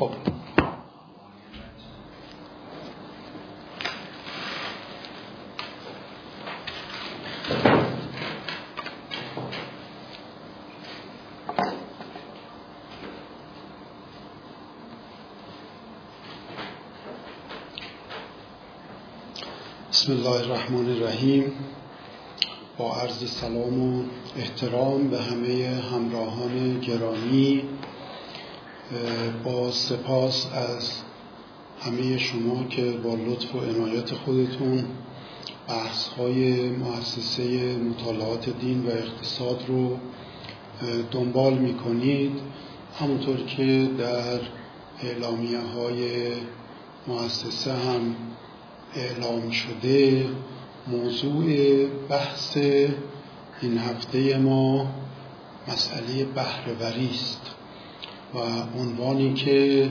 [0.00, 0.10] خب.
[19.92, 21.52] بسم الله الرحمن الرحیم.
[22.78, 24.04] با عرض سلام و
[24.36, 27.69] احترام به همه همراهان گرامی
[29.44, 30.90] با سپاس از
[31.80, 34.84] همه شما که با لطف و عنایت خودتون
[35.68, 39.98] بحث های مؤسسه مطالعات دین و اقتصاد رو
[41.10, 42.32] دنبال می کنید
[42.98, 44.40] همونطور که در
[45.02, 46.32] اعلامیه های
[47.06, 48.16] مؤسسه هم
[48.94, 50.26] اعلام شده
[50.86, 51.46] موضوع
[52.08, 52.56] بحث
[53.62, 54.94] این هفته ما
[55.68, 57.59] مسئله بهرهوری است.
[58.34, 58.38] و
[58.78, 59.90] عنوانی که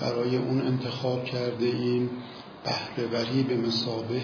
[0.00, 2.10] برای اون انتخاب کرده ایم
[2.64, 4.20] بهرهوری به مسابه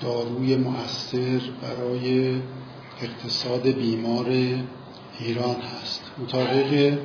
[0.00, 2.36] داروی مؤثر برای
[3.02, 4.26] اقتصاد بیمار
[5.20, 6.02] ایران هست.
[6.18, 6.98] مطابق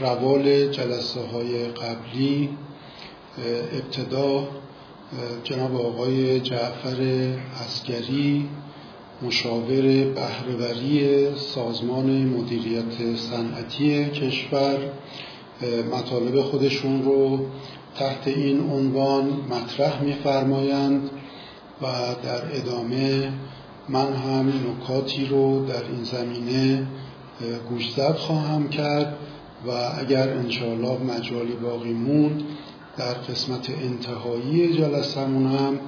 [0.00, 2.50] روال جلسه های قبلی
[3.72, 4.48] ابتدا
[5.44, 7.00] جناب آقای جعفر
[7.60, 8.48] اسکری
[9.22, 14.78] مشاور بهرهوری سازمان مدیریت صنعتی کشور
[15.92, 17.46] مطالب خودشون رو
[17.98, 21.10] تحت این عنوان مطرح می‌فرمایند
[21.82, 21.86] و
[22.22, 23.32] در ادامه
[23.88, 26.86] من هم نکاتی رو در این زمینه
[27.68, 29.16] گوشزد خواهم کرد
[29.66, 32.42] و اگر انشاءالله مجالی باقی موند
[32.96, 35.80] در قسمت انتهایی جلسمون هم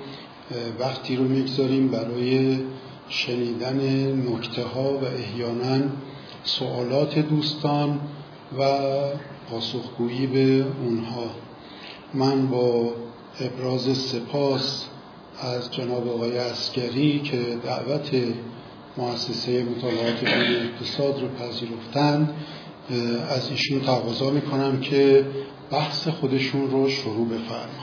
[0.80, 2.58] وقتی رو می‌گذاریم برای
[3.12, 5.84] شنیدن نکته ها و احیانا
[6.44, 8.00] سوالات دوستان
[8.58, 8.78] و
[9.50, 11.30] پاسخگویی به اونها.
[12.14, 12.92] من با
[13.40, 14.86] ابراز سپاس
[15.40, 18.10] از جناب آقای اسکری که دعوت
[18.96, 22.34] مؤسسه مطالعات اقتصاد رو پذیرفتند
[23.28, 25.26] از ایشون تقاضا می‌کنم که
[25.70, 27.81] بحث خودشون رو شروع بفرما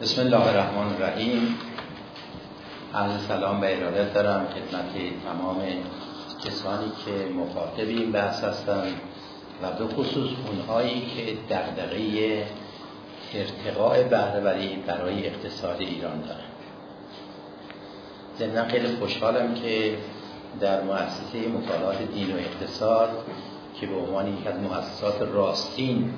[0.00, 1.58] بسم الله الرحمن الرحیم.
[2.94, 4.92] عرض سلام به ارادت دارم خدمت
[5.24, 5.62] تمام
[6.44, 8.94] کسانی که مخاطب این بحث هستند
[9.62, 12.46] و به خصوص اونهایی که دغدغه
[13.34, 16.52] ارتقاء بهرهوری برای اقتصاد ایران دارند
[18.38, 19.98] ضمنا خیلی خوشحالم که
[20.60, 23.10] در مؤسسه مطالعات دین و اقتصاد
[23.80, 26.14] که به عنوان یک از مؤسسات راستین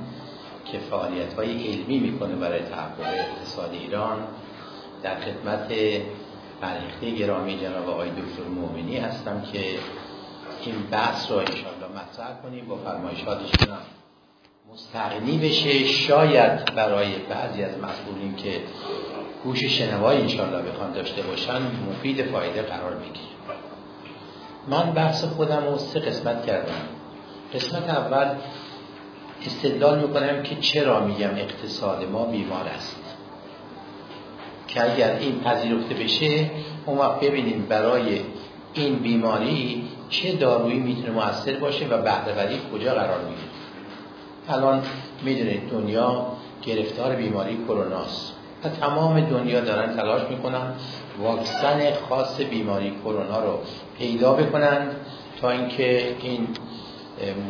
[0.64, 4.18] که فعالیت های علمی می‌کنه برای تحقق اقتصاد ایران.
[5.02, 5.72] در خدمت
[6.60, 9.58] فرهیخته گرامی جناب آقای دکتر مومنی هستم که
[10.64, 13.76] این بحث رو انشاءالله مطرح کنیم با فرمایشاتشون
[14.72, 18.60] مستقنی بشه شاید برای بعضی از مسئولین که
[19.44, 23.32] گوش شنوای انشالله بخوان داشته باشن مفید فایده قرار بگیر
[24.68, 26.88] من بحث خودم رو سه قسمت کردم.
[27.54, 28.26] قسمت اول
[29.46, 32.96] استدلال می‌کنم که چرا میگم اقتصاد ما بیمار است.
[34.68, 36.50] که اگر این پذیرفته بشه
[36.86, 38.20] اون وقت ببینیم برای
[38.74, 43.48] این بیماری چه دارویی می‌تونه موثر باشه و بهرهوری کجا قرار می‌گیره.
[44.48, 44.82] الان
[45.22, 46.26] می‌دونید دنیا
[46.62, 48.34] گرفتار بیماری کروناست.
[48.64, 50.72] و تمام دنیا دارن تلاش می‌کنن
[51.22, 53.58] واکسن خاص بیماری کرونا رو
[53.98, 54.88] پیدا بکنن
[55.40, 56.48] تا اینکه این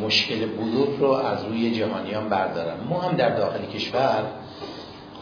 [0.02, 2.76] مشکل بلوغ رو از روی جهانیان بردارن.
[2.88, 4.24] ما هم در داخل کشور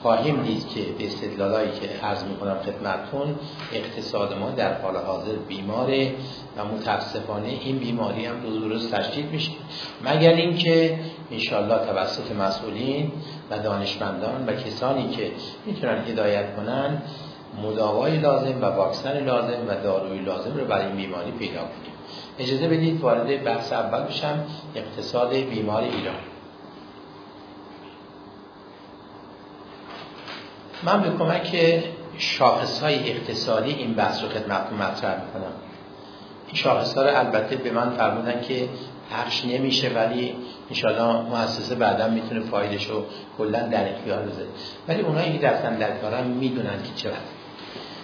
[0.02, 3.34] خواهیم دید که به استدلالایی که عرض می‌کنم خدمتتون
[3.72, 6.12] اقتصاد ما در حال حاضر بیماره
[6.56, 9.52] و متاسفانه این بیماری هم روز روز تشدید میشه.
[10.04, 10.98] مگر اینکه
[11.30, 13.12] انشالله توسط مسئولین
[13.50, 15.30] و دانشمندان و کسانی که
[15.66, 17.02] می‌تونن هدایت کنن
[17.62, 21.89] مداوای لازم و واکسن لازم و داروی لازم رو برای این بیماری پیدا کنیم
[22.40, 24.44] اجازه بدید وارد بحث اول بشم
[24.74, 26.14] اقتصاد بیمار ایران.
[30.82, 31.82] من به کمک
[32.18, 35.52] شاخص های اقتصادی این بحث رو خدمتتون مطرح می‌کنم.
[36.46, 38.68] این شاخص ها رو البته به من فرمودن که
[39.10, 40.34] پخش نمیشه ولی
[40.70, 43.04] انشاءالله مؤسسه بعدا می‌تونه فایلش رو
[43.38, 44.48] کلا در اختیار بذاره.
[44.88, 47.16] ولی اونایی که رفتن در کارن می‌دونن که چقدر.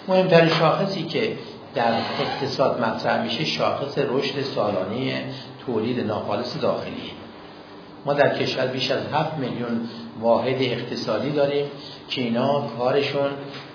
[0.08, 1.36] مهمترین شاخصی که
[1.76, 5.24] در اقتصاد مطرح میشه شاخص رشد سالانه
[5.66, 7.12] تولید ناخالص داخلی.
[8.06, 9.80] ما در کشور بیش از 7 میلیون
[10.20, 11.66] واحد اقتصادی داریم
[12.08, 13.30] که اینا کارشون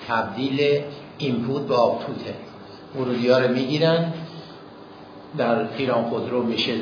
[0.07, 0.81] تبدیل
[1.18, 2.33] اینپوت به آپوته
[2.95, 4.13] ورودی ها رو می‌گیرن
[5.38, 6.74] در ایران خودرو میشه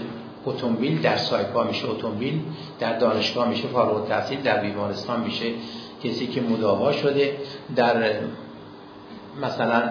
[0.45, 2.41] اتومبیل در سایپا میشه اتومبیل
[2.79, 5.45] در دانشگاه میشه فارغ التحصیل در بیمارستان میشه
[6.03, 7.37] کسی که مداوا شده.
[7.75, 8.13] در
[9.41, 9.81] مثلا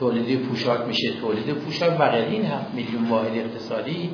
[0.00, 1.12] تولید پوشاک میشه.
[1.20, 4.10] تولید پوشاک و این 7 میلیون واحد اقتصادی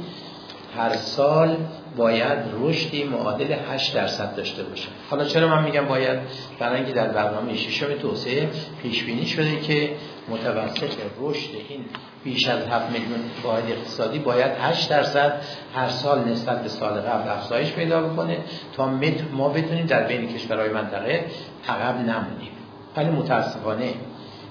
[0.76, 1.56] هر سال
[1.96, 4.88] باید رشدی معادل 8 درصد داشته باشه.
[5.10, 6.18] حالا چرا من میگم باید؟
[6.58, 8.48] برای اینکه در برنامه ششم توسعه
[8.82, 9.90] پیش بینی شده که
[10.28, 10.90] متوسط
[11.20, 11.84] رشد این
[12.24, 15.42] بیش از 7 میلیون واحد اقتصادی باید 8 درصد
[15.74, 18.38] هر سال نسبت به سال قبل افزایش پیدا بکنه
[18.76, 18.90] تا
[19.32, 21.26] ما بتونیم در بین کشورهای منطقه
[21.68, 22.50] عقب نمونیم.
[22.96, 23.94] ولی متاسفانه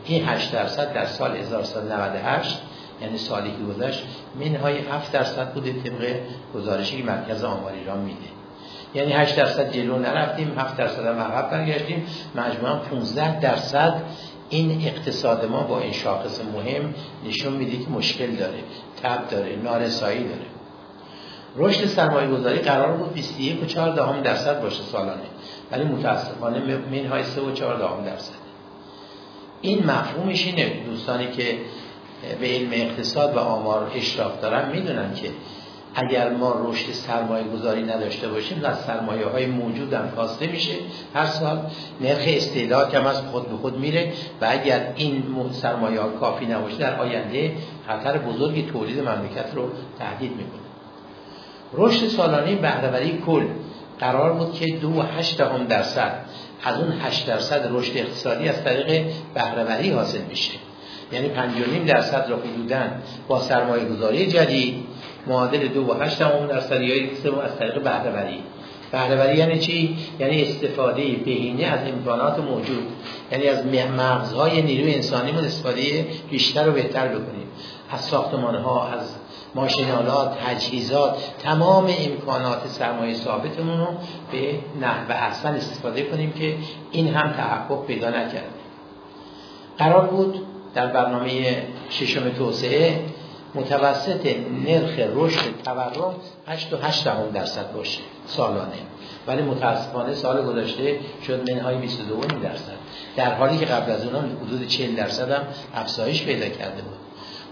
[0.06, 2.62] این 8 درصد در سال 1398
[3.02, 4.04] یعنی سالی که گذشت
[4.40, 6.16] منهای 7 درصد بوده طبق
[6.54, 8.20] گزارشی که مرکز آمار ایران میده.
[8.94, 12.08] یعنی 8 درصد جلو نرفتیم 7 درصد هم عقب برگشتیم.
[12.36, 14.02] مجموعا 15 درصد
[14.50, 16.94] این اقتصاد ما با این شاخص مهم
[17.28, 18.60] نشون میده که مشکل داره
[19.04, 20.46] تب داره نارسایی داره.
[21.58, 25.22] رشد سرمایه گذاری قرار بود 21 و 4 دهم درصد باشه سالانه
[25.72, 26.60] ولی متاسفانه
[26.92, 28.45] منهای 3 و 4 دهم درصد.
[29.62, 30.72] این مفهومش اینه.
[30.86, 31.58] دوستانی که
[32.40, 35.30] به علم اقتصاد و آمار اشراف دارن می‌دونن که
[35.96, 40.74] اگر ما رشد سرمایه گذاری نداشته باشیم از سرمایه های موجود هم کاسته میشه.
[41.14, 41.60] هر سال
[42.02, 46.78] نرخ استعداد کم از خود به خود میره و اگر این سرمایه ها کافی نباشه
[46.78, 47.52] در آینده
[47.88, 49.70] خطر بزرگی تولید مملکت رو
[50.00, 50.66] تهدید می‌کنه.
[51.74, 53.46] رشد سالانه بهرهوری کل
[54.00, 56.26] قرار بود که دو و هشت هم درصد
[56.64, 60.52] از اون هشت درصد رشد اقتصادی از طریق بهرهوری حاصل میشه.
[61.12, 62.82] یعنی پنجانیم درصد را حدودا
[63.28, 64.76] با سرمایه گذاری جدید
[65.28, 68.40] معادل دو و هشت همون درصد یا سه از طریق بهرهوری.
[68.92, 72.88] بهرهوری یعنی چی؟ یعنی استفاده بهینه از امکانات موجود.
[73.32, 73.66] یعنی از
[73.98, 77.48] مغزهای نیروی انسانیمون استفاده بیشتر و بهتر بکنیم.
[77.92, 79.16] از ساختمان ها از
[79.56, 83.88] ماشینالات تجهیزات تمام امکانات سرمایه ثابتمون رو
[84.32, 86.56] به نحو احسن استفاده کنیم که
[86.92, 88.50] این هم تحقق پیدا نکرده
[89.78, 93.06] قرار بود در برنامه ششم توسعه
[93.56, 94.36] متوسط
[94.66, 96.16] نرخ رشد تورم
[96.48, 98.72] 8 و 8 درصد باشه سالانه.
[99.28, 102.74] ولی متاسفانه سال گذشته شد منهای 22 درصد.
[103.16, 105.42] در حالی که قبل از اونها حدود 40 درصد هم
[105.76, 106.98] افزایش پیدا کرده بود.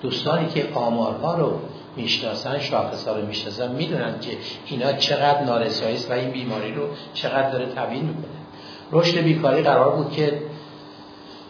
[0.01, 1.59] دوستانی که آمارها رو
[1.95, 6.88] می‌شناسن شاخص ها رو می‌شناسن می‌دونن که اینا چقدر نارسایی است و این بیماری رو
[7.13, 8.44] چقدر داره تبیین می‌کنه.
[8.92, 10.42] رشد بیکاری قرار بود که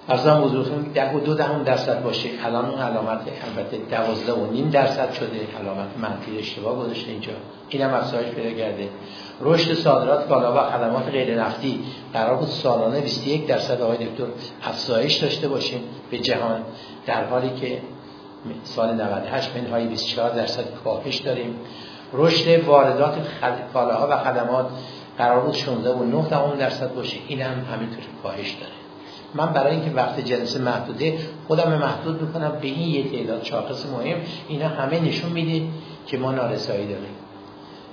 [0.10, 2.30] ارزم حضورتون ده و دو دهم درصد باشه.
[2.44, 3.19] الان اون علامت
[3.57, 5.48] البته دوازده و نیم درصد شده.
[5.60, 7.31] علامت منفی اشتباه گذاشته اینجا.
[7.69, 8.89] اینم افزایش پیدا کرده.
[9.42, 11.80] رشد صادرات کالا و خدمات غیر نفتی.
[12.13, 14.24] قرار بود سالانه 21 درصد آقای دکتر
[14.63, 15.80] افزایش داشته باشیم
[16.12, 16.62] به جهان
[17.06, 17.81] در حالی که
[18.63, 21.56] سال 98 منهای 24 درصد کاهش داریم.
[22.13, 23.16] رشد واردات
[23.74, 24.66] کالاها و خدمات
[25.18, 27.18] قرار بود 16 و 9 درصد باشه.
[27.28, 28.72] این هم همینطور کاهش داره.
[29.34, 31.18] من برای اینکه وقت جلسه محدوده
[31.48, 32.57] خودم محدود می‌کنم.
[32.62, 34.18] به این یه تعداد شاخص مهم
[34.48, 35.68] اینا همه نشون میده
[36.07, 37.16] که ما نارسایی داریم.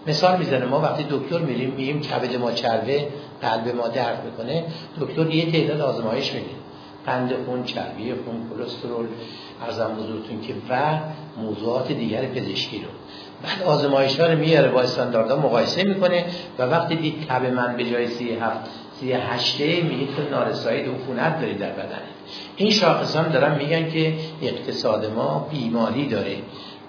[0.07, 0.65] مثال می‌زنه.
[0.65, 3.09] ما وقتی دکتر میریم میگیم کبد ما چربه
[3.43, 4.65] قلب ما درد می‌کنه.
[5.01, 6.51] دکتر یه تعداد آزمایش میده.
[7.07, 9.07] قند خون چربی خون کلسترول
[9.63, 10.99] ارزم بزرگتون که و
[11.43, 12.89] موضوعات دیگر پزشکی رو.
[13.43, 16.25] بعد آزمایش ها رو میاره با استانداردها مقایسه می‌کنه
[16.59, 18.71] و وقتی دید تب من به جای سی هفت
[19.01, 22.01] سی هشته میگه تو نارسایی عفونت داری در بدن.
[22.57, 26.37] این شاخص هم دارن میگن که اقتصاد ما بیماری داره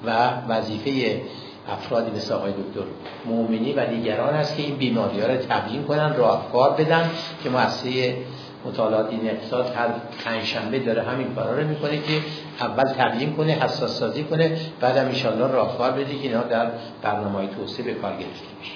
[0.06, 1.22] و وظیفه
[1.70, 2.88] افرادی مثل آقای دکتر
[3.26, 7.10] مؤمنی و دیگران است که این بیماری ها رو تبیین کنن راهکار بدن
[7.44, 8.16] که مؤسسه
[8.66, 9.88] مطالعات این اقتصاد هر
[10.26, 12.22] پنجشنبه داره همین کارا رو می‌کنه که
[12.60, 17.48] اول تبیین کنه حساس سازی کنه بعد هم ان راهکار بده که اینا در برنامه
[17.48, 18.74] توسعه به کار گرفته میشه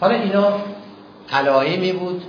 [0.00, 0.52] حالا اینا
[1.32, 2.22] علائمی بود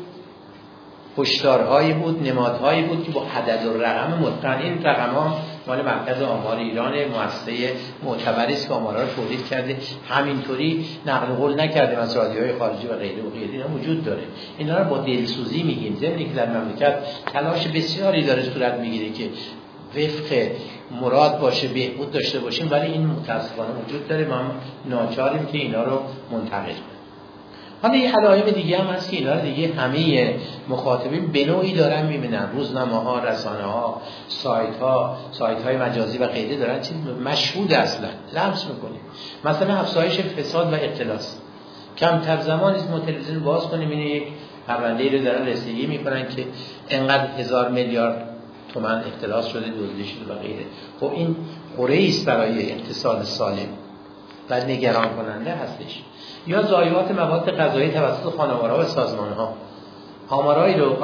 [1.17, 5.33] هشدارهایی بود نمادهایی بود که با عدد و رقم متقن این رقم
[5.67, 9.77] مال مرکز آمار ایران مؤسسه معتبری است که آمارها رو تولید کرده.
[10.10, 14.24] همینطوری نقل قول نکرده از رادیوهای خارجی و غیره و غیره اینا وجود داره.
[14.57, 15.95] اینا رو با دلسوزی میگیم.
[15.95, 16.95] ضمن که در مملکت
[17.34, 19.29] تلاش بسیاری داره صورت می‌گیره که
[19.95, 20.48] وفق
[21.01, 24.25] مراد باشه بهبود داشته باشیم ولی این متاسفانه وجود داره.
[24.25, 24.51] ما
[24.89, 26.00] ناچاریم که اینا رو
[26.31, 26.94] منتقل کنیم.
[27.86, 30.36] حالا یه علائم دیگه هم هست که اینا دیگه همه
[30.70, 32.50] مخاطبین به نوعی دارن می‌بینن.
[32.54, 38.08] روزنامه ها رسانه ها سایت ها سایت های مجازی و غیره دارن چیز مشهود اصلا.
[38.34, 39.00] لمس می‌کنیم.
[39.46, 41.38] مثلا افزایش فساد و اختلاس
[41.98, 43.89] کمتر زمانی است ما تلویزیون باز کنیم.
[43.89, 44.24] این یک
[44.68, 46.46] پرونده رو دارن رسیدگی می‌کنن که
[46.89, 48.30] انقدر هزار میلیارد
[48.74, 50.65] تومن اختلاس شده دزدی شده و غیره.
[51.00, 51.36] خب این
[51.77, 53.68] قره است برای اقتصاد سالم.
[54.49, 56.03] و نگران کننده هستش.
[56.47, 59.53] یا ضایعات مواد غذایی توسط خانوارها و سازمان ها
[60.29, 60.95] آمارایی رو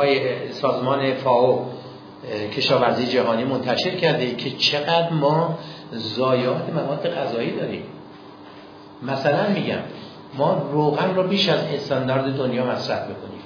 [0.52, 1.66] سازمان فاو
[2.56, 5.58] کشاورزی جهانی منتشر کرده که چقدر ما
[5.96, 7.84] ضایعات مواد غذایی داریم.
[9.02, 9.80] مثلا میگم
[10.38, 13.42] ما روغن رو بیش از استاندارد دنیا مصرف بکنیم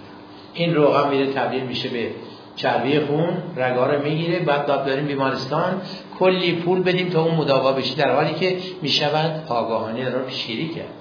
[0.53, 2.09] این روغن میره تبدیل میشه به
[2.55, 5.81] چربی خون رگا رو می‌گیره بعد داد بریم بیمارستان.
[6.19, 10.93] کلی پول بدیم تا اون مداوا بشه در حالی که می‌شود آگاهانه رو پیشگیری کرد.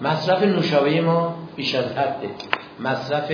[0.00, 2.28] مصرف نوشابه ما بیش از حده
[2.80, 3.32] مصرف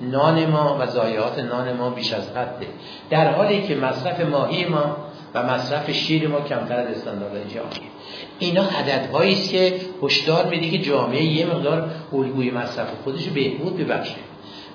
[0.00, 2.66] نان ما و ضایعات نان ما بیش از حده
[3.10, 4.96] در حالی که مصرف ماهی ما
[5.34, 7.90] و مصرف شیر ما کمتر از استاندارد جهانی
[8.38, 14.16] اینا عددهایی است که هشدار میده که جامعه یه مقدار الگوی مصرف خودش بهبود ببخشه.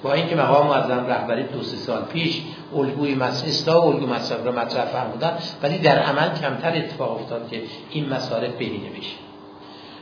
[0.04, 2.42] با اینکه مقام معظم رهبری دو سه سال پیش
[2.76, 7.62] الگوی مصرف اصلاح الگوی مصرف را مطرح فرمودن ولی در عمل کمتر اتفاق افتاد که
[7.90, 9.16] این مصارف بهینه بشه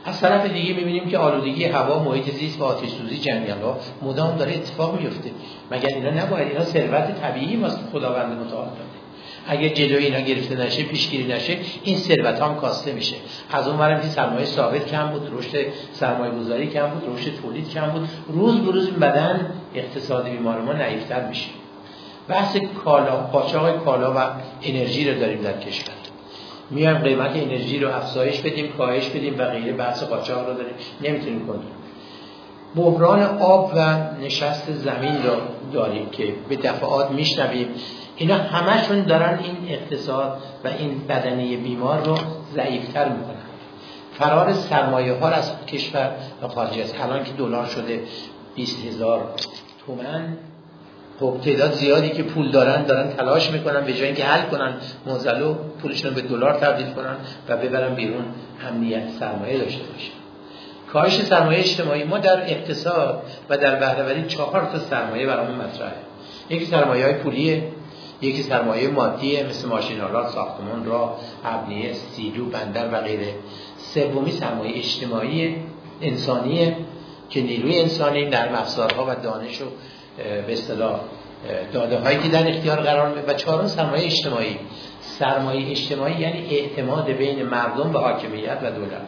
[0.04, 4.36] از طرف دیگه می‌بینیم که آلودگی هوا محیط زیست و آتش سوزی جنگل ها مدام
[4.36, 5.30] داره اتفاق میفته
[5.70, 8.68] مگر اینا نباید؟ اینا ثروت طبیعی ماست خداوند متعال
[9.48, 13.16] اگه جلوی اینا گرفته نشه پیشگیری نشه این ثروت هم کاسته میشه.
[13.50, 17.70] از اون ورم که سرمایه ثابت کم بود رشد سرمایه گذاری کم بود رشد تولید
[17.70, 18.08] کم بود.
[18.28, 21.48] روز به روز بدن اقتصاد بیمار ما نایفتر میشه.
[22.28, 24.18] بحث کالا قاچاق کالا و
[24.62, 25.94] انرژی رو داریم در کشور.
[26.70, 29.72] میایم قیمت انرژی رو افزایش بدیم کاهش بدیم و غیره.
[29.72, 30.74] بحث قاچاق رو داریم.
[31.02, 31.70] نمی‌تونیم کنیم.
[32.76, 35.32] بحران آب و نشست زمین رو
[35.72, 37.68] داریم که به دفعات میشنویم.
[38.16, 42.18] اینا همشون دارن این اقتصاد و این بدنه بیمار رو
[42.54, 43.36] ضعیفتر می‌کنن.
[44.18, 46.10] فرار سرمایه ها از کشور
[46.42, 47.00] و خارج است.
[47.00, 48.00] الان که دلار شده
[48.54, 49.30] 20 هزار
[49.86, 50.36] تومن
[51.20, 54.74] خب تعداد زیادی که پول دارن دارن تلاش می‌کنن به جای اینکه حل کنن
[55.06, 57.16] موزلو پولشون به دلار تبدیل کنن
[57.48, 58.24] و ببرن بیرون
[58.68, 60.12] امنیت سرمایه داشته باشن.
[60.92, 65.92] کاهش سرمایه اجتماعی ما در اقتصاد و در بهرهوری چهار تا سرمایه برامون مطرحه.
[66.50, 67.62] یکی سرمایه های پولیه.
[68.20, 73.34] یکی سرمایه مادیه مثل ماشینالات ساختمان را ابنیه سیلو بندر و غیره.
[73.76, 75.56] سومی سرمایه اجتماعی
[76.02, 76.76] انسانیه
[77.30, 79.64] که نیروی انسانی در افزارها و دانش و
[80.46, 81.00] به اصطلاح
[81.72, 84.58] داده هایی که در اختیار قرار می و چهارم سرمایه اجتماعی.
[85.00, 89.06] سرمایه اجتماعی یعنی اعتماد بین مردم به حاکمیت و دولت.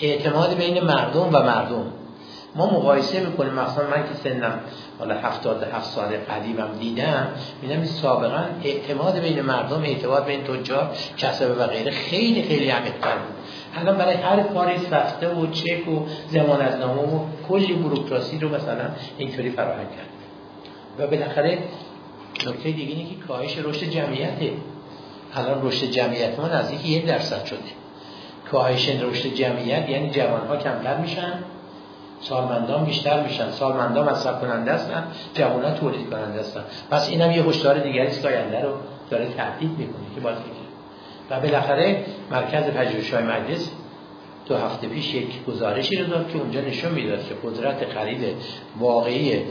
[0.00, 1.92] اعتماد بین مردم و مردم.
[2.54, 3.52] ما مقایسه می‌کنیم.
[3.52, 4.60] مثلا من که سنم
[4.98, 7.28] حالا 77 سال قدیمم دیدم
[7.62, 13.34] میدم سابقا اعتماد بین مردم اعتماد بین تجار کسب و غیره خیلی خیلی عمیق‌تر بود.
[13.76, 16.06] الان برای هر کاری سفته و چک و
[16.80, 20.08] نامه و کلی بروکراسی رو مثلا اینطوری فراهم کرد.
[20.98, 21.58] و بالاخره
[22.46, 24.52] نکته دیگه اینه که کاهش رشد جمعیته
[25.34, 27.58] الان رشد جمعیت ما نزدیک یک درصد شده.
[28.50, 31.32] کاهش رشد جمعیت یعنی جوانها کمتر میشن.
[32.22, 33.50] سالمندان بیشتر میشن.
[33.50, 36.64] سالمندان مصرف کننده هستن جوانان تولید کننده هستن.
[36.90, 38.72] پس اینم یه هشدار دیگری است آینده رو
[39.10, 40.36] داره تهدید می‌کنه که باید
[41.30, 43.70] و بالاخره مرکز پژوهش‌های مجلس
[44.46, 48.36] دو هفته پیش یک گزارشی رو داد که اونجا نشون می‌داد که قدرت خرید
[48.78, 49.42] واقعی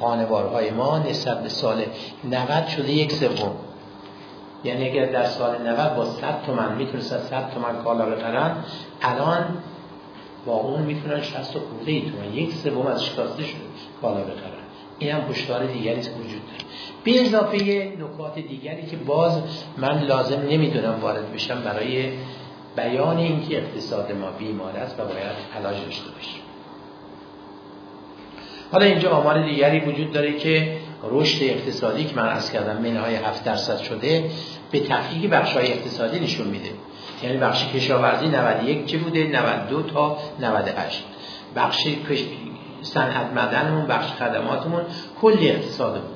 [0.00, 1.82] خانوارهای ما نسبت به سال
[2.24, 3.52] 90 شده یک سوم.
[4.64, 8.56] یعنی اگر در سال 90 با 100 تومن می‌تونستن 100 تومن کالا بخرن
[9.02, 9.44] الان
[10.46, 13.60] با اون می‌تونن 60 خورده ای تومن یک سوم از کاسته شده
[14.02, 14.50] کالا بخرن.
[14.98, 16.64] این هم هشدار دیگری وجود داره.
[17.04, 19.40] به اضافه نکات دیگری که باز
[19.76, 22.12] من لازم نمی‌دونم وارد بشم برای
[22.76, 26.40] بیان اینکه اقتصاد ما بیمار است و باید علاج داشته باشیم.
[28.72, 30.76] حالا اینجا آمار دیگری وجود داره که
[31.10, 34.30] رشد اقتصادی که من از کردم منهای 7 درصد شده
[34.70, 36.70] به تحقیق بخش های اقتصادی نشون میده.
[37.22, 41.04] یعنی بخش کشاورزی 91 چه بوده؟ 92 تا 98
[41.56, 41.88] بخش
[42.82, 44.82] صنعت مدنمون بخش خدماتمون
[45.20, 46.10] کلی اقتصادمون.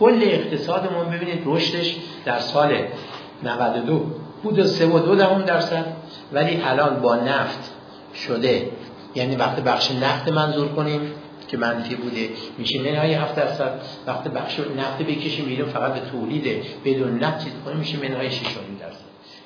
[0.00, 2.74] کل اقتصادمون ببینید رشدش در سال
[3.42, 4.06] 92
[4.42, 5.86] بود 3 و 2 درصد
[6.32, 7.70] ولی الان با نفت
[8.26, 8.68] شده.
[9.14, 11.00] یعنی وقتی بخش نفت منظور کنیم
[11.48, 13.80] که منفی بوده میشه منهای 7 درصد.
[14.06, 18.42] وقتی بخش نفت بکشیم میریم فقط به تولید بدون نفت چیز کنیم میشه منهای 6
[18.42, 18.81] درصد.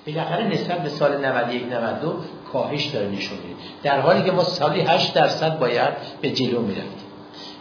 [0.06, 2.14] بالاخره نسبت به سال 91 92
[2.52, 3.60] کاهش داره نشون میده.
[3.82, 7.06] در حالی که ما سالی 8 درصد باید به جلو می‌رفتیم.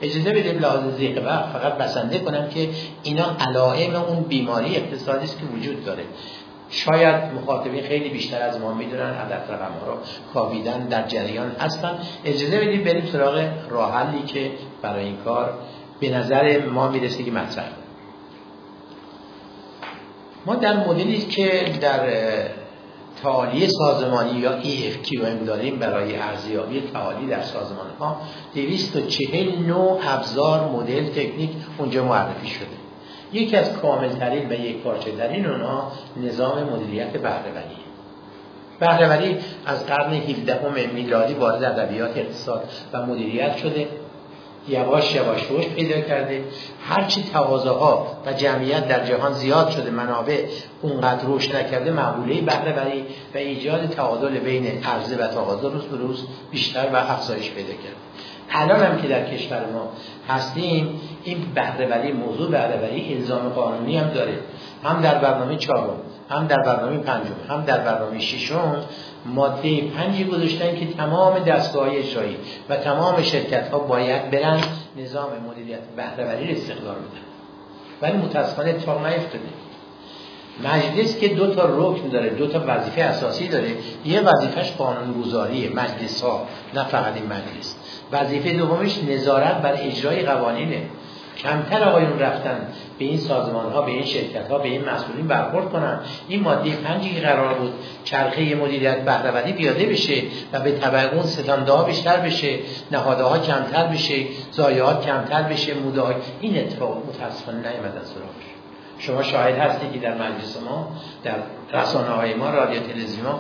[0.02, 2.70] اجازه بدیم لحاظ زیق وقت فقط بسنده کنم که
[3.04, 6.04] اینا علائم اون بیماری اقتصادی است که وجود داره.
[6.70, 9.98] شاید مخاطبین خیلی بیشتر از ما می‌دونن عدد رقم ها رو
[10.34, 11.98] کاویدن در جریان هستن.
[12.26, 15.54] اجازه بدید بریم سراغ راه حلی که برای این کار
[16.00, 17.85] به نظر ما می‌رسه که مطرح
[20.46, 22.00] ما در مدلی که در
[23.24, 28.22] تعالی سازمانی یا EFQM داریم برای ارزیابی تعالی در سازمان ها
[28.56, 32.68] 240 نوع ابزار مدل تکنیک اونجا معرفی شده.
[33.34, 37.76] یکی از کاملترین و یک پارچه ترین اونها نظام مدیریت بهرهوری.
[38.80, 43.88] بهرهوری از قرن 17 میلادی وارد ادبیات اقتصاد و مدیریت شده.
[44.68, 46.44] یواش یواش رشد پیدا کرده.
[46.88, 50.46] هرچی تقاضاها و جمعیت در جهان زیاد شده منابع
[50.82, 53.04] اونقدر رشد نکرده مقوله بهره
[53.34, 57.96] و ایجاد تعادل بین عرضه و تقاضا روز به روز بیشتر و افزایش پیدا کرد
[58.50, 59.90] الان هم که در کشور ما
[60.30, 64.40] هستیم این بهرهوری موضوع بهرهوری الزام قانونی هم داره.
[64.84, 68.84] هم در برنامه چهارم هم در برنامه پنجم هم در برنامه ششم
[69.26, 72.38] ماده پنجی گذاشتن که تمام دستگاه اجرایی
[72.70, 74.62] و تمام شرکت ها باید برن
[74.98, 77.26] نظام مدیریت بهرهوری استقرار بدن.
[78.02, 79.44] ولی متاسفانه اتفاق نیفتاده.
[80.64, 83.72] مجلس که دو تا رکن داره دو تا وظیفه اساسی داره
[84.06, 87.76] یه وظیفهش قانونگذاری مجلس ها نه فقط این مجلس.
[88.12, 90.82] وظیفه دومش نظارت بر اجرای قوانینه.
[91.38, 92.68] کمتر آقایون رفتن
[93.00, 96.00] به این سازمان ها به این شرکت ها به این مسئولین برخورد کنن.
[96.28, 97.74] این ماده پنجی که قرار بود
[98.04, 100.22] چرخه مدیریت بهرهوری پیاده بشه
[100.54, 102.60] و به طبع اون ستانده ها بیشتر بشه
[102.92, 106.02] نهاده ها کمتر بشه ضایعات کمتر بشه موده
[106.42, 108.56] این اتفاق متاسفانه از سراغش.
[109.00, 110.88] شما شاهد هستید که در مجلس ما
[111.24, 111.36] در
[111.74, 113.36] رسانه های ما رادیو تلویزیون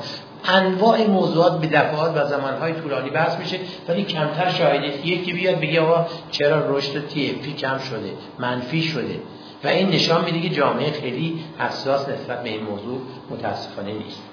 [0.47, 5.81] انواع موضوعات به دفعات و زمانهای طولانی بحث میشه ولی کمتر شاهدید یکی بیاد بگه
[5.81, 9.19] آقا چرا رشد تی کم شده منفی شده.
[9.63, 14.24] و این نشان میده که جامعه خیلی حساس نسبت به این موضوع متاسفانه نیست.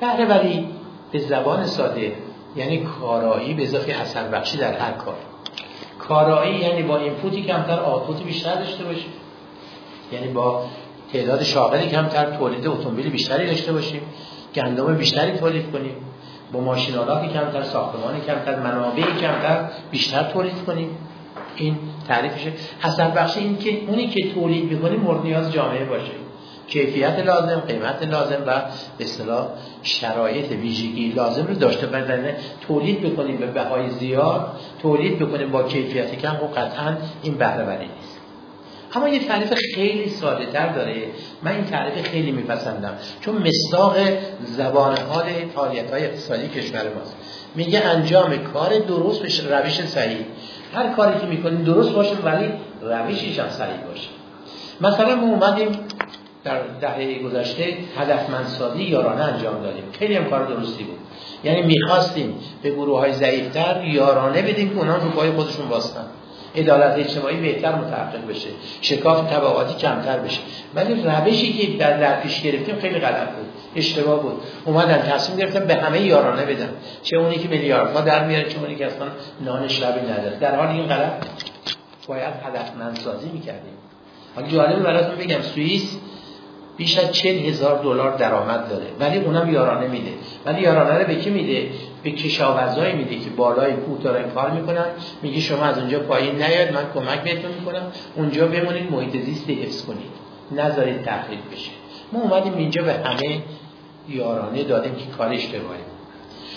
[0.00, 0.68] بهره ولی
[1.12, 2.16] به زبان ساده
[2.56, 5.14] یعنی کارایی به اضافه اثر بخشی در هر کار.
[5.98, 9.12] کارایی یعنی با اینپوتی کمتر آتپوت بیشتر داشته باشیم
[10.12, 10.64] یعنی با
[11.12, 14.00] تعداد شاغلی کمتر تولید اتومبیل بیشتری داشته باشیم
[14.54, 15.96] گندم بیشتری تولید کنیم
[16.52, 20.98] با ماشینالاتی کمتر ساختمانی کمتر منابع کمتر بیشتر تولید کنیم
[21.56, 21.76] این
[22.08, 22.52] تعریفشه.
[22.82, 26.12] اثر بخش این که اونی که تولید می‌کنیم مورد نیاز جامعه باشه.
[26.68, 28.62] کیفیت لازم قیمت لازم و
[28.98, 29.48] به اصطلاح
[29.82, 31.86] شرایط ویژگی لازم رو داشته.
[31.86, 32.36] بدنه
[32.68, 38.20] تولید بکنیم به بهای زیاد تولید بکنیم با کیفیت کم و قطعا این بهره نیست.
[38.94, 40.94] اما یه تعریف خیلی ساده تر داره.
[41.42, 42.94] من این تعریف خیلی میپسندم.
[43.20, 43.96] چون مصداق
[44.44, 47.16] زبان حال فعالیت های اقتصادی کشور ماست.
[47.54, 50.24] میگه انجام کار درست به روش صحیح.
[50.74, 54.08] هر کاری که می‌کنیم درست باشه ولی روشش هم صحیح باشه.
[54.80, 55.68] مثلا ما اومدیم
[56.44, 57.64] در دهه گذشته
[57.98, 59.84] هدفمندسازی یارانه انجام دادیم.
[59.98, 60.98] خیلی هم کار درستی بود.
[61.44, 66.04] یعنی می‌خواستیم به گروه های ضعیفتر یارانه بدیم که اونا رو پای خودشون باستن.
[66.56, 68.48] عدالت اجتماعی بهتر متحقق بشه.
[68.80, 70.40] شکاف طبقاتی کمتر بشه.
[70.74, 73.46] ولی روشی که در, در پیش گرفتیم خیلی غلط بود.
[73.76, 74.42] اشتباه بود.
[74.64, 76.68] اومدن تصمیم گرفتن به همه یارانه بدن.
[77.02, 79.06] چه اونی که میلیاردها در میاره چه اونی که اصلا
[79.40, 80.38] نان شبی نداره.
[80.38, 81.26] در حال این غلط
[82.08, 83.72] باید هدفمندسازی می‌کردیم.
[84.36, 85.96] حالا جالبه براتون بگم سوئیس
[86.76, 88.86] بیش از چل هزار دلار درآمد داره.
[89.00, 90.10] ولی اونم یارانه میده.
[90.46, 91.68] ولی یارانه رو به کی میده؟
[92.02, 94.86] به کشاورزایی میده که بالای کوه دارن کار می‌کنن.
[95.22, 97.82] میگه شما از اونجا پایین نیاد من کمک بهتون می‌کنم.
[98.16, 100.10] اونجا بمونید محیط زیست حفظ کنید.
[100.52, 101.70] نذارید تخریب بشه.
[102.12, 103.42] ما اومدیم اینجا به همه
[104.08, 105.80] یارانه دادیم که کار اشتباهی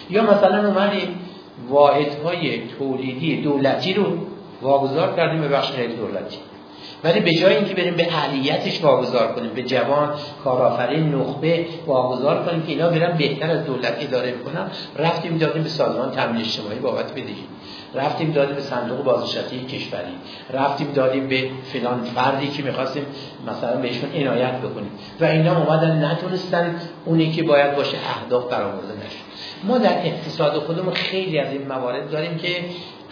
[0.09, 1.19] یا مثلا اومدیم
[1.69, 4.05] واحدهای تولیدی دولتی رو
[4.61, 6.37] واگذار کردیم به بخش غیر دولتی.
[7.03, 12.61] ولی به جای اینکه بریم به اهلیتش واگذار کنیم به جوان کارآفرین نخبه واگذار کنیم
[12.61, 17.11] که اینا برن بهتر از دولت اداره بکنن رفتیم دادیم به سازمان تامین اجتماعی بابت
[17.11, 17.43] بدهی.
[17.95, 20.13] رفتیم دادیم به صندوق بازنشسته کشوری
[20.53, 23.05] رفتیم دادیم به فلان فردی که می‌خواستیم
[23.47, 24.91] مثلا بهشون عنایت بکنیم.
[25.19, 29.27] و اینا اومدن نتونستن اونی که باید باشه اهداف برآورده نشد
[29.63, 32.65] ما در اقتصاد خودمون خیلی از این موارد داریم که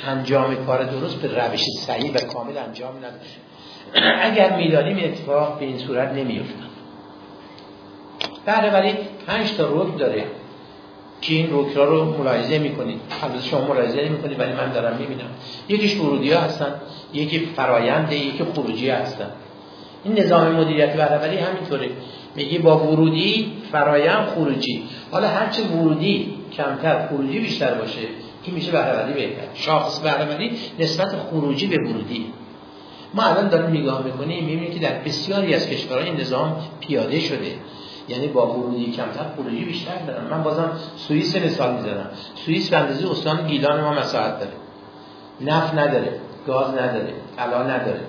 [0.08, 3.38] انجام کار درست به روش صحیح و کامل انجام نداشت.
[4.22, 6.66] اگر می‌دانیم اتفاق به این صورت نمیفتن
[8.46, 8.94] بله ولی
[9.28, 10.26] پنج تا رکن داره.
[11.21, 15.30] که این رکن رو ملاحظه می‌کنید البته شما ملاحظه می‌کنید ولی من دارم می‌بینم.
[15.69, 16.73] یکیش ورودی ها هستن
[17.13, 19.30] یکی فراینده یکی خروجی هستن.
[20.04, 21.89] این نظام مدیریت بهرهوری همینطوره.
[22.36, 24.84] میگی با ورودی فرایند خروجی.
[25.12, 27.99] حالا هرچه ورودی کمتر خروجی بیشتر باشه
[28.43, 29.47] این میشه بهرهوری بهتر.
[29.54, 32.25] شاخص بهرهوری نسبت خروجی به ورودی.
[33.13, 37.56] ما الان داریم نگاه می‌کنیم می‌بینیم که در بسیاری از کشورها نظام پیاده شده.
[38.08, 42.10] یعنی با ورودی کمتر خروجی بیشتر دارن من بازم سوئیس مثال می‌زنم.
[42.46, 44.52] سوئیس به استان گیلان ما مساحت داره.
[45.41, 48.00] نفت نداره گاز نداره طلا نداره.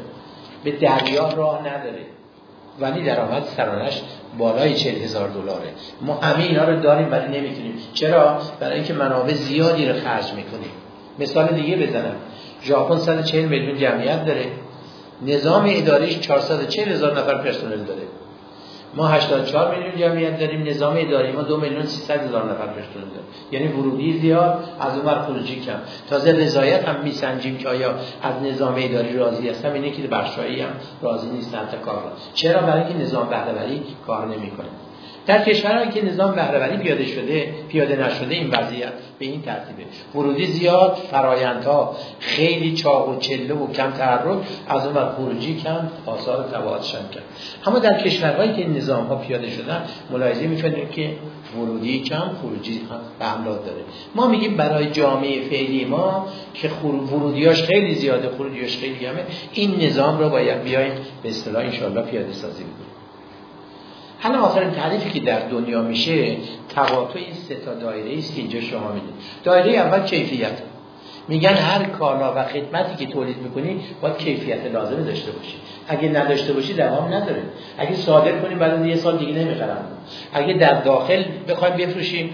[0.65, 2.07] به دریا راه نداره.
[2.81, 4.03] ولی درآمد سرانش
[4.39, 5.69] بالای چهل هزار دلاره.
[6.01, 7.79] ما همه اینا رو داریم ولی نمی‌تونیم.
[7.95, 10.71] چرا؟ برای اینکه منابع زیادی رو خرج می‌کنیم.
[11.19, 12.17] مثال دیگه بزنم.
[12.63, 14.47] ژاپن 140 میلیون جمعیت داره.
[15.23, 18.03] نظام اداریش 440 هزار نفر پرسنل داره.
[18.95, 23.11] ما 84 میلیون جمعیت داریم نظام اداری ما 2 میلیون 300 هزار نفر پشت داریم.
[23.53, 25.79] یعنی ورودی زیاد از اون خروجی کم.
[26.11, 30.71] تازه رضایت هم میسنجیم که آیا از نظام اداری راضی هستم اینه که بخشایی هم
[31.03, 32.03] راضی نیستن تا کار
[32.35, 34.69] چرا؟ برای اینکه نظام بهره‌وری کار نمی‌کنه.
[35.27, 39.83] در کشورهایی که نظام بهرهوری پیاده شده پیاده نشده این وضعیت به این ترتیبه.
[40.15, 46.49] ورودی زیاد فرایندها خیلی چاق و چله و کم تحرک از اون خروجی کم آثار
[46.53, 47.21] تبعاتشان کم.
[47.67, 51.11] اما در کشورهایی که نظام ها پیاده شدن ملاحظه می‌کنیم که
[51.57, 53.83] ورودی کم خروجی هم به داره.
[54.15, 56.69] ما میگیم برای جامعه فعلی ما که
[57.13, 62.33] ورودیاش خیلی زیاده خروجیاش خیلی کمه این نظام رو باید بیایم به اصطلاح ان پیاده
[62.33, 62.96] سازی کنیم
[64.21, 66.37] حالا آخرین تعریفی که در دنیا میشه
[66.69, 70.63] تقاطع این سه تا دایره است که اینجا شما می‌دید دایره اول کیفیت.
[71.29, 75.55] میگن هر کالا و خدمتی که تولید می‌کنی باید کیفیت لازمه داشته باشی.
[75.89, 77.43] اگه نداشته باشی دوام نداره.
[77.79, 79.87] اگه صادر کنیم بعد یه سال دیگه نمی‌خرم
[80.33, 82.31] اگه در داخل بخوایم بفروشیم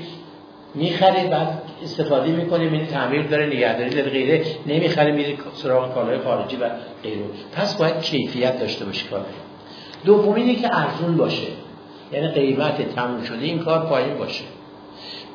[0.75, 4.45] می‌خری بعد استفاده می‌کنیم این تعمیر داره نگهداری داره غیره.
[4.67, 6.71] نمی‌خره میری سراغ کالای خارجی و
[7.03, 7.21] غیره.
[7.53, 9.25] پس باید کیفیت داشته باشی کار
[10.05, 11.47] دوم اینه که ارزون باشه.
[12.13, 14.45] یعنی قیمت تموم شده این کار پایین باشه.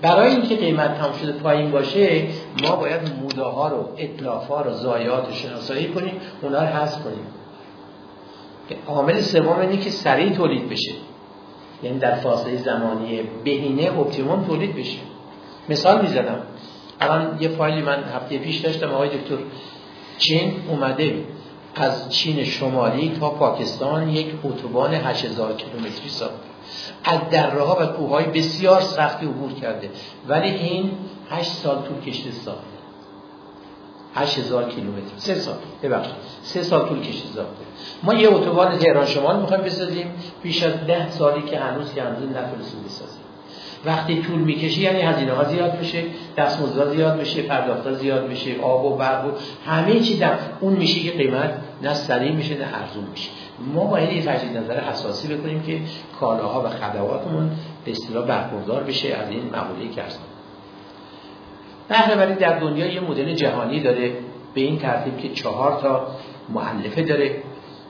[0.02, 2.28] برای اینکه قیمت تموم شده پایین باشه
[2.64, 7.28] ما باید موداها رو اتلاف ها رو ضایعات شناسایی کنیم اونا رو حذف کنیم.
[8.88, 10.92] عامل سوم اینه که سریع تولید بشه.
[11.84, 15.00] یعنی در فاصله زمانی بهینه optimum تولید بشه.
[15.70, 16.42] مثال می‌زنم.
[17.00, 19.38] الان یه فایلی من هفته پیش داشتم آقای دکتر
[20.18, 21.24] چین اومده
[21.76, 26.34] از چین شمالی تا پاکستان یک اتوبان 8000 کیلومتری ساخت.
[27.04, 29.90] از دره ها و کوههای بسیار سختی عبور کرده.
[30.28, 30.92] ولی این
[31.30, 32.78] 8 سال طول کشته ساخته
[34.16, 35.18] 8000 کیلومتر.
[35.18, 35.56] سه سال.
[35.84, 36.16] ببخشید.
[36.44, 37.66] سه سال طول کشته ساخته
[38.04, 40.12] ما یه اتوبان تهران شمال می‌خوایم بسازیم.
[40.44, 43.22] بیش از ده سالی که هنوز که هنوز نتونستیم بسازیم.
[43.86, 46.04] وقتی طول می‌کشه یعنی هزینه ها زیاد میشه
[46.38, 49.32] دستمزدها زیاد میشه پرداختها زیاد میشه آب و برق و
[49.66, 53.30] همه چی در اون میشه که قیمت نه سریع میشه نه ارزون میشه.
[53.74, 55.82] ما باید یه تجدید نظر اساسی بکنیم که
[56.20, 57.52] کالاها و خدماتمون
[57.86, 60.04] به اصطلاح برخوردار بشه از این مقوله که
[61.90, 64.12] بهره در دنیا یه مدل جهانی داره
[64.54, 66.08] به این ترتیب که چهار تا
[66.50, 67.36] معلفه داره.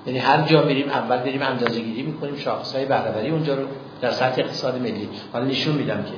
[0.05, 3.63] یعنی هر جا میریم اول بریم اندازه گیری می‌کنیم شاخص های بهره اونجا رو
[4.01, 5.09] در سطح اقتصاد ملی.
[5.33, 6.11] حالا نشون میدم که.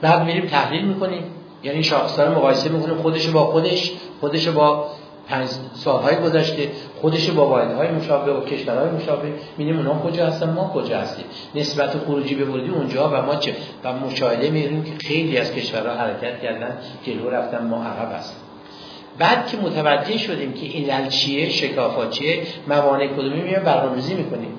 [0.00, 1.22] بعد میریم تحلیل می‌کنیم.
[1.62, 4.86] یعنی شاخص رو مقایسه می‌کنیم خودش با خودش خودش با
[5.28, 6.70] پنج سالهای گذشته.
[7.00, 11.98] خودش با واحدهای مشابه و کشورهای مشابه می‌بینیم اونا کجا هستن؟ ما کجا هستیم؟ نسبت
[11.98, 16.42] خروجی به ورودی اونجا و ما چه؟ و مشاهده می‌بینیم که خیلی از کشورها حرکت
[16.42, 18.36] کردن جلو رفتن ما عقب هستیم.
[19.18, 24.50] بعد که متوجه شدیم که علل چیه شکافات چیه موانع کدومی میایم برنامه‌ریزی می‌کنیم.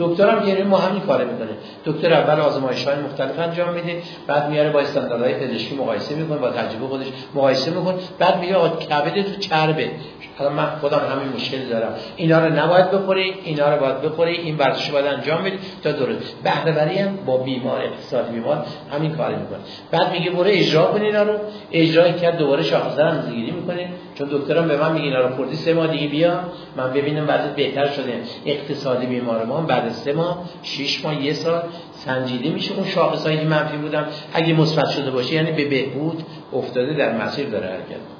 [0.00, 1.48] دکتر هم یعنی ما همین کاره می‌کنه.
[1.84, 6.50] دکتر اول آزمایش های مختلف انجام میده بعد میاره با استانداردهای پزشکی مقایسه می‌کنه با
[6.50, 9.90] تجربه خودش مقایسه می‌کنه بعد میگه آقا کبد تو چربه.
[10.38, 11.94] حالا من خودم همین مشکل دارم.
[12.16, 16.34] اینا رو نباید بخوری اینا رو باید بخوری این ورزش باید انجام بدی تا درست.
[16.44, 19.58] بهره هم با بیمار اقتصاد بیمار همین کار می‌کنه.
[19.90, 21.38] بعد میگه برو اجرا کن اینا رو.
[21.72, 23.88] اجرا کرد دوباره شاخصه رو زیگیری می‌کنه.
[24.14, 26.40] چون دکترم به من میگه اینا رو خوردی سه ماه دیگه بیا.
[26.76, 28.20] من ببینم بعد بهتر شده.
[28.46, 32.74] اقتصادی بیمار ما بعد سه ماه شش ماه یه سال سنجیده میشه.
[32.74, 36.22] اون شاخصایی منفی بودم اگه مثبت شده باشه یعنی به بهبود
[36.52, 38.17] افتاده در مسیر داره حرکت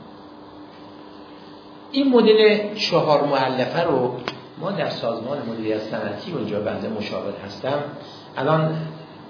[1.92, 4.14] این مدل چهار معلفه رو
[4.61, 7.83] ما در سازمان مدیریت صنعتی اونجا بنده مشاور هستم.
[8.37, 8.77] الان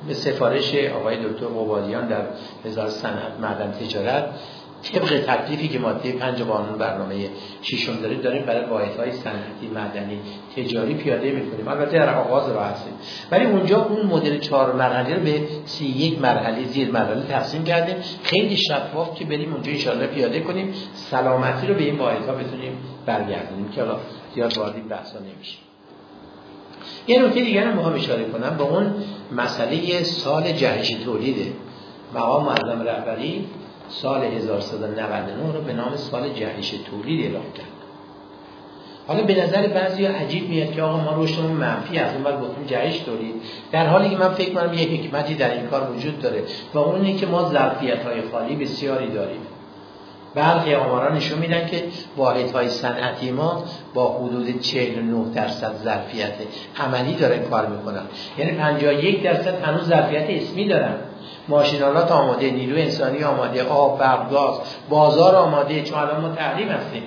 [0.09, 2.23] به سفارش آقای دکتر قبادیان در
[2.66, 4.31] وزارت صنعت معدن تجارت
[4.83, 7.14] طبق تکلیفی که ماده پنج قانون برنامه
[7.62, 8.64] ششم داریم داریم برای
[8.99, 10.21] های صنعتی معدنی
[10.57, 11.69] تجاری پیاده می‌کنیم.
[11.69, 12.93] البته در آغاز راه هستیم.
[13.31, 17.97] ولی اونجا اون مدل چهار مرحله رو به سی یک مرحله زیر مرحله تقسیم کردیم.
[18.23, 20.73] خیلی شفاف که بریم اونجا ان پیاده کنیم.
[20.95, 22.73] سلامتی رو به این ها بتونیم
[23.07, 23.97] برگردونیم که حالا
[24.35, 25.59] زیاد وارد این بحثا نمیشه
[27.09, 28.57] یه نکته دیگر هم اشاره کنم.
[28.57, 28.95] با اون
[29.33, 31.53] مسئله سال جهش تولیده
[32.14, 33.47] مقام معظم رهبری
[33.88, 37.79] سال 1399 رو به نام سال جهش تولید اعلام کرد.
[39.09, 42.64] حالا به نظر بعضی عجیب میاد که آقا ما رشدمون منفی از اون بعد گفتیم
[42.66, 43.35] جهش تولید.
[43.72, 46.42] در حالی که من فکر کنم یه حکمتی در این کار وجود داره
[46.74, 49.40] و اون اینه که ما ظرفیت های خالی بسیاری داریم.
[50.35, 51.85] برخی آماران نشون میدن که
[52.16, 56.35] واحد های صنعتی ما با حدود 49 درصد ظرفیت
[56.77, 58.03] عملی دارن کار می‌کنن.
[58.38, 60.94] یعنی 51 درصد هنوز ظرفیت اسمی دارن.
[61.49, 64.55] ماشینالات آماده نیرو انسانی آماده آب برق گاز
[64.88, 65.83] بازار آماده.
[65.83, 67.03] چون الان ما تحریم هستیم.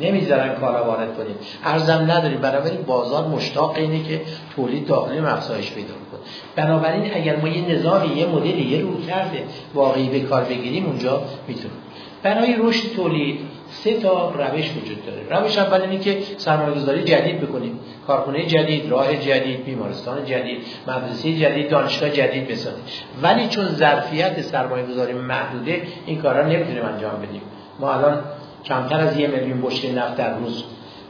[0.00, 1.34] نمی‌ذارن کالا وارد کنیم.
[1.64, 2.40] ارزم نداریم.
[2.40, 4.20] بنابراین بازار مشتاق اینه که
[4.56, 6.20] تولید داخلی افزایش پیدا کنه.
[6.56, 11.20] بنابراین اگر ما یه نظامی یه مدلی یه رو کرده واقعی به کار بگیریم اونجا
[11.48, 11.76] می‌تونیم.
[12.22, 13.40] برای رشد تولید
[13.84, 15.40] سه تا روش وجود داره.
[15.40, 17.78] روش اول اینه که سرمایه‌گذاری جدید بکنیم.
[18.06, 22.84] کارخونه جدید راه جدید بیمارستان جدید مدرسه جدید دانشگاه جدید بسازیم.
[23.22, 27.42] ولی چون ظرفیت سرمایه‌گذاری محدوده این کارا نمی‌تونیم انجام بدیم.
[27.80, 28.20] ما الان
[28.64, 30.64] کمتر از یه میلیون بشکه نفت در روز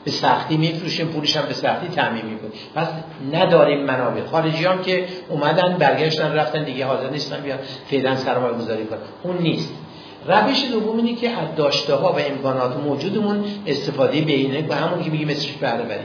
[0.05, 2.53] به سختی میفروشیم پولش هم به سختی تعمین می‌کنیم.
[2.75, 2.89] پس
[3.33, 4.25] نداریم منابع.
[4.25, 7.59] خارجیان که اومدن برگشتن رفتن دیگه حاضر نیستن بیان
[7.91, 8.99] فعلا سرمایه گذاری کنن.
[9.23, 9.75] اون نیست.
[10.29, 15.11] روش دوم اینه که از داشته ها و امکانات موجودمون استفاده بینه و همون که
[15.11, 16.01] میگیم اسمش بهره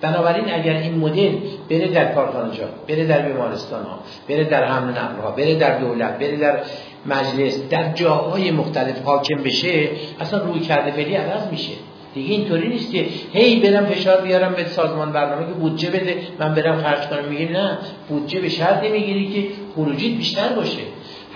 [0.00, 1.32] بنابراین اگر این مدل
[1.70, 3.98] بره در کارخانجات بره در بیمارستان ها
[4.28, 6.60] بره در حمل نقل ها بره در دولت بره در
[7.06, 9.88] مجلس در جاهای مختلف حاکم بشه
[10.20, 11.72] اصلا روی کرده فعلی عوض میشه.
[12.14, 16.54] دیگه اینطوری نیست که هی برم فشار بیارم به سازمان برنامه که بودجه بده من
[16.54, 17.78] برم خرج کنم میگیم نه.
[18.08, 20.82] بودجه به شرطی می‌گیری که خروجیت بیشتر باشه.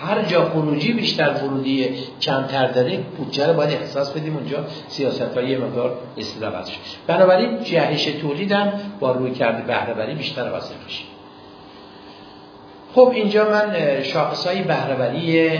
[0.04, 1.88] هر جا خروجی بیشتر ورودی
[2.20, 6.78] کمتر داره بودجه رو باید اختصاص بدیم اونجا سیاست یه مقدار استفاده شد.
[7.06, 11.04] بنابراین جهش تولیدم با روی کرده بهرهوری بیشتر واسه میشه.
[12.94, 15.50] خب اینجا من شاخص های بهرهوری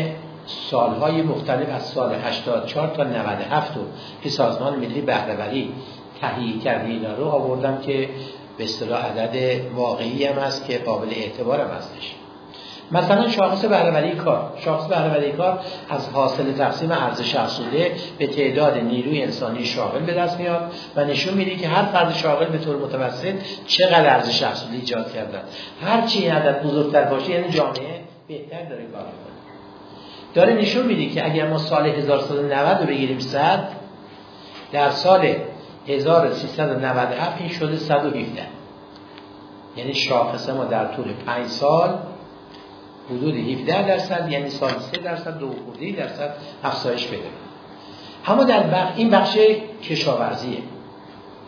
[0.47, 3.83] سالهای مختلف از سال 84 تا 97 رو
[4.23, 5.73] که سازمان ملی بهرهوری
[6.21, 8.09] تهیه کرده اینا رو آوردم که
[8.59, 12.15] به اصطلاح عدد واقعی هم هست که قابل اعتبار هم هستش.
[12.93, 14.53] مثلا شاخص بهرهوری کار.
[14.65, 15.59] شاخص بهرهوری کار
[15.91, 21.35] از حاصل تقسیم ارزش افزوده به تعداد نیروی انسانی شاغل به دست میاد و نشون
[21.35, 23.35] میده که هر فرد شاغل به طور متوسط
[23.67, 25.43] چقدر ارزش افزوده ایجاد کردن
[25.85, 29.35] هر چی عدد بزرگتر باشه یعنی جامعه بهتر داره کار می‌کنه.
[30.35, 33.69] داره نشون میده که اگر ما سال 1190 رو بگیریم 100
[34.73, 35.35] در سال
[35.89, 38.43] 1397 این شده 117
[39.77, 41.99] یعنی شاخص ما در طول 5 سال
[43.11, 47.29] حدود 17 درصد یعنی سال 3 درصد دو خورده درصد افزایش بده
[48.27, 49.39] اما در بخش این بخش
[49.83, 50.59] کشاورزیه.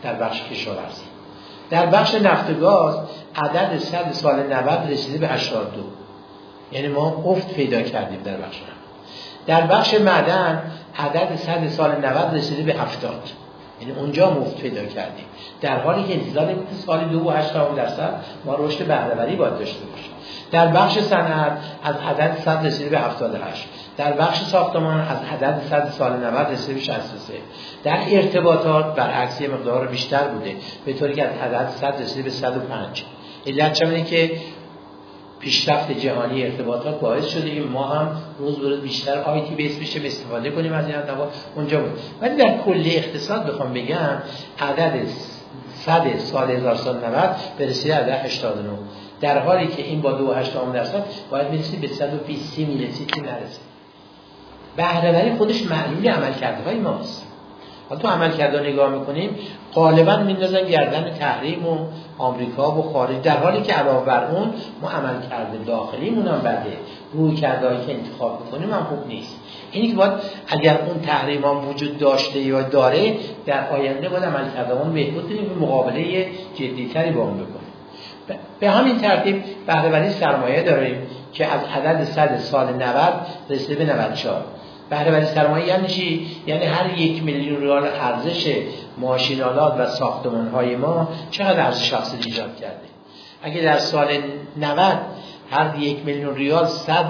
[0.03, 1.03] در بخش کشاورزی.
[1.69, 2.99] در بخش نفت و گاز
[3.35, 5.83] عدد صد سال 90 رسیده به 82
[6.71, 8.77] یعنی ما افت پیدا کردیم در بخش نفت.
[9.47, 13.13] در بخش معدن عدد صد سال 90 رسیده به 70
[13.81, 15.25] یعنی اونجا مفت پیدا کردیم.
[15.61, 18.13] در حالی که انتظار سال 2.8 درصد
[18.45, 20.11] ما رشد بهرهوری باید داشته باشیم.
[20.51, 25.89] در بخش صنعت از عدد 100 رسیده به 78 در بخش ساختمان از عدد 100
[25.89, 27.33] سال 90 رسیده به 63
[27.83, 33.03] در ارتباطات برعکس مقدار بیشتر بوده به طوری که از عدد 100 رسیده به 105
[33.47, 34.31] علت چه که
[35.39, 39.99] پیشرفت جهانی ارتباطات باعث شده که ما هم روز به روز بیشتر آیتی بیس بشه
[39.99, 41.99] به استفاده کنیم از این ادوات اونجا بود.
[42.21, 44.17] ولی در کل اقتصاد بخوام بگم
[44.59, 45.07] عدد
[45.85, 48.69] 100 سال 1000 سال 90 برسید عدد 89
[49.21, 53.21] در حالی که این با دو هشتم درصد باید می‌رسید به 120 سی می‌رسید که
[53.21, 53.67] نرسید
[54.75, 57.26] بهرهوری خودش معلول عمل کرده های ماست.
[57.89, 59.29] حالا تو عمل کرده نگاه می‌کنیم
[59.73, 61.77] غالبا میندازن گردن تحریم و
[62.17, 66.77] آمریکا و خارج در حالی که علاوه بر اون ما عمل کرده داخلیمون هم بده.
[67.13, 69.35] روی کرده که انتخاب می‌کنیم هم خوب نیست.
[69.71, 70.11] اینی که باید
[70.47, 73.13] اگر اون تحریم هم وجود داشته یا داره
[73.45, 77.67] در آینده باید عمل کرده اون بهبود کنیم مقابله جدیتری با اون بکنیم.
[78.59, 80.97] به همین ترتیب بهرهوری سرمایه داریم
[81.33, 83.13] که از عدد 100 سال 90
[83.49, 84.43] رسیده به 94
[84.89, 88.55] بهرهوری سرمایه یعنی چی یعنی هر یک میلیون ریال ارزش
[88.97, 92.87] ماشینالات و ساختمان های ما چقدر ارزش افزوده ایجاد کرده؟
[93.43, 94.07] اگه در سال
[94.57, 94.97] 90
[95.51, 97.05] هر یک میلیون ریال 100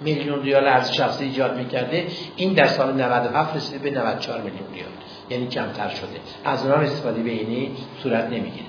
[0.00, 4.88] میلیون ریال ارزش افزوده ایجاد می‌کرده این در سال 97 رسیده به 94 میلیون ریال.
[5.30, 6.20] یعنی کمتر شده.
[6.44, 7.70] از اونها استفاده بهینه ای
[8.02, 8.66] صورت نمی‌گیره.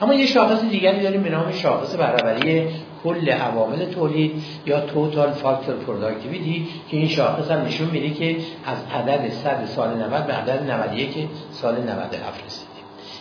[0.00, 2.68] اما یه شاخص دیگری داریم به نام شاخص بهره وری
[3.04, 8.78] کل عوامل تولید یا total factor productivity که این شاخص هم نشون میده که از
[8.94, 12.68] عدد 100 سال 90 به عدد 91 سال 97 رسیدیم.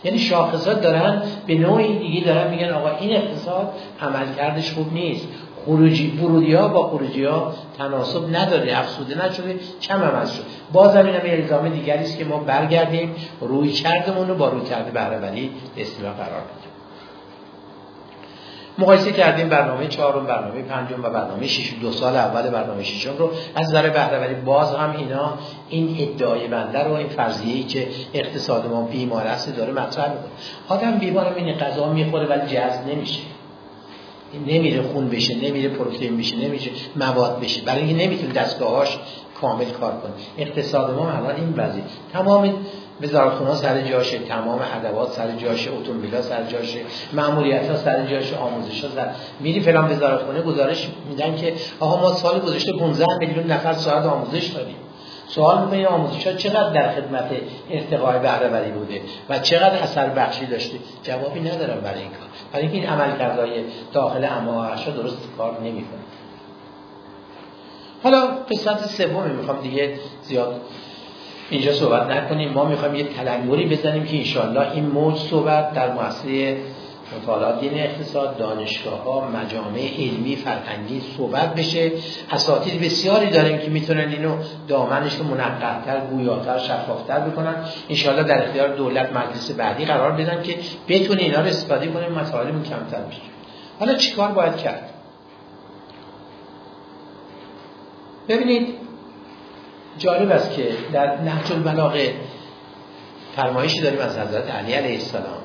[0.03, 5.27] یعنی شاخصات دارن به نوعی دیگه دارن میگن آقا این اقتصاد عملکردش خوب نیست.
[5.67, 11.05] خروجی ورودی ها با خروجی ها تناسب نداره افسوده نشده کم از شد باز هم
[11.05, 16.13] اینم الزام دیگری است که ما برگردیم روی کردمون رو با روی کرده بهرهوری اصطلاح
[16.13, 16.66] قرار بدیم
[18.79, 23.31] مقایسه کردیم برنامه چهارم برنامه پنجم و برنامه شش دو سال اول برنامه ششم رو.
[23.55, 25.33] از نظر بهره باز هم اینا
[25.69, 30.29] این ادعای بنده رو این فرضیه ای که اقتصاد ما بیمار است داره مطرح می‌کنه.
[30.67, 33.19] آدم بیمار این غذا می‌خوره ولی جذب نمیشه.
[34.47, 37.61] نمیره خون بشه نمیره پروتئین بشه نمیشه مواد بشه.
[37.61, 38.97] برای اینکه نمی‌تونه دستگاهاش
[39.41, 40.11] کامل کار کنه.
[40.37, 42.53] اقتصاد ما الان این وضعی تمام
[43.01, 46.79] وزارتخونه سر جاشه تمام ادوات سر جاشه اتومبیلا سر جاشه
[47.13, 49.09] ماموریت ها سر جاشه آموزش ها سر.
[49.39, 54.47] میری فلان وزارتخونه گزارش میدن که آقا ما سال گذشته 15 میلیون نفر ساعت آموزش
[54.47, 54.75] داریم.
[55.27, 57.29] سوال می‌کنه آموزش ها چقدر در خدمت
[57.71, 62.27] ارتقای بهره بوده و چقدر اثر بخشی داشته؟ جوابی ندارم برای این کار.
[62.53, 65.99] برای اینکه این عملکردهای داخل اما درست کار نمی‌کنه.
[68.03, 70.61] حالا قسمت سوم می‌خوام دیگه زیاد
[71.49, 72.49] اینجا صحبت نکنیم.
[72.49, 76.57] ما می‌خوایم یه تلنگری بزنیم که انشالله این موج صحبت در مؤسسه
[77.23, 81.91] مطالعات دین اقتصاد دانشگاه ها مجامع علمی فرهنگی صحبت بشه.
[82.31, 84.35] اساتید بسیاری داریم که می‌تونن اینو
[84.67, 87.55] دامنش رو منقطر گویاتر شفافتر بکنن.
[87.89, 90.57] انشالله در اختیار دولت مجلس بعدی قرار بدن که
[90.87, 93.21] بتونه اینا رو استفاده کنیم مسائلمون کمتر بشه.
[93.79, 94.89] حالا چیکار باید کرد؟
[98.29, 98.86] ببینید
[99.97, 102.13] جالب است که در نهج البلاغه
[103.35, 105.41] فرمایشی داریم از حضرت علی علیه السلام.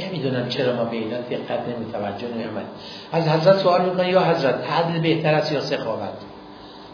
[0.00, 2.66] نمی‌دونم چرا ما به اینا دقت نمی توجه نمیمد
[3.12, 6.08] از حضرت سوال می‌کنه یا حضرت عدل بهتر است یا سخاوت؟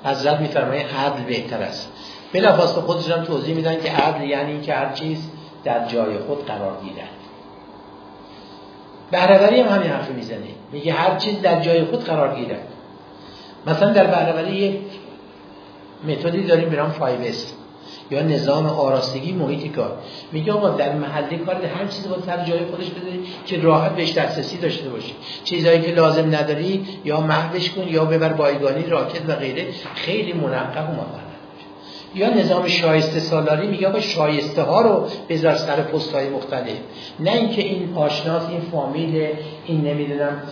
[0.04, 1.92] حضرت میفرمایه عدل بهتر است.
[2.32, 5.18] بلافاصله خودشون هم توضیح میدن که عدل یعنی که هر چیز
[5.64, 7.08] در جای خود قرار گیرد.
[9.10, 10.38] بهرهوری هم همین حرف می‌زنه.
[10.72, 12.62] میگه هر چیز در جای خود قرار گیرد.
[13.66, 14.80] مثلا در بهرهوری یک
[16.04, 17.34] متدی داریم نام 5
[18.10, 19.98] یا نظام آراستگی محیط کار.
[20.32, 24.12] میگه آقا در محله کار هر چیزی باید سر جای خودش بذاری که راحت بهش
[24.12, 29.34] دسترسی داشته باشی چیزایی که لازم نداری یا محوش کن یا ببر بایگانی راکت و
[29.34, 29.66] غیره.
[29.94, 31.27] خیلی منقب مقرر
[32.14, 36.76] یا نظام شایسته سالاری میگه آقا شایسته ها رو بذار سر پست های مختلف.
[37.20, 39.26] نه اینکه این آشناس این فامیل
[39.66, 40.42] این نمی‌دونم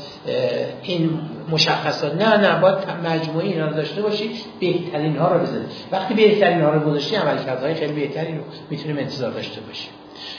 [0.83, 2.15] این مشخصات.
[2.15, 6.71] نه نه باید مجموعی اینا رو داشته باشی بهترین ها رو بزنی وقتی بهترین ها
[6.71, 9.91] رو گذاشتی عملکردهای خیلی بهتری رو می‌تونیم انتظار داشته باشیم.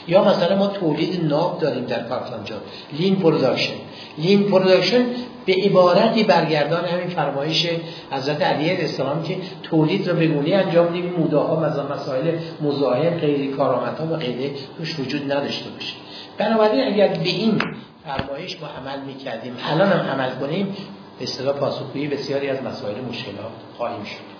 [0.08, 2.56] یا مثلا ما تولید ناب داریم در پارتانجا
[2.98, 3.74] لین پروداکشن
[4.18, 5.04] لین پروداکشن
[5.46, 7.66] به عبارتی برگردان همین فرمایش
[8.10, 13.56] حضرت علی السلام که تولید رو به گونه انجام بدیم موده ها مسائل مزاحم غیر
[13.56, 15.94] کارآمدها و غیره توش وجود نداشته باشه.
[16.38, 17.62] بنابراین اگر به این
[18.04, 20.66] فرمایش ما عمل می‌کردیم الان هم عمل کنیم
[21.18, 24.38] به اصطلاح پاسخگویی بسیاری از مسائل مشکلات خواهیم شد.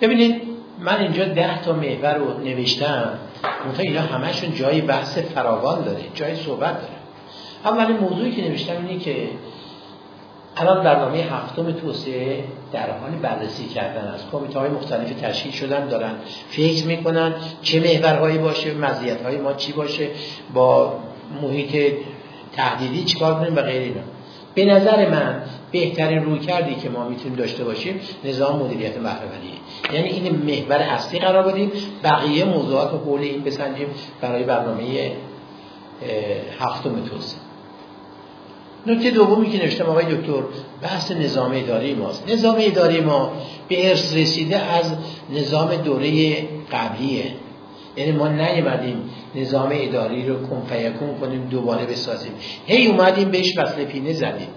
[0.00, 0.42] ببینید
[0.80, 3.18] من اینجا ده تا محور رو نوشتم.
[3.66, 7.03] منتها اینا همشون جای بحث فراوان داره جای صحبت داره.
[7.64, 9.28] اولین موضوعی که نوشتم اینه که
[10.56, 14.30] الان برنامه هفتم توسعه در حال بررسی کردن است.
[14.32, 16.14] کمیته های مختلف تشکیل شدن دارن
[16.48, 20.08] فکر می‌کنن چه محورهایی باشه مزیت های ما چی باشه
[20.54, 20.98] با
[21.42, 21.94] محیط
[22.52, 24.00] تهدیدی چیکار کنیم و غیر اینا.
[24.54, 29.60] به نظر من بهترین روی کردی که ما می‌تونیم داشته باشیم نظام مدیریت بهرهوری.
[29.92, 31.72] یعنی این محور اصلی قرار بدیم
[32.04, 33.88] بقیه موضوعات و حول این بسنجیم
[34.20, 35.12] برای برنامه
[36.60, 37.40] هفتم توسعه.
[38.86, 40.42] نکته دومی که نوشتم آقای دکتر
[40.82, 42.30] بحث نظام اداری ماست.
[42.30, 43.32] نظام اداری ما
[43.68, 44.92] به ارث رسیده از
[45.30, 46.36] نظام دوره
[46.72, 47.24] قبلیه.
[47.96, 52.32] یعنی ما نیومدیم نظام اداری رو کنفیکون کنیم دوباره بسازیم.
[52.66, 54.48] هی اومدیم بهش فصل پینه زدیم.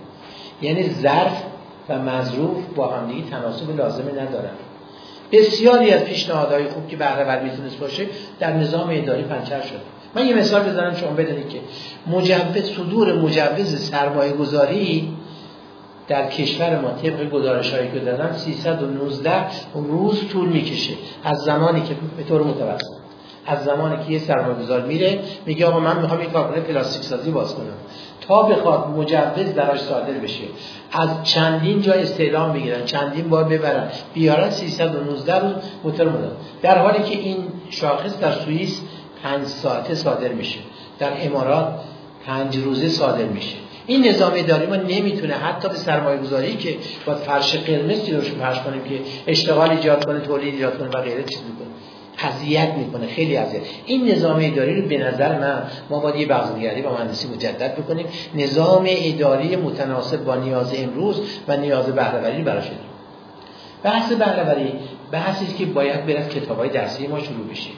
[0.61, 1.43] یعنی ظرف
[1.89, 4.53] و مظروف با همدیگه تناسب لازمه ندارن.
[5.31, 8.07] بسیاری از پیشنهادهای خوب که بهره می‌تونست باشه
[8.39, 11.59] در نظام اداری پنچر شده من یه مثال بزنم شما بدونید که
[12.07, 15.13] مجوز صدور مجوز سرمایه گذاری
[16.07, 19.31] در کشور ما طبق گزارش هایی که دادن 319
[19.73, 20.93] روز طول می‌کشه.
[21.23, 22.97] از زمانی که به طور متوسط
[23.45, 27.55] از زمانی که یه سرمایه‌گذار میره میگه آقا من می‌خوام این کارخونه پلاستیک سازی باز
[27.55, 27.73] کنم.
[28.27, 30.43] تا بخواد مجوز براش صادر بشه
[30.91, 35.53] از چندین جای استعلام بگیرن چندین بار ببرن بیارن 319 روز
[35.83, 36.07] موتور
[36.61, 37.37] در حالی که این
[37.69, 38.81] شاخص در سوئیس
[39.23, 40.59] پنج ساعته صادر میشه.
[40.99, 41.67] در امارات
[42.25, 43.55] پنج روزه صادر میشه.
[43.87, 48.59] این نظام اداری ما نمی‌تونه حتی به سرمایه گذاری که با فرش قرمز روش فرش
[48.59, 51.67] کنیم که اشتغال ایجاد کنه تولید ایجاد کنه و غیره چیز می‌کنه
[52.17, 53.61] اذیت می‌کنه خیلی اذیت.
[53.85, 58.05] این نظام اداری رو به نظر من ما باید یه بغض‌نگری با مهندسی مجدد بکنیم.
[58.35, 62.65] نظام اداری متناسب با نیاز امروز و نیاز بهره‌وری براش
[63.83, 64.73] بحث بهره‌وری
[65.11, 67.69] بحثی که باید بره کتابای درسی ما شروع بشه.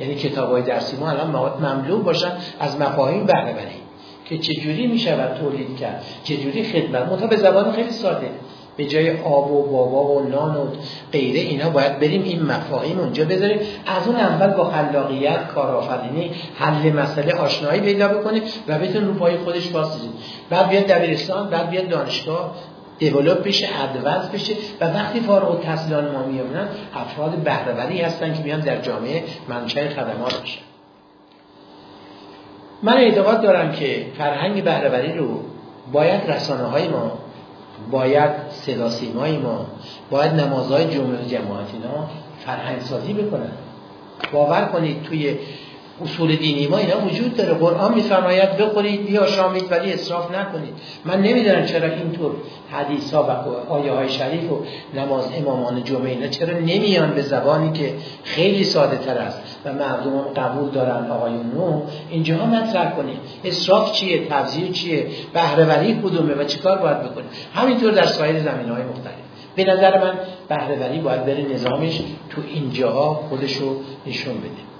[0.00, 3.82] یعنی کتاب های درسی ما الان مواد مملو باشن از مفاهیم بهره
[4.24, 8.30] که چجوری می‌شود تولید کرد؟ چجوری خدمت؟ منتها به زبان خیلی ساده.
[8.76, 10.66] به جای آب و بابا و نان و
[11.12, 13.58] غیره اینا باید بریم این مفاهیم اونجا بذاریم.
[13.86, 19.36] از اون اول با خلاقیت کارآفرینی حل مسئله آشنایی پیدا بکنه و بتون رو پای
[19.36, 20.10] خودش باسازید
[20.50, 22.54] بعد بیاد دبیرستان بعد بیاد دانشگاه
[22.98, 28.60] دیولوب بشه ادوانس بشه و وقتی فارغ التحصیلان ما میامونن افراد بهرهوری هستن که میان
[28.60, 30.60] در جامعه منشأ خدمات بشن
[32.82, 35.40] من اعتقاد دارم که فرهنگ بهرهوری رو
[35.92, 37.18] باید رسانه های ما
[37.90, 38.90] باید صدا
[39.42, 39.66] ما
[40.10, 42.08] باید نمازهای جمعه جماعت اینا
[42.46, 43.52] فرهنگ سازی بکنن.
[44.32, 45.38] باور کنید توی
[46.02, 47.54] اصول دینی ما اینا وجود داره.
[47.54, 50.74] قرآن میفرماید بخورید بیا شامید ولی اصراف نکنید.
[51.04, 52.32] من نمی‌دونم چرا اینطور
[52.70, 57.72] حدیث ها و آیه های شریف و نماز امامان جمعه اینا چرا نمیان به زبانی
[57.72, 57.94] که
[58.24, 61.82] خیلی ساده تر است و مردم قبول دارن آقایون نو.
[62.10, 68.06] اینجا مطرح کنید اصراف چیه؟ تبذیر چیه؟ بهرهوری کدومه و چیکار باید بکنید همینطور در
[68.06, 69.14] سایر زمین های مختلف.
[69.56, 70.14] به نظر من
[70.48, 72.00] بهرهوری باید بره نظامش
[72.30, 73.76] تو اینجاها خودش رو
[74.06, 74.71] نشون بده.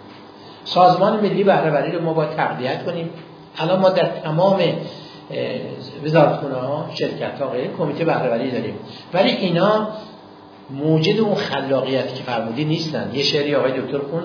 [0.65, 3.11] سازمان ملی بهرهوری رو ما باید تقویت کنیم.
[3.59, 4.63] الان ما در تمام
[6.05, 8.75] وزارتخونه ها شرکت ها کمیته بهرهوری داریم.
[9.15, 9.89] ولی اینا
[10.71, 13.11] موجد اون خلاقیت که فرمودی نیستن.
[13.15, 14.23] یه شعری آقای دکتر خون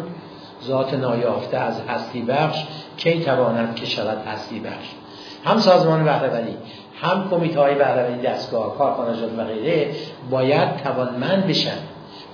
[0.66, 2.64] ذات نایافته از هستی بخش
[2.98, 4.88] کی تواند که شود هستی بخش.
[5.46, 6.56] هم سازمان بهرهوری
[7.02, 9.92] هم کمیته های بهرهوری دستگاه کارخانجات و غیره
[10.30, 11.78] باید توانمند بشن.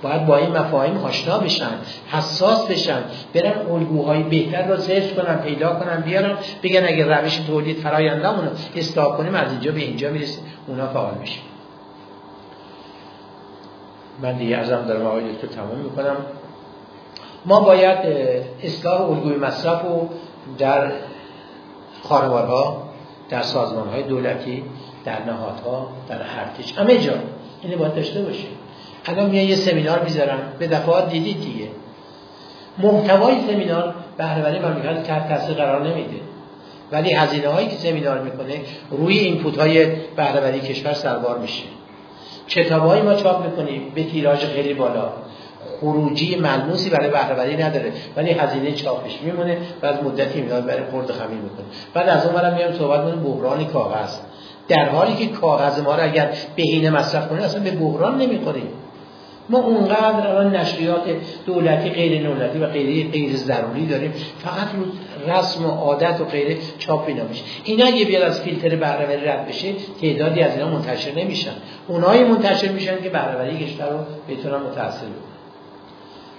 [0.02, 1.70] باید با این مفاهیم آشنا بشن
[2.08, 3.02] حساس بشن
[3.34, 8.50] برن الگوهای بهتر رو سرچ کنن پیدا کنن بیارن بگن اگر روش تولید فرایندمون رو
[8.76, 11.40] اصلاح کنیم از اینجا به اینجا می‌رسیم اونا فعال میشه
[14.22, 16.16] من دیگه ازم دارم آقای دکتر تمام می‌کنم.
[17.46, 17.98] ما باید
[18.62, 20.08] اصلاح الگوی مصرف رو
[20.58, 20.92] در
[22.02, 22.88] خانوارها
[23.28, 24.64] در سازمان های دولتی
[25.04, 27.12] در نهادها در ارتش همه جا
[27.62, 28.50] اینو باید داشته باشیم.
[29.06, 30.38] الان میان یه سمینار می‌ذارن.
[30.58, 31.68] به دفعات دیدید دیگه.
[32.78, 36.16] محتوای سمینار بهرهوری مملکت تحت تاثیر قرار نمیده.
[36.92, 39.86] ولی هزینه هایی که سمینار می‌کنه روی اینپوت های
[40.16, 41.62] بهرهوری کشور سربار میشه.
[42.48, 45.12] کتابایی ما چاپ می‌کنیم به تیراژ خیلی بالا.
[45.80, 51.38] خروجی ملموسی برای بهرهوری نداره ولی هزینه چاپش میمونه از مدتی میاد برای خرد خمیر
[51.38, 51.64] می‌کنه.
[51.94, 54.16] بعد از اون برم میام صحبت کنیم بحران کاغذ.
[54.68, 58.68] در حالی که کاغذ ما رو اگر بهینه مصرف کنیم اصلا به بحران نمی‌خوریم.
[59.48, 61.02] ما اونقدر الان نشریات
[61.46, 64.12] دولتی غیر دولتی و غیر غیر ضروری داریم.
[64.38, 64.84] فقط رو
[65.32, 67.42] رسم و عادت و غیره چاپ اینا میشه.
[67.64, 71.52] اینا اگه بیاد از فیلتر بهرهوری رد بشه تعدادی از اینا منتشر نمیشن.
[71.88, 75.34] اونایی منتشر میشن که بهرهوری کشور رو بتونن متاثر بکنن.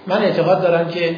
[0.06, 1.16] من اعتقاد دارم که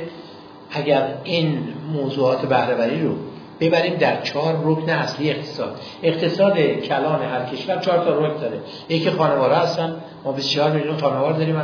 [0.71, 1.59] اگر این
[1.93, 3.15] موضوعات بهرهوری رو
[3.61, 5.81] ببریم در چهار رکن اصلی اقتصاد.
[6.03, 8.61] اقتصاد کلان هر کشور چهار تا رکن داره.
[8.89, 9.97] یکی خانواره هستن.
[10.25, 11.63] ما 24 میلیون خانوار داریم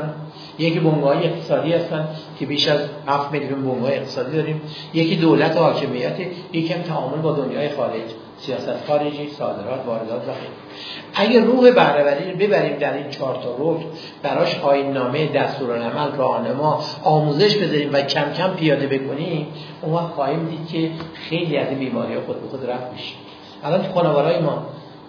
[0.58, 4.60] یکی بنگاه اقتصادی هستن که بیش از 7 میلیون بنگاه اقتصادی داریم.
[4.94, 6.16] یکی دولت حاکمیت
[6.52, 8.23] یکی هم تعامل با دنیای خارج.
[8.38, 10.32] سیاست خارجی صادرات واردات و
[11.14, 13.84] اگر روح بهرهوری رو ببریم در این چهار تا رکن
[14.22, 19.46] براش آیین نامه دستورالعمل راهنما آموزش بذاریم و کم کم پیاده بکنیم
[19.82, 23.14] اون وقت خواهیم دید که خیلی از این بیماری خود به خود رفت میشه
[23.64, 24.66] الان تو خانوارای ما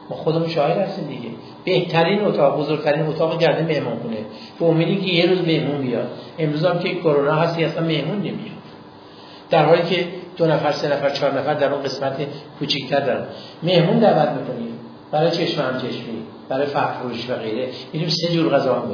[0.09, 1.29] ما خودمون شاهد هستیم دیگه.
[1.65, 4.17] بهترین اتاق بزرگترین اتاق گرده مهمون کنه
[4.59, 6.07] به امیدی که یه روز مهمون بیاد.
[6.39, 8.55] امروز هم که کرونا هستی اصلا مهمون نمیاد.
[9.55, 12.17] در حالی که دو نفر سه نفر چهار نفر در اون قسمت
[12.59, 13.25] کوچیک‌تر دارن.
[13.63, 14.79] مهمون دعوت می‌کنیم
[15.11, 17.67] برای چشم هم چشمی برای فروش و غیره.
[17.93, 18.89] میریم سه جور غذا هم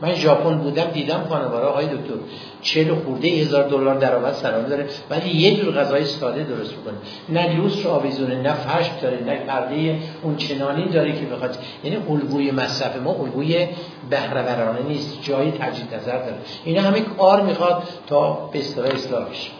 [0.00, 2.14] من ژاپن بودم دیدم خانواده های دکتر
[2.62, 6.94] 40 خورده هزار دلار درآمد سرانه داره ولی یه جور غذای ساده درست می‌کنه.
[7.28, 11.58] نه لوس رو آویزونه نه فرش داره نه پرده اون چنانی داره که بخواد.
[11.84, 13.66] یعنی الگوی مصرف ما الگوی
[14.10, 15.22] بهره نیست.
[15.22, 16.36] جایی تجدید نظر داره.
[16.64, 19.50] اینا همه کار می‌خواد تا به اصطلاح اصلاح بشه.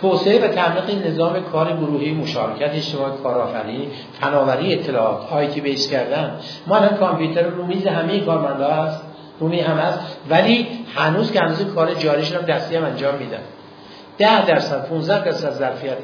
[0.00, 3.88] توسعه و تعمیق نظام کار گروهی مشارکت اجتماعی کارآفرینی
[4.20, 9.02] فناوری اطلاعات آیتی بیس کردن ما الان کامپیوتر رو میز همه کارمندا هست
[9.40, 9.98] رومی هم هست
[10.30, 13.42] ولی هنوز که هنوز کار جاریش هم دستی هم انجام میدن.
[14.18, 15.98] ده درصد 15 درصد ظرفیت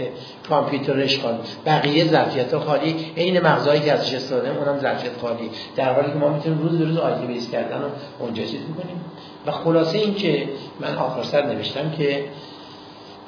[0.48, 3.12] کامپیوتر اشغال بقیه ظرفیت ها خالی.
[3.16, 5.50] عین مغزایی که ازش استفاده اونم ظرفیت خالی.
[5.76, 7.88] در حالی که ما می‌تونیم روز به روز آیتی بیس کردن رو
[8.18, 9.00] اونجا چیز می‌کنیم.
[9.46, 10.48] و خلاصه این که
[10.80, 12.24] من آخر سر نوشتم که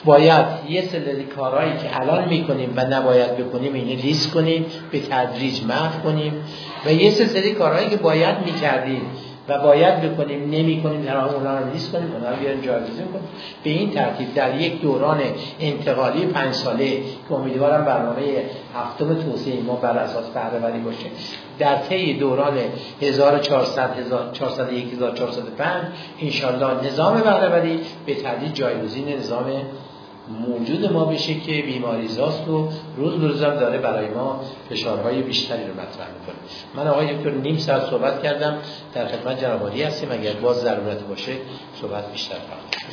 [0.06, 5.64] باید یه سلسله کارهایی که الان می‌کنیم و نباید بکنیم اینه لیست کنیم به تدریج
[5.64, 6.32] محو کنیم
[6.86, 9.02] و یه سلسله کارهایی که باید می‌کردیم
[9.48, 13.28] و باید بکنیم نمی کنیم در اونا رو ریس کنیم اونا رو بیاریم کنیم.
[13.64, 15.20] به این ترتیب در یک دوران
[15.60, 16.90] انتقالی پنج ساله
[17.28, 18.22] که امیدوارم برنامه
[18.74, 21.06] هفتم توسعه ما بر اساس بهرهوری باشه.
[21.58, 22.54] در طی دوران
[23.02, 25.70] 1400 1401 1405
[26.22, 29.44] انشالله نظام بهرهوری به تدریج جایگزین نظام
[30.28, 35.72] موجود ما بشه که بیماریزاست و روز به روزم داره برای ما فشارهای بیشتری رو
[35.72, 36.36] مطرح می‌کنه.
[36.74, 38.58] من آقای دکتر نیم ساعت صحبت کردم.
[38.94, 40.12] در خدمت جناب هستیم.
[40.12, 41.36] اگر باز ضرورت باشه
[41.80, 42.86] صحبت بیشتر خواهد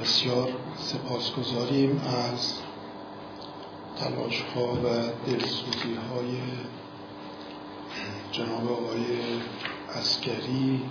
[0.00, 2.54] بسیار سپاسگزاریم از
[3.96, 4.86] تلاش ها و
[5.26, 6.38] دلسوزی های
[8.32, 9.04] جناب آقای
[9.94, 10.82] اسکری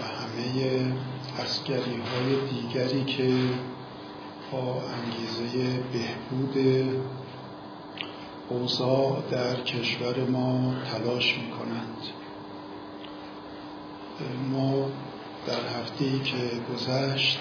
[0.00, 0.92] و همه
[1.38, 3.34] اسکری های دیگری که
[4.52, 6.84] با انگیزه بهبود
[8.48, 11.98] اوضاع در کشور ما تلاش می کنند
[14.52, 14.88] ما
[15.46, 17.40] در هفته که گذشت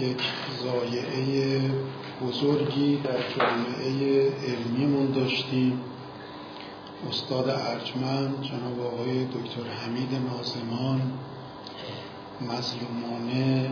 [0.00, 0.22] یک
[0.62, 1.60] زایعه
[2.22, 5.80] بزرگی در جامعه علمیمون داشتیم.
[7.08, 11.12] استاد ارجمند جناب آقای دکتر حمید نازمان
[12.40, 13.70] مظلومانه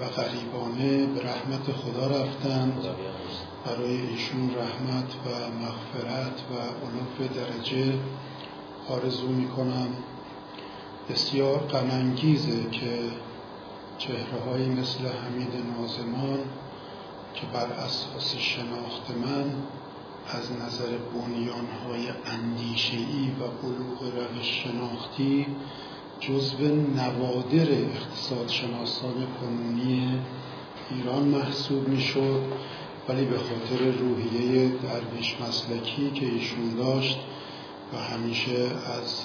[0.00, 2.86] و غریبانه به رحمت خدا رفتند.
[3.64, 5.28] برای ایشون رحمت و
[5.62, 6.54] مغفرت و
[6.86, 7.92] علوف درجه
[8.88, 9.88] آرزو می‌کنم.
[11.10, 12.98] بسیار غمانگیزه که
[13.98, 16.38] چهره مثل حمید نازمان
[17.34, 19.44] که بر اساس شناخت من
[20.28, 25.46] از نظر بنیان های اندیشهی و بلوغ روش شناختی
[26.20, 30.18] جزو نوادر اقتصاد شناسان کنونی
[30.90, 32.42] ایران محسوب می شد
[33.08, 37.18] ولی به خاطر روحیه درویش مسلکی که ایشون داشت
[37.92, 38.70] و همیشه
[39.00, 39.22] از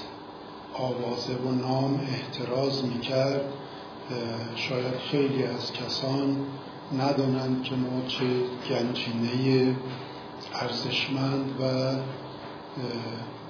[0.73, 3.41] آوازه و نام احتراز می‌کرد.
[4.55, 6.37] شاید خیلی از کسان
[6.97, 8.25] ندانند که ما چه
[8.69, 9.75] گنجینه
[10.53, 11.63] ارزشمند و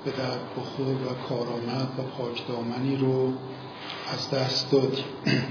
[0.06, 3.34] به درد بخور و کارآمد و پاکدامنی رو
[4.14, 5.06] از دست دادیم.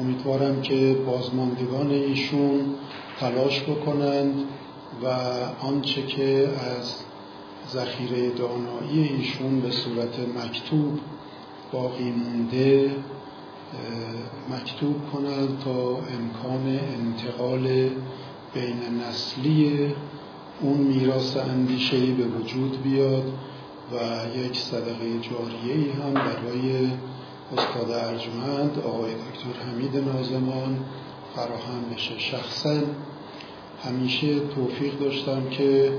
[0.00, 2.74] امیدوارم که بازماندگان ایشون
[3.20, 4.34] تلاش بکنند
[5.02, 5.06] و
[5.60, 6.48] آنچه که
[6.78, 6.94] از
[7.72, 11.00] ذخیره دانایی ایشون به صورت مکتوب
[11.72, 12.90] باقی مونده
[14.50, 17.90] مکتوب کنند تا امکان انتقال
[18.54, 19.88] بین نسلی
[20.60, 23.32] اون میراث اندیشهی به وجود بیاد
[23.92, 23.96] و
[24.38, 26.88] یک صدقه جاریه هم برای
[27.56, 30.78] استاد ارجمند آقای دکتر حمید نازمان
[31.36, 32.18] فراهم بشه.
[32.18, 32.80] شخصا
[33.84, 35.92] همیشه توفیق داشتم که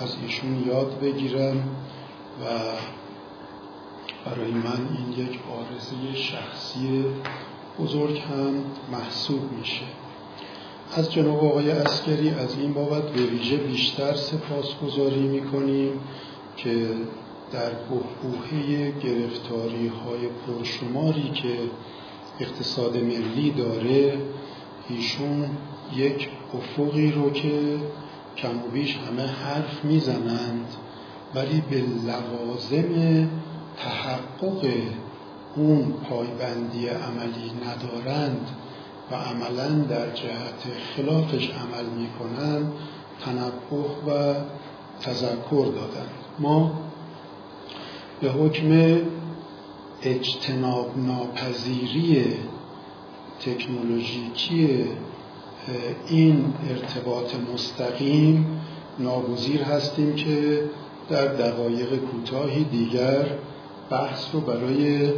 [0.00, 1.56] از ایشون یاد بگیرم
[2.40, 2.44] و
[4.24, 7.04] برای من این یک آرزوی شخصی
[7.78, 9.84] بزرگ هم محسوب میشه.
[10.92, 16.00] از جناب آقای اسکری از این بابت به ویژه بیشتر سپاسگزاری می‌کنیم
[16.56, 16.88] که
[17.52, 21.58] در بحبوحه گرفتاری های پرشماری که
[22.40, 24.18] اقتصاد ملی داره
[24.88, 25.50] ایشون
[25.96, 27.78] یک افقی رو که
[28.36, 30.66] کم و بیش همه حرف می‌زنند
[31.34, 33.28] ولی به لوازم
[33.76, 34.66] تحقق
[35.56, 38.50] اون پایبندی عملی ندارند
[39.10, 40.64] و عملا در جهت
[40.96, 42.72] خلافش عمل می‌کنند
[43.20, 44.34] تنبه و
[45.02, 46.10] تذکر دادند.
[46.38, 46.72] ما
[48.20, 48.98] به حکم
[50.02, 52.34] اجتناب ناپذیری
[53.40, 54.84] تکنولوژیکی
[56.08, 58.60] این ارتباط مستقیم
[58.98, 60.64] ناگزیر هستیم که
[61.08, 63.26] در دقایق کوتاهی دیگر
[63.90, 65.12] بحث رو برای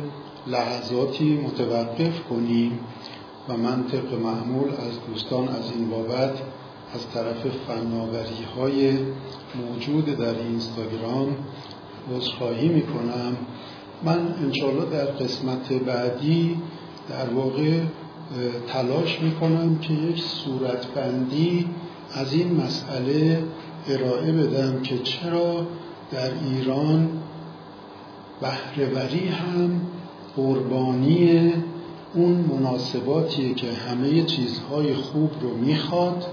[0.46, 2.78] لحظاتی متوقف کنیم
[3.48, 6.34] و من طبق معمول از دوستان از این بابت
[6.94, 8.98] از طرف فناوری های
[9.54, 11.36] موجود در اینستاگرام
[12.16, 13.36] عذرخواهی می‌کنم.
[14.02, 16.56] من انشاءالله در قسمت بعدی
[17.08, 17.80] در واقع
[18.68, 21.66] تلاش می‌کنم که یک صورتبندی
[22.14, 23.42] از این مسئله
[23.88, 25.66] ارائه بدم که چرا
[26.12, 27.08] در ایران
[28.40, 29.80] بهرهوری هم
[30.36, 31.52] قربانی
[32.14, 36.26] اون مناسباتیه که همه چیزهای خوب رو می‌خواد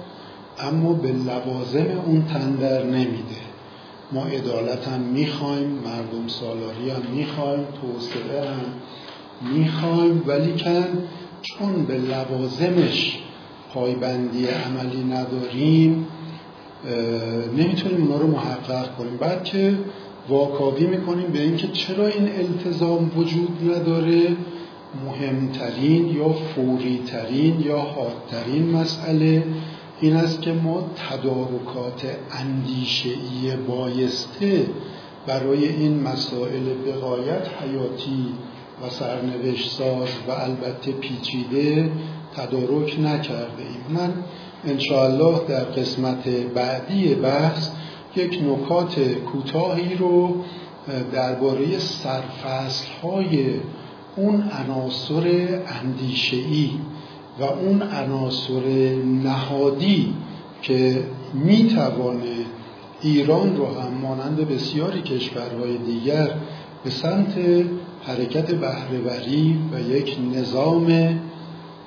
[0.60, 3.40] اما به لوازم اون تندر نمیده.
[4.12, 8.66] ما عدالت هم می‌خوایم مردم سالاری هم می‌خوایم توسعه هم
[9.42, 10.86] می‌خوایم ولی کن
[11.42, 13.20] چون به لوازمش
[13.74, 16.08] پایبندی عملی نداریم
[17.58, 19.18] نمی‌تونیم اونا رو محقق کنیم.
[19.18, 19.78] بعد که
[20.30, 24.36] واکاوی می‌کنیم به اینکه چرا این التزام وجود نداره
[25.06, 29.44] مهمترین یا فوریترین یا حادترین مسئله
[30.02, 34.66] این است که ما تدارکات اندیشهی بایسته
[35.28, 38.26] برای این مسائل بقایت حیاتی
[38.84, 41.92] و سرنوشت ساز و البته پیچیده
[42.36, 43.86] تدارک نکرده ایم.
[43.90, 44.14] من
[44.68, 47.70] انشاءالله در قسمت بعدی بحث
[48.16, 50.36] یک نکات کوتاهی رو
[51.14, 53.46] درباره سرفصل های
[54.16, 56.72] اون عناصر اندیشه‌ای
[57.40, 60.14] و اون عناصر نهادی
[60.62, 61.04] که
[61.34, 62.46] می‌توانه
[63.02, 66.30] ایران رو هم مانند بسیاری کشورهای دیگر
[66.84, 67.36] به سمت
[68.04, 71.20] حرکت بهرهوری و یک نظام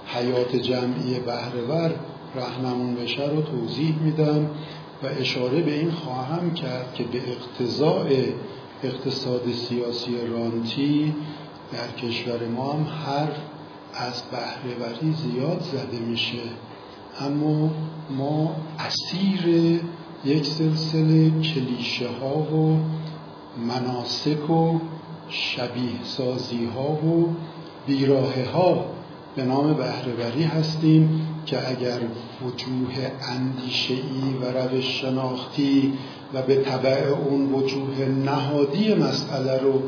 [0.07, 1.95] حیات جمعی بهرهور
[2.35, 4.51] رهنمون بشه رو توضیح میدم
[5.03, 8.07] و اشاره به این خواهم کرد که به اقتضاع
[8.83, 11.15] اقتصاد سیاسی رانتی
[11.73, 13.29] در کشور ما هم هر
[13.95, 16.43] از بهرهوری زیاد زده میشه.
[17.21, 17.71] اما
[18.11, 19.81] ما اسیر
[20.25, 22.79] یک سلسله کلیشه ها و
[23.67, 24.79] مناسک و
[25.33, 27.29] شبیه سازی ها و
[27.87, 28.85] بیراه ها
[29.37, 32.01] به نام بهرهوری هستیم که اگر
[32.47, 35.93] وجوه اندیشه‌ای و روش شناختی
[36.35, 39.83] و به طبع اون وجوه نهادی مسئله رو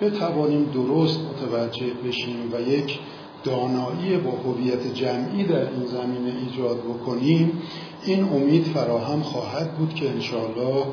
[0.00, 2.98] بتوانیم درست متوجه بشیم و یک
[3.44, 7.62] دانایی با هویت جمعی در این زمینه ایجاد بکنیم
[8.04, 10.84] این امید فراهم خواهد بود که انشاءالله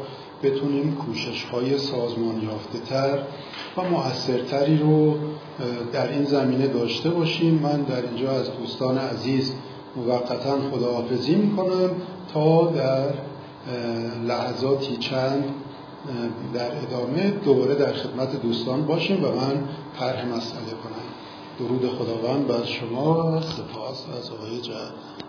[0.43, 3.19] بتونیم کوشش های سازمان یافته تر
[3.77, 5.17] و مؤثرتری رو
[5.93, 7.53] در این زمینه داشته باشیم.
[7.53, 9.53] من در اینجا از دوستان عزیز
[9.95, 11.89] موقتا خداحافظی می‌کنم
[12.33, 13.13] تا در
[14.27, 15.43] لحظاتی چند
[16.53, 19.63] در ادامه دوباره در خدمت دوستان باشیم و من
[19.99, 21.05] طرح مسئله کنم.
[21.59, 23.41] درود خداوند بر شما.
[23.41, 24.61] سپاس از آقای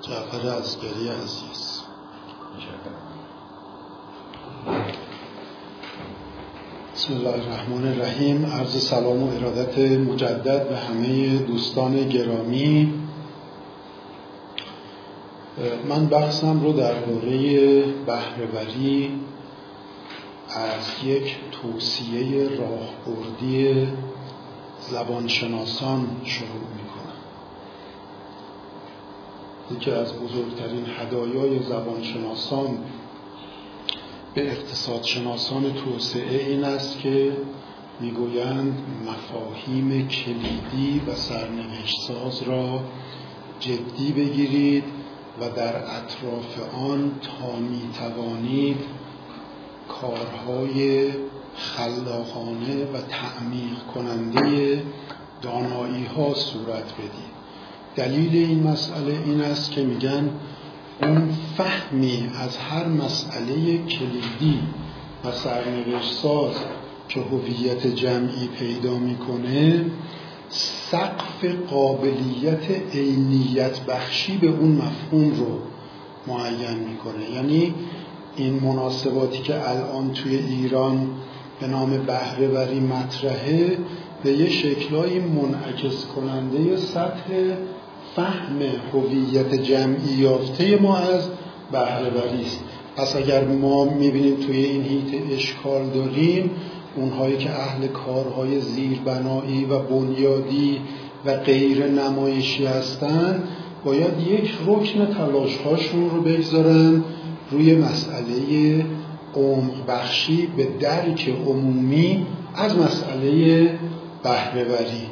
[0.01, 1.81] جعفر اسکری عزیز.
[7.07, 8.47] بسم الله الرحمن الرحیم.
[8.47, 12.95] عرض سلام و ارادت مجدد به همه دوستان گرامی.
[15.89, 19.21] من بحثم رو درباره بهرهوری
[20.49, 23.87] از یک توصیه راهبردی
[24.91, 27.17] زبانشناسان شروع می‌کنم.
[29.77, 32.79] یکی از بزرگترین هدایای زبانشناسان
[34.37, 37.37] به اقتصاد شناسان توسعه این است که
[38.01, 42.81] می‌گویند مفاهیم کلیدی و سرنوشت ساز را
[43.61, 44.85] جدی بگیرید
[45.41, 48.77] و در اطراف آن تا می‌توانید
[49.89, 51.09] کارهای
[51.57, 54.83] خلاقانه و تعمیق کننده
[55.43, 57.37] دانایی ها صورت بدید
[57.97, 60.31] دلیل این مسئله این است که میگن
[61.03, 64.59] اون فهمی از هر مسئله کلیدی
[65.25, 66.55] و سرنوشت ساز
[67.09, 69.85] که هویت جمعی پیدا می‌کنه
[70.49, 75.59] سقف قابلیت عینیت بخشی به اون مفهوم رو
[76.27, 77.31] معین می‌کنه.
[77.35, 77.75] یعنی
[78.37, 81.09] این مناسباتی که الان توی ایران
[81.61, 83.79] به نام بهرهوری مطرحه
[84.23, 87.55] به یه شکلایی منعکس کننده سطح
[88.17, 88.59] فهم
[88.93, 91.29] هویت جمعی یافته ما از
[91.73, 92.61] بهرهوری است.
[92.97, 96.51] پس اگر ما می‌بینیم توی این هیت اشکال داریم
[96.97, 100.81] اونهایی که اهل کارهای زیربنایی و بنیادی
[101.27, 103.49] و غیر نمایشی هستند
[103.85, 107.05] باید یک رکن تلاشهاشون رو بگذارن
[107.51, 108.85] روی مسئله
[109.35, 113.71] عمق بخشی به درک عمومی از مسئله
[114.23, 115.07] بهرهوری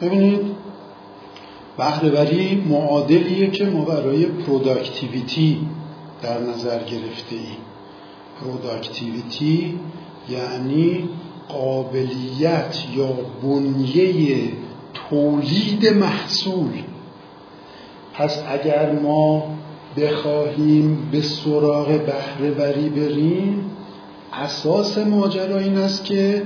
[0.00, 0.57] ببینید
[1.78, 5.58] بهرهوری معادلیه که ما برای productivity
[6.22, 7.58] در نظر گرفته ایم
[8.40, 9.78] productivity
[10.28, 11.08] یعنی
[11.48, 13.08] قابلیت یا
[13.42, 14.52] بنیه
[15.10, 16.72] تولید محصول.
[18.14, 19.54] پس اگر ما
[19.96, 23.70] بخواهیم به سراغ بهرهوری بریم
[24.32, 26.42] اساس ماجرا این است که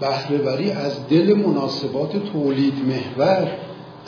[0.00, 3.48] بهرهوری از دل مناسبات تولید محور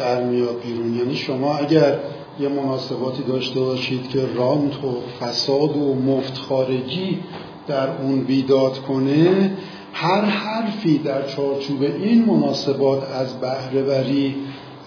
[0.00, 0.94] در میاد بیرون.
[0.94, 1.98] یعنی شما اگر
[2.40, 7.18] یه مناسباتی داشته باشید که رانت و فساد و مفت خارجی
[7.66, 9.52] در اون بیداد کنه
[9.92, 14.36] هر حرفی در چارچوب این مناسبات از بهرهوری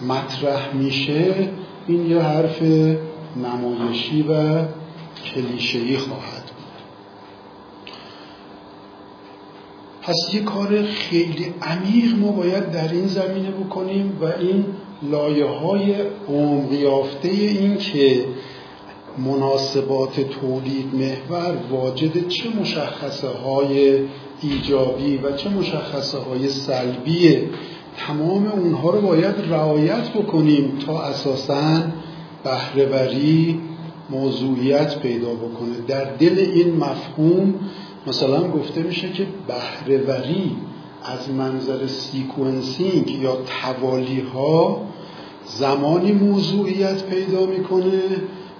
[0.08, 1.48] مطرح میشه
[1.86, 2.62] این یه حرف
[3.36, 4.62] نمایشی و
[5.34, 6.50] کلیشه‌ای خواهد
[10.02, 14.64] پس یه کار خیلی عمیق ما باید در این زمینه بکنیم و این
[15.02, 15.94] لایه های
[16.28, 16.72] عمق
[17.22, 18.24] این که
[19.18, 23.98] مناسبات تولید محور واجد چه مشخصه های
[24.42, 27.38] ایجابی و چه مشخصه های سلبی
[27.96, 31.82] تمام اونها رو باید رعایت بکنیم تا اساساً
[32.44, 33.60] بهرهوری
[34.10, 35.80] موضوعیت پیدا بکنه.
[35.88, 37.54] در دل این مفهوم
[38.06, 40.56] مثلا گفته میشه که بهرهوری
[41.04, 44.80] از منظر sequencing یا توالی ها
[45.44, 48.02] زمانی موضوعیت پیدا می‌کنه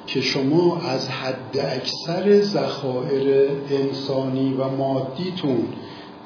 [0.06, 5.66] که شما از حد اکثر ذخایر انسانی و مادیتون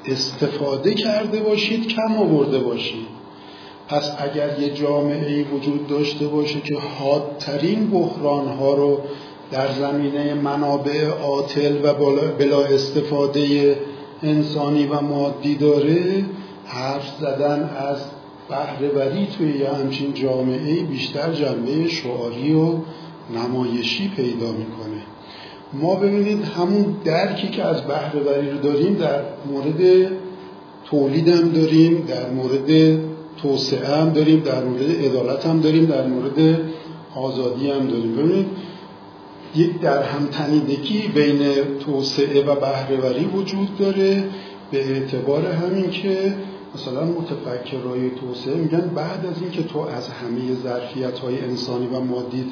[0.05, 3.19] استفاده کرده باشید کم آورده باشید.
[3.87, 8.99] پس اگر یه جامعه ای وجود داشته باشه که حادترین بحران ها رو
[9.51, 11.93] در زمینه منابع عاطل و
[12.39, 13.75] بلا استفاده
[14.23, 16.25] انسانی و مادی داره
[16.65, 17.97] حرف زدن از
[18.49, 22.73] بهرهوری توی یه همچین جامعه بیشتر جنبه شعاری و
[23.35, 25.01] نمایشی پیدا می‌کنه.
[25.73, 30.11] ما ببینید همون درکی که از بهرهوری رو داریم در مورد
[30.85, 32.99] تولیدم داریم در مورد
[33.41, 36.59] توسعه هم داریم در مورد عدالت هم داریم در مورد
[37.15, 38.15] آزادی هم داریم.
[38.15, 38.47] ببینید
[39.55, 41.39] یک در هم تنیدگی بین
[41.79, 44.23] توسعه و بهرهوری وجود داره
[44.71, 46.35] به اعتبار همین که
[46.75, 52.45] مثلا متفکرهای توسعه میگن بعد از اینکه تو از همه ظرفیت های انسانی و مادی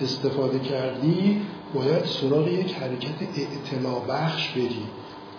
[0.00, 1.40] استفاده کردی
[1.74, 4.86] باید سراغ یک حرکت اعتلا بخش بری.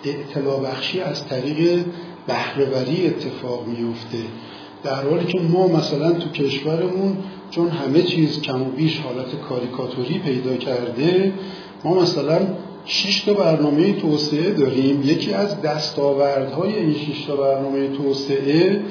[0.04, 1.86] اعتلا بخشی از طریق
[2.28, 4.18] بهرهوری اتفاق میفته
[4.84, 7.18] در حالی که ما مثلا تو کشورمون
[7.56, 11.34] چون همه چیز کم و بیش حالت کاریکاتوری پیدا کرده
[11.84, 12.40] ما مثلا
[12.86, 15.02] شش تا برنامه توسعه داریم.
[15.04, 18.82] یکی از دستاوردهای این شش تا برنامه توسعه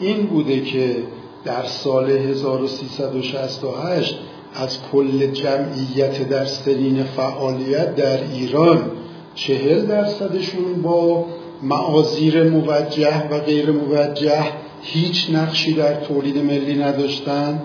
[0.00, 0.96] این بوده که
[1.44, 4.18] در سال 1368
[4.54, 8.90] از کل جمعیت در سنین فعالیت در ایران
[9.34, 11.24] چهل درصدشون با
[11.62, 14.44] معاذیر موجه و غیر موجه
[14.82, 17.62] هیچ نقشی در تولید ملی نداشتن.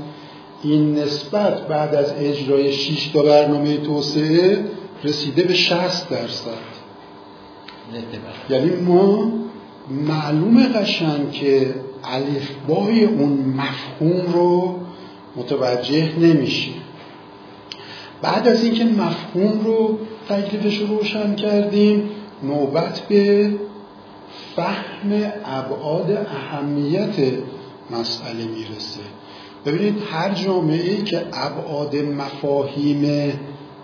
[0.64, 4.66] این نسبت بعد از اجرای 6 تا برنامه توسعه
[5.04, 6.72] رسیده به 60 درصد.
[8.50, 9.32] یعنی ما
[9.90, 14.80] معلوم قشنگ که الفبای اون مفهوم رو
[15.36, 16.74] متوجه نمیشیم.
[18.22, 20.00] بعد از اینکه مفهوم رو
[20.30, 22.10] تکلیفش رو روشن کردیم
[22.44, 23.52] نوبت به
[24.56, 27.16] فهم ابعاد اهمیت
[27.92, 29.02] مسئله می‌رسه.
[29.66, 33.34] ببینید هر جامعه ای که ابعاد مفاهیم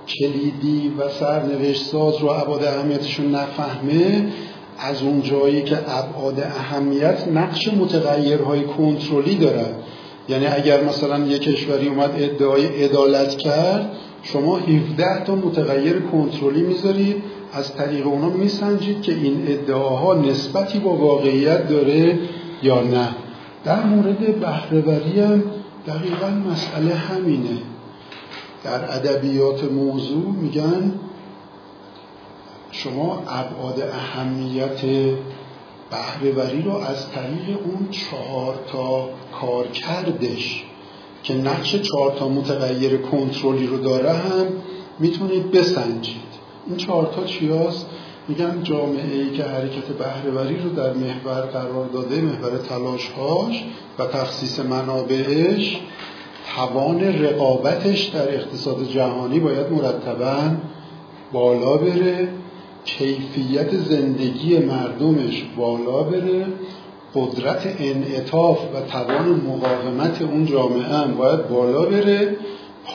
[0.07, 4.27] کلیدی و سرنوشت ساز رو ابعاد اهمیتشون نفهمه
[4.79, 9.83] از اون جایی که ابعاد اهمیت نقش متغیرهای کنترلی دارد
[10.29, 13.91] یعنی اگر مثلا یک کشوری اومد ادعای عدالت کرد
[14.23, 17.23] شما 17 تا متغیر کنترلی می‌ذارید
[17.53, 22.19] از طریق اونا میسنجید که این ادعاها نسبتی با واقعیت داره
[22.63, 23.09] یا نه.
[23.65, 25.43] در مورد بهرهوری هم
[25.87, 27.57] دقیقا مسئله همینه
[28.63, 30.99] در ادبیات موضوع میگن
[32.71, 34.81] شما ابعاد اهمیت
[35.91, 39.09] بهرهوری رو از طریق اون چهار تا
[39.41, 40.63] کارکردش
[41.23, 44.45] که نقش چهار تا متغیر کنترلی رو داره هم
[44.99, 46.27] می‌تونید بسنجید
[46.67, 47.85] این چهارتا چی هست؟
[48.27, 53.63] میگن جامعه ای که حرکت بهرهوری رو در محور قرار داده محور تلاشهاش
[53.99, 55.77] و تخصیص منابعش
[56.55, 60.51] توان رقابتش در اقتصاد جهانی باید مرتبا
[61.31, 62.29] بالا بره
[62.85, 66.45] کیفیت زندگی مردمش بالا بره
[67.15, 72.35] قدرت انعطاف و توان مقاومت اون جامعه هم باید بالا بره.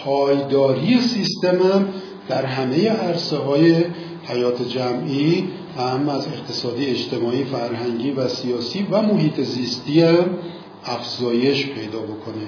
[0.04, 1.88] پایداری سیستم هم
[2.28, 3.84] در همه عرصه های
[4.24, 5.48] حیات جمعی
[5.78, 10.04] هم از اقتصادی اجتماعی فرهنگی و سیاسی و محیط زیستی
[10.84, 12.46] افزایش پیدا بکنه.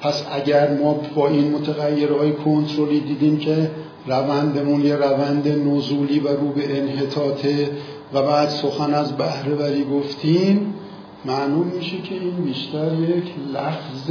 [0.00, 3.70] پس اگر ما با این متغیرهای کنترلی دیدیم که
[4.06, 7.70] روندمون یه روند نزولی و رو به انحطاطه
[8.12, 10.74] و بعد سخن از بهرهوری گفتیم
[11.24, 14.10] معلوم میشه که این بیشتر یک لفظ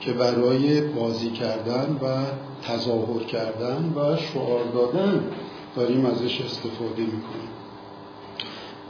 [0.00, 2.06] که برای بازی کردن و
[2.68, 5.24] تظاهر کردن و شعار دادن
[5.76, 7.48] داریم ازش استفاده می‌کنیم.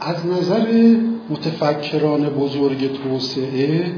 [0.01, 0.97] از نظر
[1.31, 3.93] متفکران بزرگ توسعه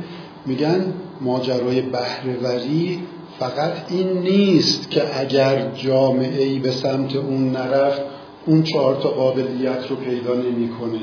[0.47, 3.01] میگن ماجرای بهرهوری
[3.39, 8.01] فقط این نیست که اگر جامعه ای به سمت اون نرفت
[8.47, 11.01] اون چهار تا قابلیت رو پیدا نمی‌کنه.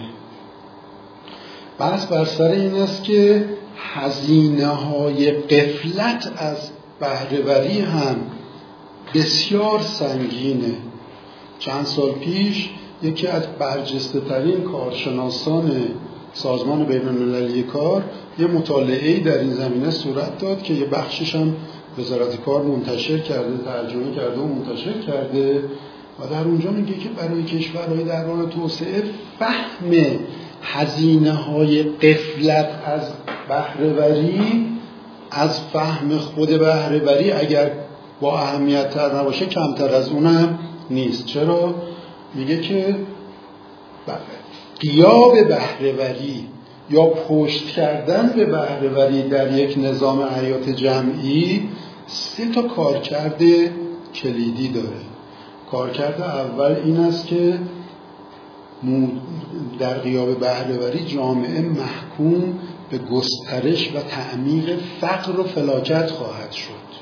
[1.79, 3.45] بس بر سر این است که
[3.77, 6.57] هزینه های قفلت از
[6.99, 8.15] بهرهوری هم
[9.13, 10.73] بسیار سنگینه.
[11.59, 12.69] چند سال پیش
[13.03, 15.71] یکی از برجسته ترین کارشناسان
[16.33, 18.03] سازمان بین المللی کار
[18.39, 21.55] یه مطالعه در این زمینه صورت داد که یه بخشش هم
[21.99, 25.63] وزارت کار منتشر کرده ترجمه کرده و منتشر کرده
[26.19, 29.03] و در اونجا میگه که برای کشورهای در حال توسعه
[29.39, 29.91] فهم
[30.61, 33.01] هزینه های قفلت از
[33.49, 34.67] بهرهوری
[35.31, 37.71] از فهم خود بهرهوری اگر
[38.21, 40.59] با اهمیت تر نباشه کمتر از اونم
[40.93, 41.25] نیست.
[41.25, 41.75] چرا؟
[42.35, 42.95] میگه که
[44.79, 46.47] قیاب بهرهوری
[46.89, 51.69] یا پشت کردن به بهرهوری در یک نظام حیات جمعی
[52.07, 53.41] سه تا کارکرد
[54.15, 55.03] کلیدی داره.
[55.71, 57.59] کارکرد اول این است که
[59.79, 66.92] در قیاب بهرهوری جامعه محکوم به گسترش و تعمیق فقر و فلاکت خواهد شد.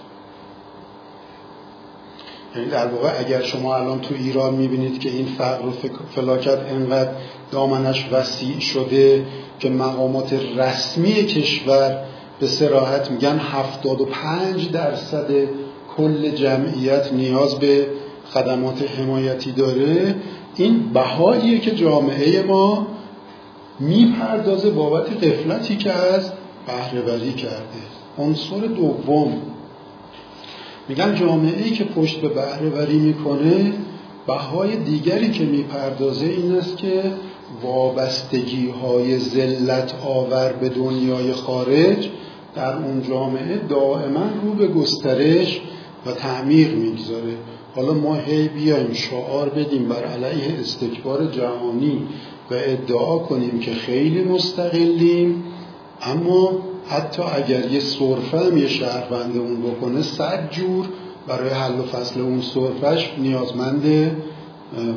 [2.55, 5.71] یعنی در واقع اگر شما الان تو ایران می‌بینید که این فقر و
[6.15, 7.11] فلاکت انقدر
[7.51, 9.25] دامنش وسیع شده
[9.59, 12.03] که مقامات رسمی کشور
[12.39, 15.29] به سراحت میگن 75 درصد
[15.97, 17.87] کل جمعیت نیاز به
[18.33, 20.15] خدمات حمایتی داره
[20.55, 22.87] این بهاییه که جامعه ما
[23.79, 26.31] می‌پردازه بابت قفلتی که از
[26.67, 27.81] بهرهوری کرده.
[28.17, 29.50] عنصر دوم
[30.91, 33.73] میگن جامعه ای که پشت به بهرهوری می‌کنه
[34.27, 37.03] بهای دیگری که می‌پردازه این است که
[37.63, 42.09] وابستگی های زلت آور به دنیای خارج
[42.55, 45.61] در اون جامعه دائما رو به گسترش
[46.05, 47.33] و تعمیق می‌گذاره.
[47.75, 52.01] حالا ما هی بیایم شعار بدیم بر علیه استکبار جهانی
[52.51, 55.43] و ادعا کنیم که خیلی مستقلیم
[56.01, 60.85] اما حتی اگر یه صرفه هم یه شهروند اون بکنه صد جور
[61.27, 64.11] برای حل و فصل اون صرفش نیازمند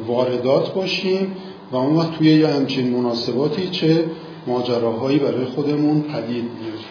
[0.06, 1.36] واردات باشیم
[1.72, 4.04] و اون وقت توی یه همچین مناسباتی چه
[4.46, 6.84] ماجراهایی برای خودمون پدید میاریم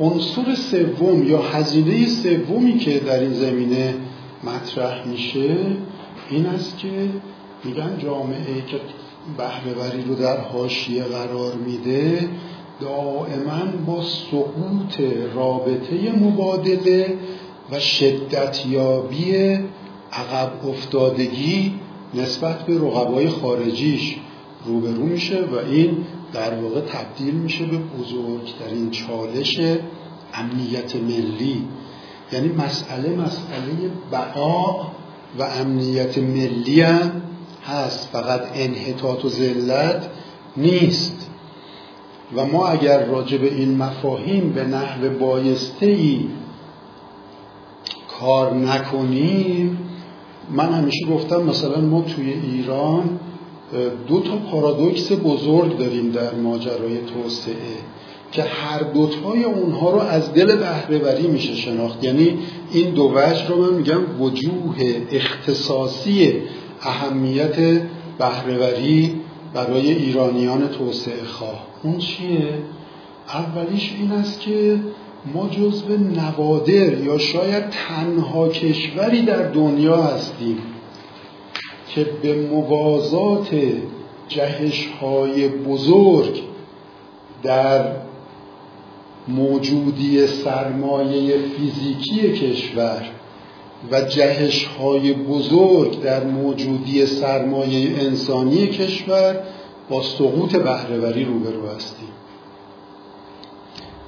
[0.00, 3.94] عنصر سوم یا هزینه سومی که در این زمینه
[4.44, 5.56] مطرح میشه
[6.30, 7.08] این است که
[7.64, 8.80] میگن جامعه که
[9.38, 12.28] بهرهوری رو در حاشیه قرار میده
[12.80, 15.00] دائما با سقوط
[15.34, 17.18] رابطه مبادله
[17.70, 19.58] و شدتیابی
[20.12, 21.74] عقب افتادگی
[22.14, 24.16] نسبت به رقبای خارجیش
[24.64, 25.96] روبرو میشه و این
[26.32, 29.60] در واقع تبدیل میشه به بزرگترین چالش
[30.34, 31.64] امنیت ملی.
[32.32, 34.86] یعنی مسئله مسئله بقا
[35.38, 37.22] و امنیت ملی هم
[37.66, 38.08] هست.
[38.12, 40.10] فقط انحطاط و ذلت
[40.56, 41.29] نیست.
[42.36, 46.24] و ما اگر راجع به این مفاهیم به نحو بایسته ای
[48.20, 49.78] کار نکنیم
[50.50, 53.20] من همیشه گفتم مثلا ما توی ایران
[54.08, 57.54] دو تا پارادوکس بزرگ داریم در ماجرای توسعه
[58.32, 62.04] که هر دوتای اونها رو از دل بهرهوری میشه شناخت.
[62.04, 62.38] یعنی
[62.72, 64.76] این دو وجه رو من میگم وجوه
[65.12, 66.32] اختصاصی
[66.82, 67.56] اهمیت
[68.18, 69.20] بهرهوری
[69.54, 72.54] برای ایرانیان توسعه خواه اون چیه؟
[73.28, 74.80] اولیش این است که
[75.34, 80.58] ما جزو نوادر یا شاید تنها کشوری در دنیا هستیم
[81.88, 83.48] که به موازات
[84.28, 86.42] جهش های بزرگ
[87.42, 87.84] در
[89.28, 93.10] موجودی سرمایه فیزیکی کشور
[93.92, 99.36] و جهش های بزرگ در موجودی سرمایه انسانی کشور
[99.90, 102.08] با سقوط بهرهوری روبرو هستیم.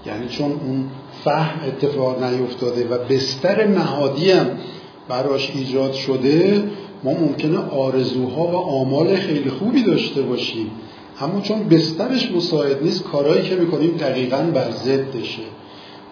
[0.07, 0.85] یعنی چون اون
[1.25, 4.47] فهم اتفاق نیفتاده و بستر نهادی هم
[5.09, 6.65] براش ایجاد شده
[7.05, 10.71] ما ممکنه آرزوها و آمال خیلی خوبی داشته باشیم.
[11.21, 15.43] اما چون بسترش مساعد نیست کارهایی که می‌کنیم دقیقا بر ضدشه.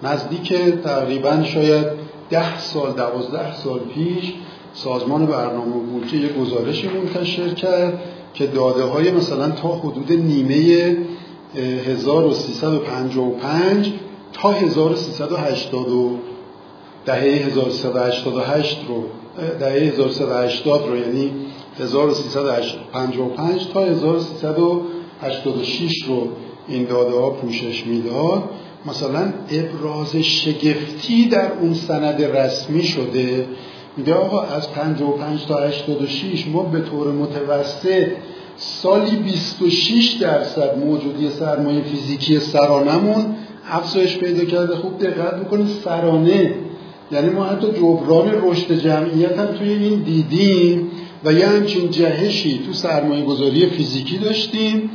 [0.03, 0.55] نزدیک
[0.85, 1.87] تقریبا شاید
[2.31, 4.33] ده سال دوازده سال پیش
[4.75, 8.01] سازمان برنامه بودجه یه گزارشی منتشر کرد
[8.35, 10.97] که داده های مثلا تا حدود نیمه
[11.55, 13.93] 1355
[14.33, 16.19] تا 1380
[17.07, 19.05] دهه 1388 رو
[19.61, 21.33] دهه 1380 رو یعنی
[21.79, 26.29] 1355 تا 1386 رو
[26.69, 28.43] این داده ها پوشش می‌داد.
[28.87, 33.47] مثلا ابراز شگفتی در اون سند رسمی شده
[33.97, 38.07] میگه آقا از 55 تا 86 ما به طور متوسط
[38.57, 43.37] سالی 26 درصد موجودی سرمایه فیزیکی سرانمون
[43.71, 44.77] افزایش پیدا کرده.
[44.77, 46.55] خوب دقت بکنید سرانه.
[47.13, 50.91] یعنی ما حتی جبران رشد جمعیت هم توی این دیدیم
[51.25, 54.91] و یه همچین جهشی تو سرمایه گذاری فیزیکی داشتیم.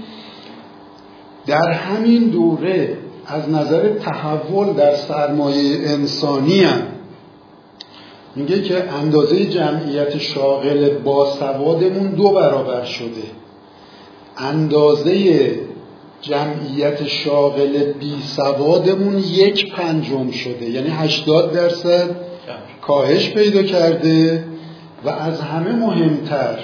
[1.48, 2.98] در همین دوره
[3.28, 6.82] از نظر تحول در سرمایه انسانی هم.
[8.36, 13.24] میگه که اندازه جمعیت شاغل با سوادمون دو برابر شده.
[14.38, 15.52] اندازه
[16.22, 20.70] جمعیت شاغل بی سوادمون یک پنجم شده.
[20.70, 22.16] یعنی 80 درصد
[22.82, 24.44] کاهش پیدا کرده
[25.06, 26.58] و از همه مهمتر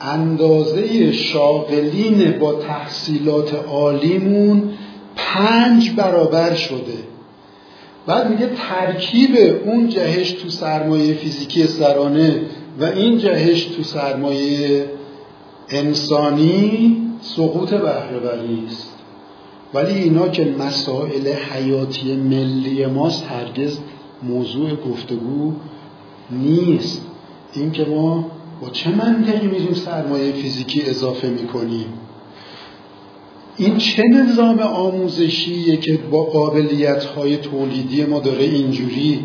[0.00, 4.70] اندازه شاغلین با تحصیلات عالیمون
[5.34, 6.98] پنج برابر شده.
[8.06, 9.30] بعد میگه ترکیب
[9.64, 12.40] اون جهش تو سرمایه فیزیکی سرانه
[12.80, 14.90] و این جهش تو سرمایه
[15.68, 18.88] انسانی سقوط بهرهوری است.
[19.74, 23.78] ولی اینا که مسائل حیاتی ملی ماست هرگز
[24.22, 25.52] موضوع گفتگو
[26.30, 27.06] نیست.
[27.52, 28.30] اینکه ما
[28.62, 31.86] با چه منطقی میریم سرمایه فیزیکی اضافه می‌کنیم؟
[33.56, 39.24] این چه نظام آموزشیه که با قابلیت های تولیدی ما داره اینجوری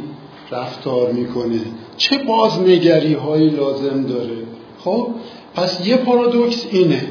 [0.52, 1.60] رفتار می‌کنه؟
[1.98, 4.38] چه بازنگری هایی لازم داره؟
[4.80, 5.08] خب
[5.56, 7.08] پس یه پارادوکس اینه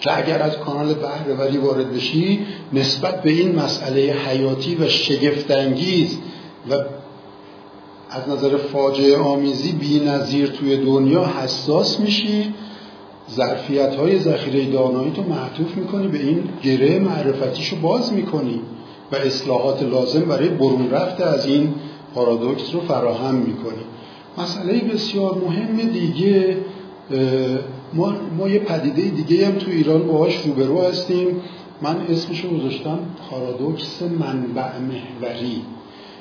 [0.00, 6.18] که اگر از کانال بهرهوری وارد بشی نسبت به این مسئله حیاتی و شگفتانگیز
[6.70, 6.74] و
[8.10, 12.54] از نظر فاجعه آمیزی بی نظیر توی دنیا حساس میشی.
[13.34, 18.60] ظرفیت های ذخیره دانایی تو معطوف می‌کنی به این گره معرفتیشو باز می‌کنی
[19.12, 21.74] و اصلاحات لازم برای برون رفته از این
[22.14, 23.82] پارادوکس رو فراهم می‌کنی.
[24.38, 26.56] مسئله بسیار مهم دیگه
[27.94, 31.40] ما, ما یه پدیده دیگه هم تو ایران باهاش روبرو هستیم.
[31.82, 32.98] من اسمش رو گذاشتم
[33.30, 35.62] پارادوکس منبع محوری.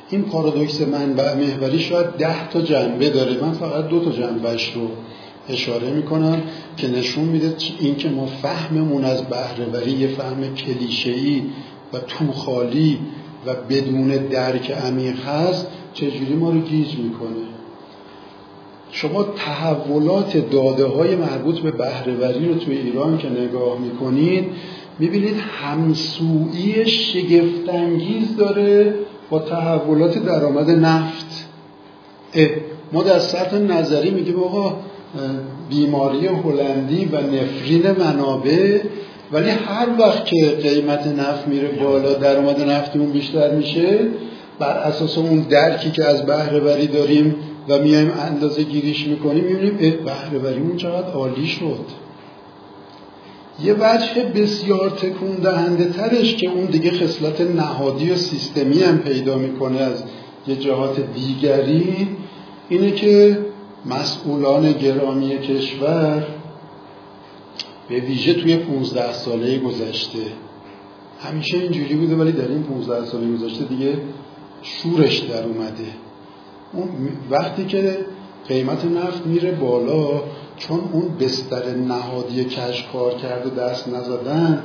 [0.09, 3.41] این پارادوکس منبع محوری شاید ده تا جنبه داره.
[3.41, 4.87] من فقط دو تا جنبهش رو
[5.49, 6.41] اشاره می‌کنم
[6.77, 11.43] که نشون میده اینکه ما فهممون از بهرهوری یه فهم کلیشه‌ای
[11.93, 12.99] و توخالی
[13.45, 17.47] و بدون درک عمیق هست چجوری ما رو گیج می‌کنه؟
[18.91, 24.45] شما تحولات داده های مربوط به بهرهوری رو توی ایران که نگاه می‌کنید
[24.99, 28.93] می‌بینید همسویی شگفتانگیز داره
[29.29, 31.47] با تحولات درآمد نفت.
[32.91, 34.75] ما در سطح نظری میگیم آقا
[35.69, 38.79] بیماری هلندی و نفرین منابع
[39.31, 43.99] ولی هر وقت که قیمت نفت میره بالا درآمد نفتمون بیشتر میشه
[44.59, 47.35] بر اساس اون درکی که از بهرهوری داریم
[47.69, 51.85] و میایم اندازه گیریش می‌کنیم می‌بینیم بهرهوریمون چقدر عالی شد.
[53.63, 59.35] یه وجه بسیار تکون دهنده ترش که اون دیگه خصلت نهادی و سیستمی هم پیدا
[59.35, 60.03] می‌کنه از
[60.47, 62.07] یه جهات دیگری
[62.69, 63.37] اینه که
[63.85, 66.27] مسئولان گرامی کشور
[67.89, 70.19] به ویژه توی 15 ساله گذشته.
[71.19, 73.97] همیشه اینجوری بوده ولی در این 15 ساله گذشته دیگه
[74.61, 75.87] شورش در اومده.
[76.73, 76.89] اون
[77.29, 77.97] وقتی که
[78.47, 80.21] قیمت نفت میره بالا
[80.57, 84.63] چون اون بستر نهادی کش کار کرده دست نزدن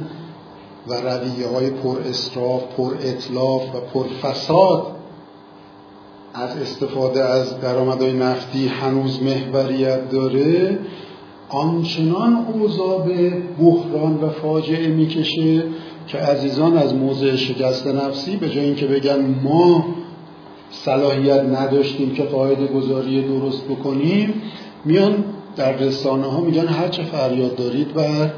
[0.89, 4.87] و رویه های پر اصراف، پر اطلاف و پر فساد
[6.35, 10.79] از استفاده از درآمدهای نفتی هنوز محوریت داره
[11.49, 15.63] آنچنان اوضاع به بحران و فاجعه می‌کشه
[16.07, 19.87] که عزیزان از موضع شکست نفسی به جای اینکه بگن ما
[20.71, 24.35] صلاحیت نداشتیم که قاعده گذاری درست بکنیم
[24.85, 25.25] میان
[25.57, 28.31] در رسانه ها میگن هر چه فریاد دارید بر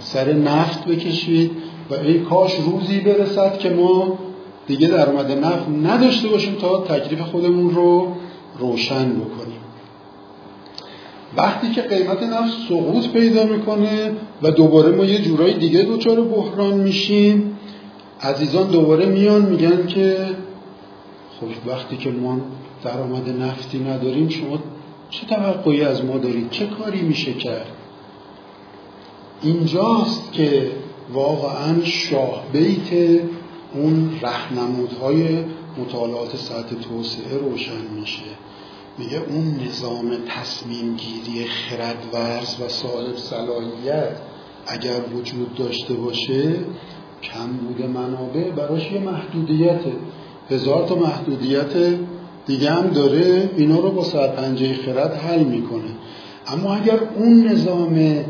[0.00, 1.50] سر نفت بکشید
[1.90, 4.18] و ای کاش روزی برسد که ما
[4.66, 8.12] دیگه درآمد نفت نداشته باشیم تا تکلیف خودمون رو
[8.58, 9.60] روشن بکنیم.
[11.36, 16.74] وقتی که قیمت نفت سقوط پیدا می‌کنه و دوباره ما یه جورایی دیگه دوچار بحران
[16.74, 17.58] میشیم
[18.22, 20.16] عزیزان دوباره میان میگن که
[21.40, 22.38] خب وقتی که ما
[22.84, 24.58] درآمد نفتی نداریم شما
[25.10, 27.66] چه توقعی از ما دارید؟ چه کاری میشه کرد؟
[29.42, 30.70] اینجاست که
[31.12, 33.20] واقعا شاه بیت
[33.74, 35.44] اون رهنمودهای
[35.78, 38.22] مطالعات سطح توسعه روشن میشه.
[38.98, 44.16] میگه اون نظام تصمیم گیری خردورز و صاحب صلاحیت
[44.66, 46.54] اگر وجود داشته باشه
[47.22, 49.92] کم بوده منابع براش یه محدودیته
[50.50, 51.98] هزار تا محدودیت
[52.46, 55.90] دیگه هم داره اینا رو با سرپنجه خرد حل می‌کنه.
[56.46, 58.24] اما اگر اون نظام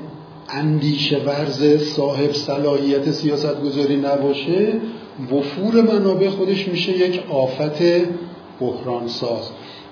[0.49, 4.81] اندیشه ورز صاحب صلاحیت سیاست گذاری نباشه
[5.33, 7.83] وفور منابع خودش میشه یک آفت
[8.61, 9.51] بحران ساز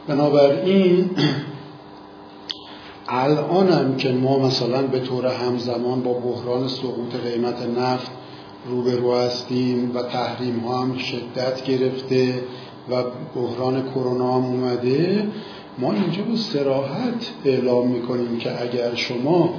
[0.08, 1.10] بنابراین
[3.08, 8.10] الانم که ما مثلا به طور همزمان با بحران سقوط قیمت نفت
[8.66, 12.34] روبرو هستیم و تحریم ها هم شدت گرفته
[12.90, 13.02] و
[13.34, 15.26] بحران کرونا هم اومده
[15.78, 19.54] ما اینجا به سراحت اعلام می‌کنیم که اگر شما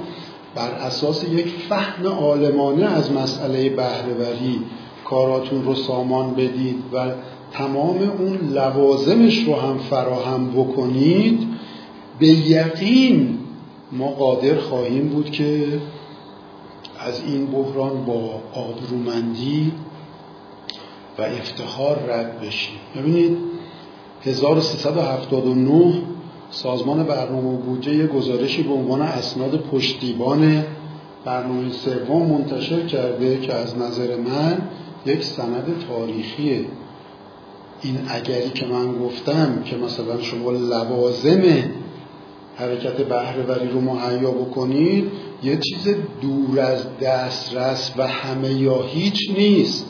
[0.54, 4.60] بر اساس یک فهم عالمانه از مسئله بهرهوری
[5.10, 7.10] کاراتون رو سامان بدید و
[7.52, 11.48] تمام اون لوازمش رو هم فراهم بکنید
[12.18, 13.38] به یقین
[13.92, 15.80] ما قادر خواهیم بود که
[16.98, 19.72] از این بحران با آبرومندی
[21.18, 22.76] و افتخار رد بشیم.
[22.96, 23.38] ببینید
[24.22, 25.94] 1379
[26.50, 30.64] سازمان برنامه بودجه گزارشی به عنوان اسناد پشتیبان
[31.24, 34.58] برنامه سوم منتشر کرده که از نظر من
[35.06, 36.64] یک سند تاریخیه
[37.82, 41.42] این اگری که من گفتم که مثلا شما لوازم
[42.56, 45.10] حرکت بهرهوری رو مهیا بکنید
[45.42, 49.86] یه چیز دور از دسترس و همه یا هیچ نیست.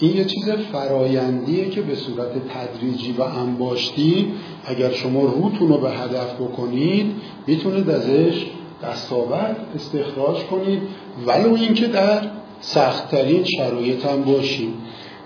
[0.00, 4.32] این یه چیز فرایندیه که به صورت تدریجی و انباشتی
[4.64, 7.14] اگر شما روتون رو به هدف بکنید
[7.46, 8.46] می‌تونید ازش
[8.82, 10.82] دستاورد استخراج کنید.
[11.26, 12.20] ولو اینکه در
[12.62, 14.72] سختترین شرایط هم باشیم.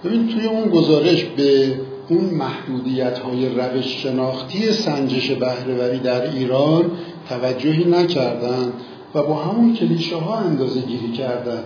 [0.05, 1.75] ببین توی اون گزارش به
[2.09, 6.91] اون محدودیت های روش شناختی سنجش بهرهوری در ایران
[7.29, 8.73] توجهی نکردند
[9.15, 11.65] و با همون کلیشه ها اندازه گیری کردن.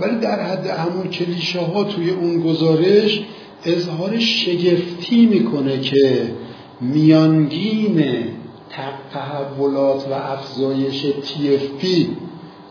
[0.00, 3.20] ولی در حد همون کلیشه ها توی اون گزارش
[3.64, 6.32] اظهار شگفتی می‌کنه که
[6.80, 8.04] میانگین
[9.12, 11.86] تحولات و افزایش TFP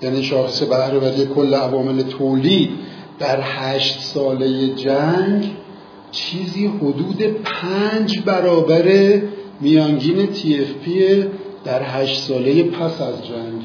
[0.02, 2.70] یعنی شاخص بهرهوری کل عوامل تولید
[3.20, 5.50] در هشت ساله جنگ
[6.12, 9.22] چیزی حدود پنج برابر
[9.62, 10.90] میانگین TFP
[11.66, 13.62] در هشت ساله پس از جنگ.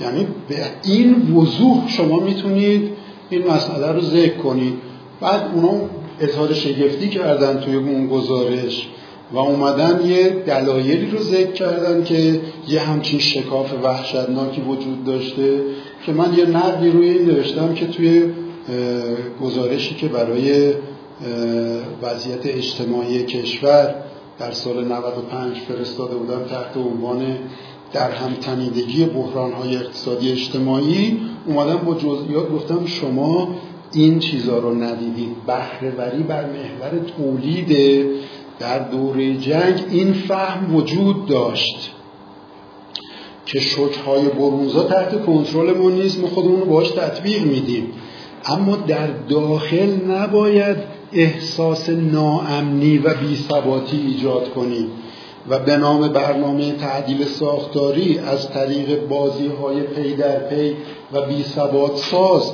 [0.00, 2.90] یعنی به این وضوح شما می‌تونید
[3.30, 4.74] این مسئله رو ذکر کنید.
[5.20, 5.80] بعد اونا
[6.20, 8.88] اظهار شگفتی کردن توی اون گزارش.
[9.32, 15.60] و اومدن یه دلایلی رو ذکر کردن که یه همچین شکاف وحشتناکی وجود داشته
[16.06, 18.22] که من یه نقدی روی این نوشتم که توی
[19.42, 20.72] گزارشی که برای
[22.02, 23.94] وضعیت اجتماعی کشور
[24.38, 27.38] در سال 95 فرستاده بودم تحت عنوان
[27.92, 33.48] در همتنیدگی بحران های اقتصادی اجتماعی اومدم با جزئیات گفتم شما
[33.92, 35.28] این چیزها رو ندیدید.
[35.46, 37.70] بهرهوری بر محور تولید
[38.58, 41.90] در دوره جنگ این فهم وجود داشت
[43.46, 47.92] که شکهای برونزا تحت کنترل ما نیست ما خودمون رو باش تطبیق میدیم.
[48.44, 50.76] اما در داخل نباید
[51.12, 54.90] احساس ناامنی و بیثباتی ایجاد کنیم
[55.48, 60.76] و به نام برنامه تعدیل ساختاری از طریق بازی های پی در پی
[61.12, 61.44] و بی
[61.96, 62.52] ساز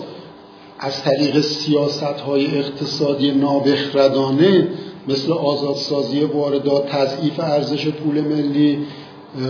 [0.79, 4.69] از طریق سیاست های اقتصادی نابخردانه
[5.09, 8.79] مثل آزادسازی واردات تضعیف ارزش پول ملی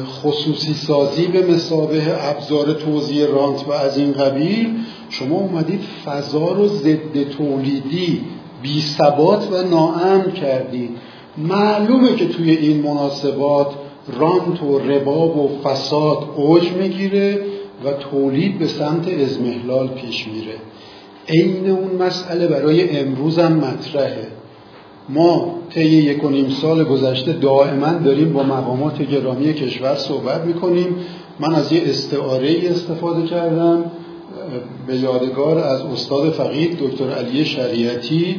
[0.07, 4.75] خصوصی سازی به مسابه ابزار توزیع رانت و از این قبیل
[5.09, 8.21] شما اومدید فضا رو ضد تولیدی
[8.63, 10.91] بی ثبات و ناامن کردید.
[11.39, 13.67] معلومه که توی این مناسبات
[14.19, 17.45] رانت و رباب و فساد اوج می‌گیره
[17.85, 20.55] و تولید به سمت ازمهلال پیش میره.
[21.29, 24.42] عین اون مسئله برای امروز هم مطرحه.
[25.09, 30.97] ما طی یک و نیم سال گذشته دائما داریم با مقامات گرامی کشور صحبت می‌کنیم.
[31.41, 33.85] من از یه استعاره استفاده کردم
[34.87, 38.37] به یادگار از استاد فقید دکتر علی شریعتی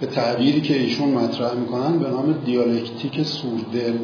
[0.00, 3.94] به تعبیری که ایشون مطرح می‌کنن به نام دیالکتیک سوردل.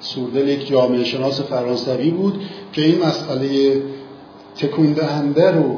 [0.00, 2.34] سوردل یک جامعه شناس فرانسوی بود
[2.72, 3.72] که این مسئله
[4.56, 5.76] تکون دهنده رو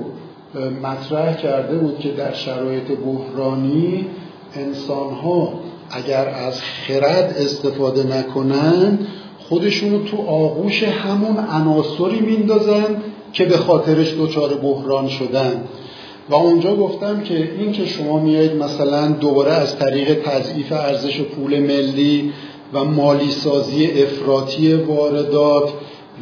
[0.82, 4.06] مطرح کرده بود که در شرایط بحرانی
[4.56, 5.52] انسان ها
[5.90, 8.98] اگر از خرد استفاده نکنن
[9.38, 12.96] خودشونو تو آغوش همون عناصری میندازن
[13.32, 15.64] که به خاطرش دچار بحران شدن.
[16.30, 21.58] و اونجا گفتم که این که شما میایید مثلا دوباره از طریق تضعیف ارزش پول
[21.58, 22.32] ملی
[22.72, 25.72] و مالی سازی افراطی واردات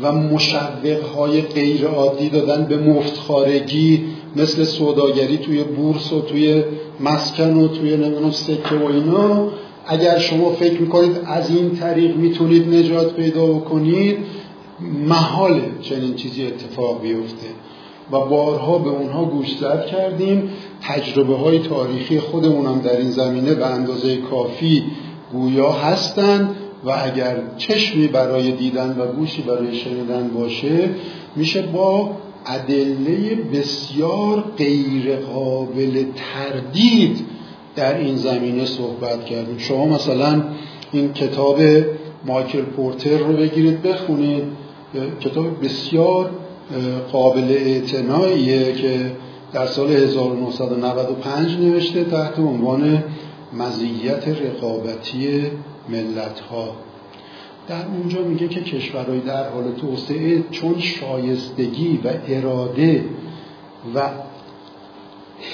[0.02, 4.04] و مشوق های غیر عادی دادن به مفتخارگی
[4.36, 6.64] مثل سوداگری توی بورس و توی
[7.00, 9.48] مسکن و توی نمی‌دونم سکه و اینا.
[9.86, 14.18] اگر شما فکر می‌کنید از این طریق می‌تونید نجات پیدا بکنید
[15.08, 17.46] محال چنین چیزی اتفاق بیفته.
[18.12, 20.50] و بارها به اونها گوشزد کردیم.
[20.82, 24.82] تجربه های تاریخی خودمونم در این زمینه به اندازه کافی
[25.32, 30.90] گویا هستند و اگر چشمی برای دیدن و گوشی برای شنیدن باشه
[31.36, 32.10] میشه با
[32.46, 37.26] ادله بسیار غیر قابل تردید
[37.76, 39.58] در این زمینه صحبت کردیم.
[39.58, 40.42] شما مثلا
[40.92, 41.60] این کتاب
[42.26, 44.42] مایکل پورتر رو بگیرید بخونید.
[45.20, 46.30] کتاب بسیار
[47.12, 49.12] قابل اعتناییه که
[49.52, 53.04] در سال 1995 نوشته تحت عنوان
[53.52, 55.42] مزیت رقابتی
[55.88, 56.76] ملت ها
[57.70, 63.04] در اونجا میگه که کشورهای در حال توسعه چون شایستگی و اراده
[63.94, 64.00] و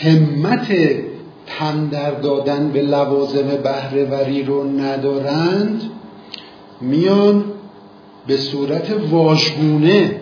[0.02, 0.76] همت
[1.47, 5.82] تن در دادن به لوازم بهرهوری رو ندارند
[6.80, 7.44] میان
[8.26, 10.20] به صورت واژگونه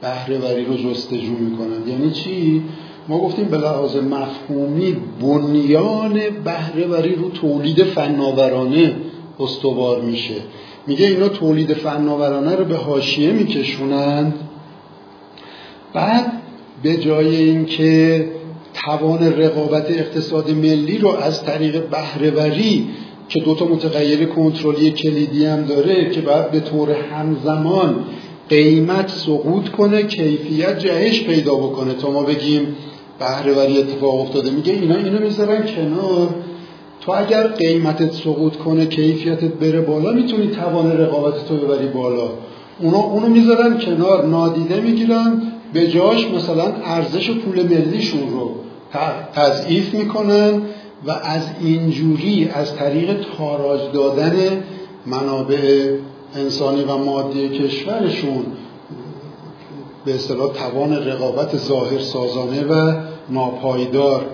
[0.00, 1.88] بهرهوری رو جستجو می‌کنند.
[1.88, 2.62] یعنی چی؟
[3.08, 8.96] ما گفتیم به لحاظ مفهومی بنیان بهرهوری رو تولید فناورانه
[9.40, 10.34] استوار میشه.
[10.88, 14.34] میگه اینا تولید فناورانه رو به حاشیه میکشونند.
[15.94, 16.32] بعد
[16.82, 18.24] به جای اینکه
[18.74, 22.88] توان رقابت اقتصاد ملی رو از طریق بهرهوری
[23.28, 28.04] که دوتا متغیر کنترلی کلیدی هم داره که بعد به طور همزمان
[28.48, 31.94] قیمت سقوط کنه کیفیت جهش پیدا بکنه.
[31.94, 32.76] تا ما بگیم
[33.18, 34.50] بهرهوری اتفاق افتاده.
[34.50, 36.34] میگه اینا اینو می‌ذارن کنار.
[37.08, 42.28] تو اگر قیمتت سقوط کنه کیفیتت بره بالا می‌تونی توان رقابت تو ببری بالا.
[42.80, 48.50] اونا اونو می‌ذارن کنار نادیده می‌گیرن به جاش مثلا ارزش پول ملیشون رو
[49.34, 50.62] تضعیف می‌کنن
[51.06, 54.64] و از اینجوری از طریق تاراج دادن
[55.06, 55.90] منابع
[56.36, 58.44] انسانی و مادی کشورشون
[60.04, 62.92] به اصطلاح توان رقابت ظاهر سازانه و
[63.30, 64.26] ناپایدار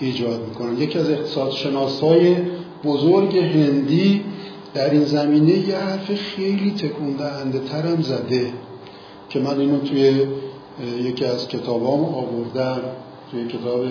[0.00, 0.78] ایجاد می‌کنن.
[0.78, 2.36] یکی از اقتصادشناسای
[2.84, 4.22] بزرگ هندی
[4.74, 8.52] در این زمینه یه حرف خیلی تکون دهنده ترم زده
[9.28, 10.26] که من اینو توی
[11.02, 12.80] یکی از کتابام آوردم
[13.30, 13.84] توی کتاب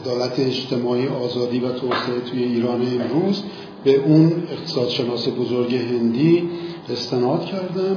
[0.00, 3.42] عدالت اجتماعی آزادی و توسعه توی ایران امروز.
[3.84, 6.48] به اون اقتصادشناس بزرگ هندی
[6.92, 7.96] استناد کردم.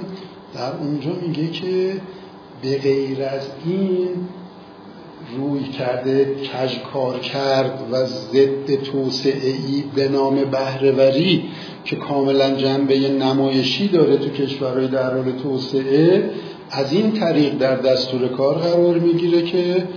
[0.54, 2.02] در اونجا میگه که
[2.62, 4.08] به غیر از این
[5.36, 11.44] روی کرده کج کار کرد و ضد توسعه ای به نام بهرهوری
[11.86, 16.30] که کاملا جنبه نمایشی داره تو کشورهای در حال توسعه
[16.72, 19.88] از این طریق در دستور کار قرار می‌گیره که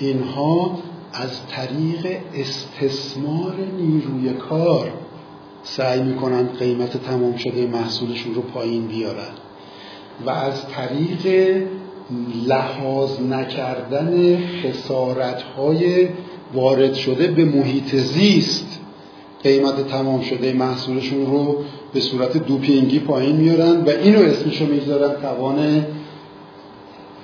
[0.00, 0.78] اینها
[1.12, 4.92] از طریق استثمار نیروی کار
[5.62, 9.32] سعی می‌کنن قیمت تمام شده محصولشون رو پایین بیارن
[10.26, 11.56] و از طریق
[12.46, 16.08] لحاظ نکردن خسارت های
[16.54, 18.80] وارد شده به محیط زیست
[19.42, 21.56] قیمت تمام شده محصولشون رو
[21.94, 25.86] به صورت دوپینگی پایین میارن و اینو اسمشو می‌ذارن توان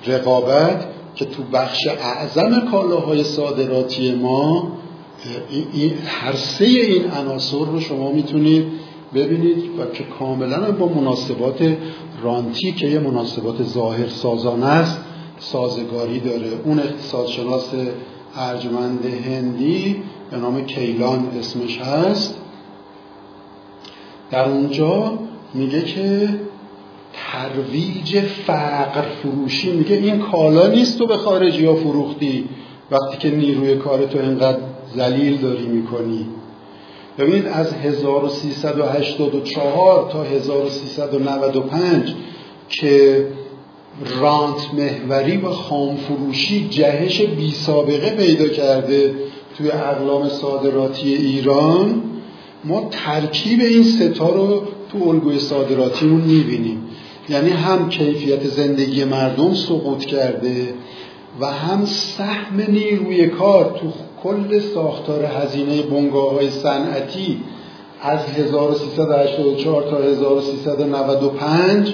[0.07, 0.85] رقابت
[1.15, 4.71] که تو بخش اعظم کالاهای صادراتی ما
[6.05, 8.65] هر سه این عناصر رو شما می‌تونید
[9.13, 11.77] ببینید و که کاملا با مناسبات
[12.23, 14.99] رانتی که یه مناسبات ظاهر سازانه است
[15.39, 16.49] سازگاری داره.
[16.63, 17.73] اون اقتصادشناس
[18.35, 22.37] ارجمند هندی به نام کیلان اسمش هست.
[24.31, 25.19] در اونجا
[25.53, 26.29] میگه که
[27.13, 32.49] ترویج فقر فروشی میگه این کالا نیست تو به خارجی ها فروختی.
[32.91, 34.59] وقتی که نیروی کار تو اینقدر
[34.95, 36.25] زلیل داری می‌کنی.
[37.17, 42.13] ببینید از 1384 تا 1395
[42.69, 43.27] که
[44.21, 49.15] رانت محوری و خامفروشی جهش بی سابقه پیدا کرده
[49.57, 52.03] توی اقلام صادراتی ایران
[52.63, 56.83] ما ترکیب این ستا رو تو الگوی صادراتیمون می‌بینیم.
[57.29, 60.73] یعنی هم کیفیت زندگی مردم سقوط کرده
[61.39, 63.91] و هم سهم نیروی کار تو
[64.23, 67.43] کل ساختار هزینه بنگاه صنعتی
[68.01, 71.93] از 1384 تا 1395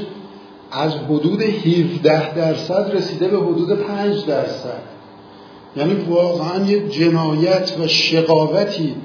[0.72, 4.82] از حدود 17 درصد رسیده به حدود 5 درصد.
[5.78, 8.96] یعنی واقعا یه جنایت و شقاوتی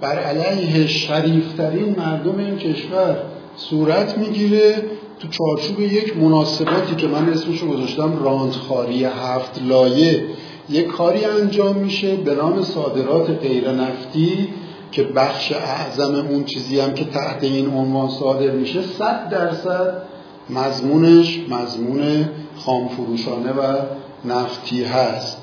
[0.00, 3.16] بر علیه شریفترین مردم این کشور
[3.56, 4.74] صورت می‌گیره
[5.20, 10.24] تو چارچوب یک مناسباتی که من اسمشو گذاشتم راندخاری هفت لایه.
[10.70, 14.48] یک کاری انجام میشه به نام صادرات غیر نفتی
[14.92, 20.02] که بخش اعظم اون چیزی هم که تحت این عنوان صادر میشه صد درصد
[20.50, 23.76] مضمونش مضمون خامفروشانه و
[24.24, 25.38] نفتی هست.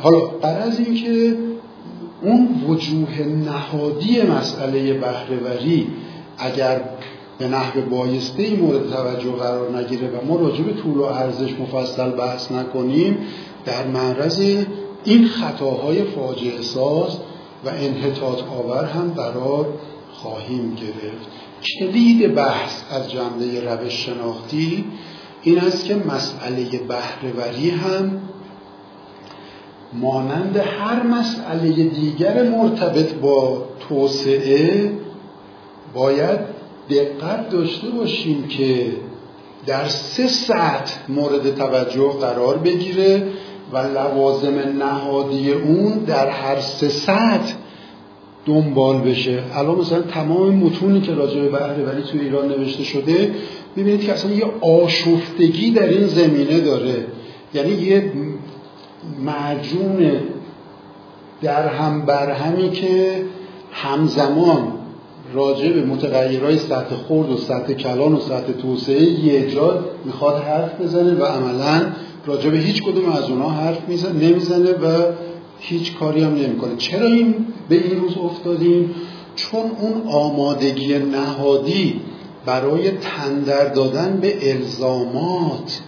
[0.00, 1.36] حالا بر از اینکه
[2.22, 5.86] اون وجوه نهادی مسئله بهرهوری
[6.38, 6.80] اگر
[7.38, 11.50] به نحو بایسته ای مورد توجه قرار نگیره و ما راجع به طول و ارزش
[11.60, 13.18] مفصل بحث نکنیم
[13.64, 14.64] در معرض
[15.04, 17.18] این خطاهای فاجعه ساز
[17.64, 19.66] و انحطاط آور هم قرار
[20.12, 21.26] خواهیم گرفت.
[21.62, 24.84] کلید بحث از جنبه روش شناختی
[25.42, 28.20] این است که مسئله بهرهوری هم
[29.92, 34.92] مانند هر مسئله دیگر مرتبط با توسعه
[35.94, 36.40] باید
[36.90, 38.92] دقت داشته باشیم که
[39.66, 43.26] در سه سطح مورد توجه قرار بگیره.
[43.72, 47.54] و لوازم نهادی اون در هر سه سطح
[48.46, 49.42] دنبال بشه.
[49.54, 53.34] الان مثلا تمام متونی که راجع به بهرهوری توی ایران نوشته شده
[53.76, 57.06] ببینید که اصلا یه آشفتگی در این زمینه داره.
[57.54, 58.12] یعنی یه
[59.18, 60.20] معجون
[61.42, 63.24] در هم برهمی که
[63.72, 64.72] همزمان
[65.34, 70.80] راجع به متغیرهای سطح خورد و سطح کلان و سطح توسعه یه جا می‌خواد حرف
[70.80, 71.86] بزنه و عملا
[72.26, 73.88] راجع به هیچ کدوم از اونها حرف
[74.22, 75.12] نمی‌زنه و
[75.58, 76.76] هیچ کاری هم نمی‌کنه.
[76.76, 77.34] چرا این
[77.68, 78.94] به این روز افتادیم؟
[79.36, 82.00] چون اون آمادگی نهادی
[82.46, 85.80] برای تندر دادن به الزامات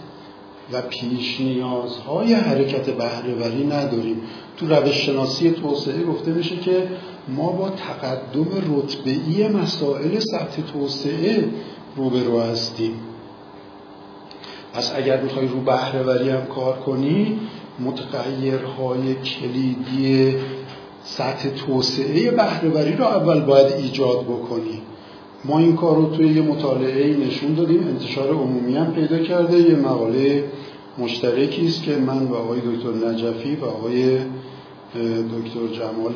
[0.73, 4.21] و پیش نیازهای حرکت بهرهوری نداریم.
[4.57, 6.87] تو روش شناسی توسعه گفته میشه که
[7.27, 8.47] ما با تقدم
[8.77, 11.49] رتبه‌ای مسائل سطح توسعه
[11.95, 12.93] روبرو هستیم.
[14.75, 17.39] پس اگر می‌خوای رو بهرهوری هم کار کنی
[17.79, 20.35] متغیرهای کلیدی
[21.03, 24.81] سطح توسعه بهرهوری رو اول باید ایجاد بکنی.
[25.45, 27.87] ما این کار رو توی یه مطالعه نشون دادیم.
[27.87, 29.59] انتشار عمومی هم پیدا کرده.
[29.59, 30.43] یه مقاله
[30.97, 34.17] مشترکی است که من و آقای دکتر نجفی و آقای
[35.35, 36.13] دکتر جمال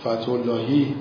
[0.00, 0.94] فتولایی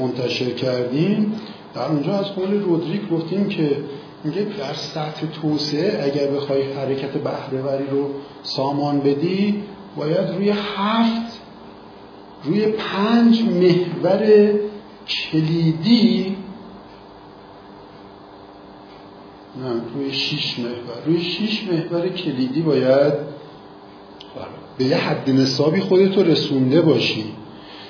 [0.00, 1.32] منتشر کردیم.
[1.74, 3.76] در اونجا از قول رودریک گفتیم که
[4.24, 8.10] میگه در سطح توسعه اگر بخوای حرکت بهرهوری رو
[8.42, 9.62] سامان بدی
[9.96, 11.40] باید روی هفت
[12.44, 14.50] روی پنج محور
[15.08, 16.36] کلیدی
[19.62, 21.04] نه روی شیش محور.
[21.06, 23.12] روی شیش محور کلیدی باید
[24.78, 27.24] به یه حد نصابی خودتو رسونده باشی.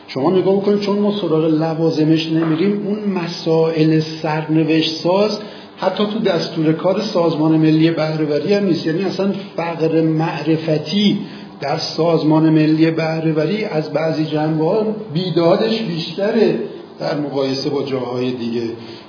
[0.06, 5.40] شما نگاه بکنید چون ما سراغ لوازمش نمیریم اون مسائل سرنوشت ساز
[5.80, 8.86] حتی تو دستور کار سازمان ملی بهرهوری هم نیست.
[8.86, 11.18] یعنی اصلا فقر معرفتی
[11.60, 16.59] در سازمان ملی بهرهوری از بعضی جنبه ها بیدادش بیشتره
[17.00, 18.62] در مقایسه با جاهای دیگه.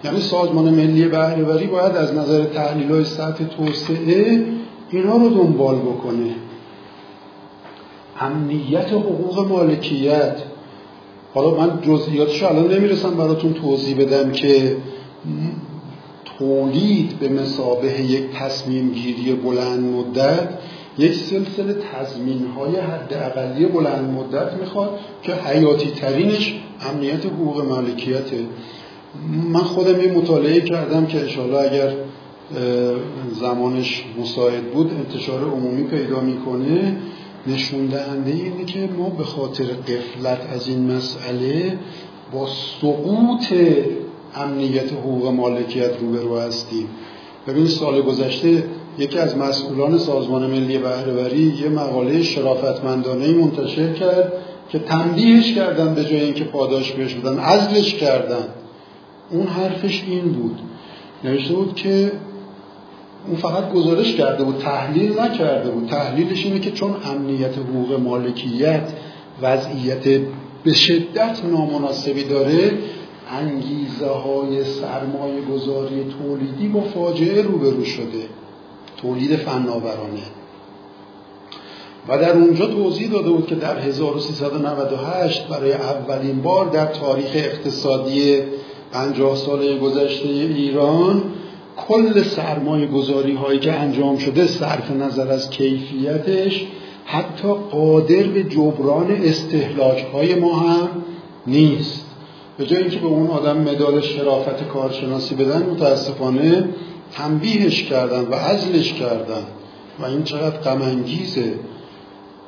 [0.03, 4.45] یعنی سازمان ملی بهرهوری باید از نظر تحلیل های سطح توسعه
[4.89, 6.35] اینا رو دنبال بکنه.
[8.19, 10.35] امنیت حقوق مالکیت.
[11.33, 14.77] حالا من جزئیاتش الان نمی‌رسم براتون توضیح بدم که
[16.39, 20.49] تولید به مسابه یک تصمیم گیری بلند مدت
[20.97, 26.53] یک سلسله تضمین های حد اقلی بلند مدت می‌خواد که حیاتی ترینش
[26.91, 28.37] امنیت حقوق مالکیته
[29.51, 31.93] من خودم یه مطالعه کردم که انشاءالله اگر
[33.39, 36.97] زمانش مساعد بود انتشار عمومی پیدا می‌کنه.
[37.47, 41.77] نشون دهنده اینه که ما به خاطر قفلت از این مسئله
[42.33, 42.47] با
[42.81, 43.53] سقوط
[44.39, 46.87] امنیت حقوق مالکیت روبرو هستیم.
[47.47, 48.63] ببین سال گذشته
[48.97, 54.33] یکی از مسئولان سازمان ملی بهرهوری یه مقاله شرافتمندانه منتشر کرد
[54.69, 58.47] که تنبیهش کردن به جای اینکه پاداش بهش بدن عزلش کردن.
[59.31, 60.59] اون حرفش این بود.
[61.23, 62.11] نوشته بود که
[63.27, 65.89] اون فقط گزارش کرده بود تحلیل نکرده بود.
[65.89, 68.89] تحلیلش اینه که چون امنیت حقوق مالکیت
[69.41, 70.21] وضعیت
[70.63, 72.71] به شدت نامناسبی داره
[73.29, 78.25] انگیزه های سرمایه گذاری تولیدی با فاجعه روبرو شده.
[78.97, 80.23] تولید فناورانه.
[82.07, 88.37] و در اونجا توضیح داده بود که در 1398 برای اولین بار در تاریخ اقتصادی
[88.91, 91.23] 50 ساله گذشته ایران
[91.77, 96.65] کل سرمایه گذاری هایی که انجام شده صرف نظر از کیفیتش
[97.05, 100.89] حتی قادر به جبران استهلاک های ما هم
[101.47, 101.98] نیست.
[102.59, 106.69] به جای اینکه به اون آدم مدال شرافت کارشناسی بدن متاسفانه
[107.11, 109.43] تنبیهش کردن و عزلش کردن.
[109.99, 111.03] و این چقدر غم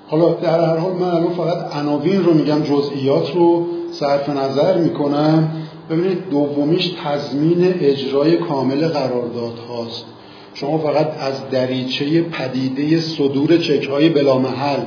[0.08, 5.52] حالا در هر حال من الان فقط عناوین رو میگم جزئیات رو صرف نظر می‌کنم.
[5.90, 10.06] ببینید دومیش تضمین اجرای کامل قرارداد هاست.
[10.54, 14.80] شما فقط از دریچه پدیده صدور چک های بلامحل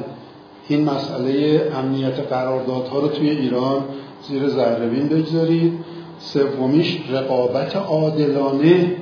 [0.69, 3.85] این مسئله امنیت قراردادها رو توی ایران
[4.29, 5.73] زیر ذرهبین بگذارید.
[6.19, 8.97] سومیش رقابت عادلانه.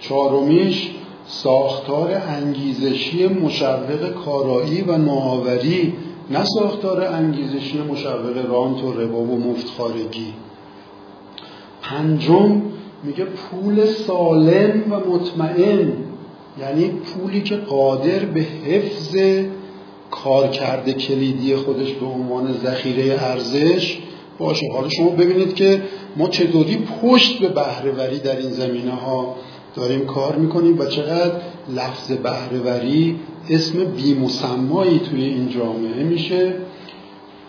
[0.00, 0.90] چهارمیش
[1.26, 5.94] ساختار انگیزشی مشوق کارایی و نوآوری
[6.30, 10.32] نه ساختار انگیزشی مشوق رانت و ربا و مفتخارگی
[11.82, 12.62] پنجم
[13.02, 15.92] میگه پول سالم و مطمئن
[16.60, 19.16] یعنی پولی که قادر به حفظ
[20.10, 23.98] کارکرد کلیدی خودش به عنوان ذخیره ارزش
[24.38, 25.82] باشه حالا شما ببینید که
[26.16, 29.36] ما چطوری پشت به بهرهوری در این زمینه ها
[29.74, 31.34] داریم کار می‌کنیم و چقدر
[31.76, 33.20] لفظ بهرهوری
[33.50, 36.54] اسم بیمسمایی توی این جامعه میشه.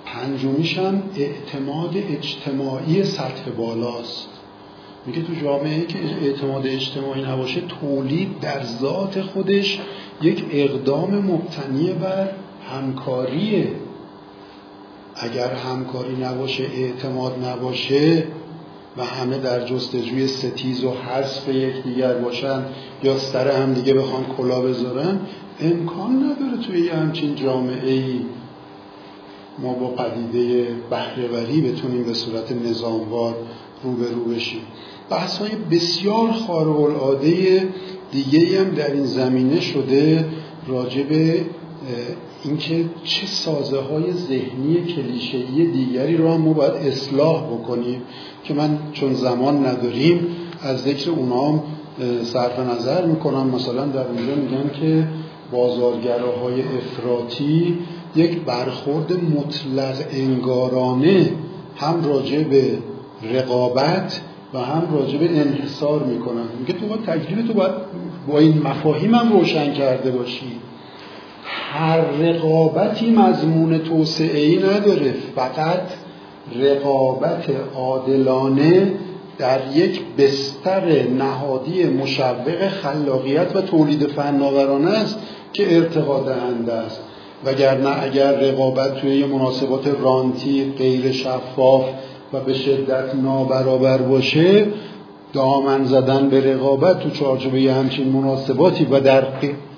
[0.05, 4.27] پنجمیش هم اعتماد اجتماعی سطح بالاست.
[5.05, 9.79] میگه تو جامعه که اعتماد اجتماعی نباشه تولید در ذات خودش
[10.21, 12.29] یک اقدام مبتنی بر
[12.69, 13.67] همکاریه
[15.19, 18.23] اگر همکاری نباشه اعتماد نباشه
[18.97, 22.65] و همه در جستجوی ستیز و حذف یکدیگر باشن
[23.03, 25.19] یا سر هم دیگه بخوان کلا بذارن
[25.61, 28.21] امکان نداره توی یه همچین جامعه ای
[29.59, 33.35] ما با پدیده بهرهوری بتونیم به صورت نظاموار
[33.83, 34.61] روبرو بشیم.
[35.09, 37.67] بحث های بسیار خارق العاده
[38.11, 40.25] دیگه هم در این زمینه شده
[40.67, 41.45] راجع به
[42.43, 48.01] اینکه چه سازه های ذهنی کلیشه‌ای دیگری رو هم ما باید اصلاح بکنیم
[48.43, 50.27] که من چون زمان نداریم
[50.61, 51.63] از ذکر اونام
[52.23, 53.47] صرف نظر می‌کنم.
[53.47, 55.07] مثلا در اونجا میگن که
[55.51, 57.77] بازارگراهای افراطی
[58.15, 61.31] یک برخورد مطلق انگارانه
[61.75, 62.77] هم راجع به
[63.33, 64.21] رقابت
[64.53, 66.45] و هم راجع به انحصار می‌کنن.
[66.59, 67.71] میگه تو تجربه تو باید
[68.27, 70.51] با این مفاهیم هم روشن کرده باشی.
[71.49, 75.13] هر رقابتی مضمون توسعه ای نداره.
[75.35, 75.81] فقط
[76.55, 77.45] رقابت
[77.75, 78.91] عادلانه
[79.37, 85.19] در یک بستر نهادی مشوق خلاقیت و تولید فناورانه است
[85.53, 87.01] که ارتقا دهنده است.
[87.45, 91.85] وگرنه اگر رقابت توی مناسبات رانتی غیر شفاف
[92.33, 94.65] و به شدت نابرابر باشه
[95.33, 99.21] دامن زدن به رقابت تو چارچوبه همچین مناسباتی و در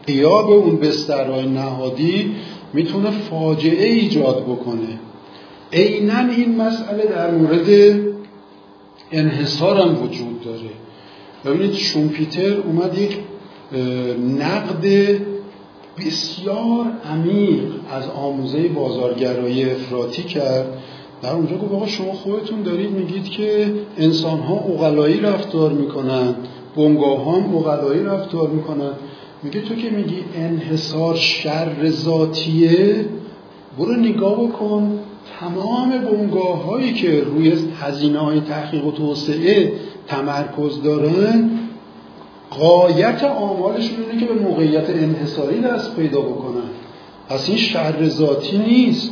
[0.07, 2.35] قیاب اون بسترهای نهادی
[2.73, 4.99] می‌تونه فاجعه ایجاد بکنه.
[5.73, 7.99] عینا این مسئله در مورد
[9.11, 10.69] انحصار هم وجود داره.
[11.45, 13.17] ببینید شومپیتر اومد یک
[14.39, 14.85] نقد
[15.97, 20.77] بسیار عمیق از آموزه بازارگرایی افراطی کرد.
[21.21, 26.35] در اونجا گفت آقا شما خودتون دارید میگید که انسان ها اقلایی رفتار می‌کنن
[26.75, 28.91] بنگاه هم اقلایی رفتار می‌کنن.
[29.43, 33.05] میگه تو که میگی انحصار شر ذاتیه
[33.77, 34.99] برو نگاه بکن
[35.39, 39.73] تمام بنگاه هایی که روی هزینه های تحقیق و توسعه
[40.07, 41.49] تمرکز دارن
[42.49, 46.69] قایت آمالشون اینه که به موقعیت انحصاری دست پیدا بکنن.
[47.29, 49.11] پس این شر ذاتی نیست.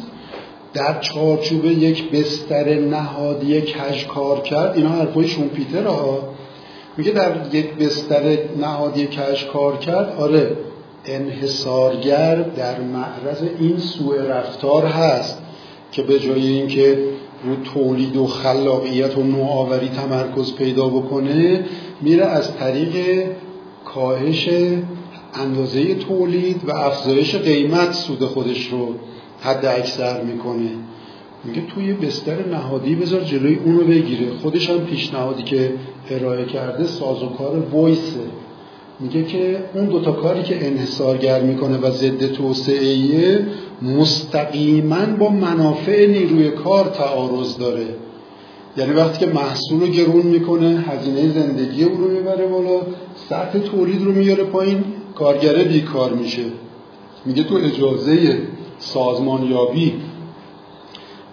[0.74, 6.20] در چارچوب یک بستر نهادی کج کار کرد اینا حرفای شومپیتر ها.
[7.00, 10.16] میگه در یک بستر نهادی کش کار کرد.
[10.18, 10.58] آره
[11.06, 15.42] انحصارگر در معرض این سوء رفتار هست
[15.92, 16.98] که به جای اینکه
[17.44, 21.66] رو تولید و خلاقیت و نوآوری تمرکز پیدا بکنه
[22.02, 23.26] میره از طریق
[23.86, 24.50] کاهش
[25.34, 28.94] اندازه تولید و افزایش قیمت سود خودش رو
[29.42, 30.70] حد اکثر می‌کنه.
[31.44, 34.28] میگه توی بستر نهادی بذار جلوی اونو بگیره.
[34.42, 35.74] خودش هم پیشنهادی که
[36.10, 38.20] ارائه کرده سازوکار وایسه.
[39.00, 43.46] میگه که اون دوتا کاری که انحصارگر می‌کنه و ضد توسعه
[43.82, 47.86] مستقیما با منافع نیروی کار تعارض داره.
[48.78, 52.82] یعنی وقتی که محصول رو گرون می‌کنه هزینه زندگی او رو می‌بره بالا
[53.30, 54.84] سطح تولید رو میاره پایین
[55.16, 56.44] کارگره بیکار میشه.
[57.26, 58.38] میگه تو اجازه
[58.80, 59.94] سازمانیابی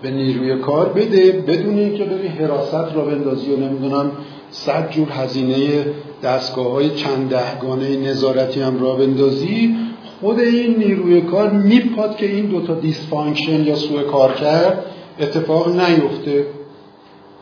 [0.03, 4.13] به نیروی کار بده بدون اینکه بری حراست را بندازی و نمی‌دونم
[4.51, 5.87] صد جور هزینه
[6.23, 9.77] دستگاه های چند دهگانه نظارتی هم را بندازی
[10.21, 14.85] خود این نیروی کار میپاد که این دوتا dysfunction یا سوء کار کرد
[15.21, 16.47] اتفاق نیفته.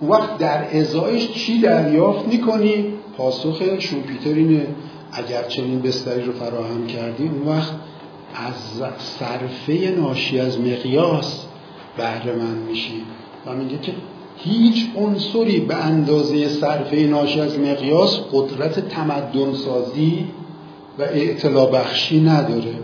[0.01, 4.67] اون وقت در ازایش چی دریافت می‌کنی؟ پاسخ شومپیتر اینه.
[5.13, 7.73] اگر چنین بستری رو فراهم کردی اون وقت
[8.35, 11.47] از صرفه ناشی از مقیاس
[11.97, 13.03] بهره من میشی.
[13.47, 13.93] و میگه که
[14.45, 20.25] هیچ عنصری به اندازه صرفه ناشی از مقیاس قدرت تمدن سازی
[20.99, 22.75] و اعتلا بخشی نداره.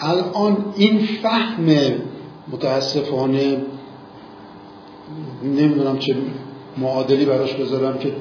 [0.00, 1.66] الان این فهم
[2.52, 3.56] متاسفانه
[5.44, 6.16] نمی‌دونم چه
[6.78, 8.12] معادلی براش بذارم که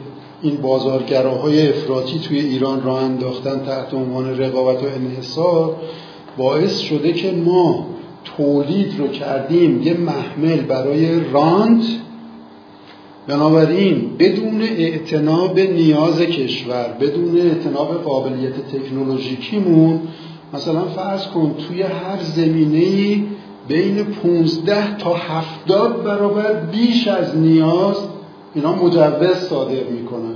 [0.41, 5.75] این بازارگراهای افراطی توی ایران را انداختن تحت عنوان رقابت و انحصار
[6.37, 7.87] باعث شده که ما
[8.37, 11.83] تولید رو کردیم یه محمل برای راند
[13.27, 19.99] بنابراین بدون اعتناب نیاز کشور بدون اعتناب قابلیت تکنولوژیکیمون
[20.53, 23.23] مثلا فرض کن توی هر زمینه
[23.67, 27.95] بین 15 تا 70 برابر بیش از نیاز
[28.55, 30.35] اینا مجوز صادر می‌کنن.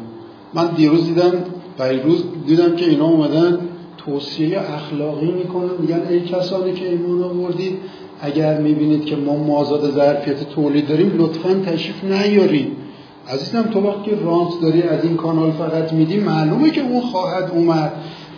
[0.53, 1.33] من دیروز دیدم
[1.77, 3.59] پیروز دیدم که اینا اومدن
[3.97, 7.77] توصیه اخلاقی می‌کنن میگن ای کسانی که ایمان آوردید
[8.21, 12.80] اگر می‌بینید که ما مازاد ظرفیت تولید داریم لطفا تشریف نیارید.
[13.29, 17.91] عزیزم تو وقتی رانت داری از این کانال فقط میدی معلومه که اون خواهد اومد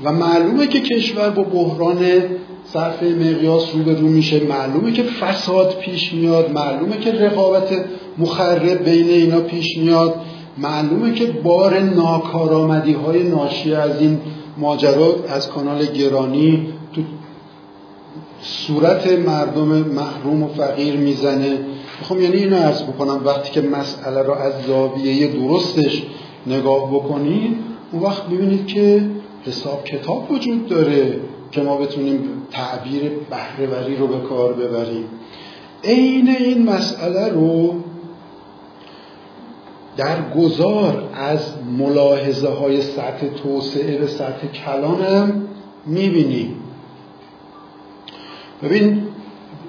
[0.03, 2.05] و معلومه که کشور با بحران
[2.65, 4.43] صرف مقیاس رو میشه.
[4.43, 6.51] معلومه که فساد پیش میاد.
[6.51, 7.69] معلومه که رقابت
[8.17, 10.15] مخرب بین اینا پیش میاد.
[10.57, 14.19] معلومه که بار ناکارآمدی های ناشی از این
[14.57, 17.01] ماجرا از کانال گرانی تو
[18.41, 21.57] صورت مردم محروم و فقیر می‌زنه.
[21.99, 26.03] می‌خوام یعنی اینو عرض بکنم وقتی که مسئله را از زاویه درستش
[26.47, 27.57] نگاه بکنید
[27.91, 29.09] اون وقت ببینید که
[29.45, 31.19] حساب کتاب وجود داره
[31.51, 32.19] که ما بتونیم
[32.51, 35.05] تعبیر بهرهوری رو به کار ببریم.
[35.83, 37.75] عین این مسئله رو
[39.97, 45.47] در گذار از ملاحظه های سطح توسعه به سطح کلانم
[45.85, 46.55] می‌بینیم.
[48.63, 49.07] ببین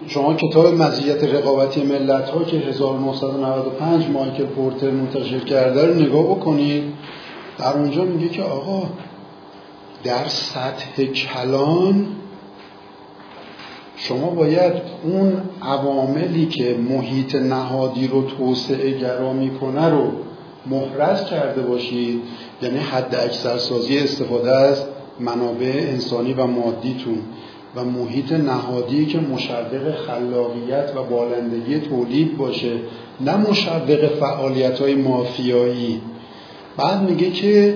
[0.08, 6.84] شما کتاب مزیت رقابتی ملت ها که 1995 مایکل پورتر منتشر کرده رو نگاه بکنید
[7.58, 8.88] در اونجا میگه که آقا
[10.04, 12.06] در سطح کلان
[13.96, 14.72] شما باید
[15.04, 20.12] اون عواملی که محیط نهادی رو توسعه گرا می‌کنه رو
[20.66, 22.22] محرز کرده باشید.
[22.62, 24.84] یعنی حد اکثر سازی استفاده از
[25.20, 27.18] منابع انسانی و مادیتون.
[27.76, 32.72] و محیط نهادی که مشوق خلاقیت و بالندگی تولید باشه
[33.20, 36.00] نه مشوق فعالیت های مافیایی.
[36.76, 37.74] بعد میگه که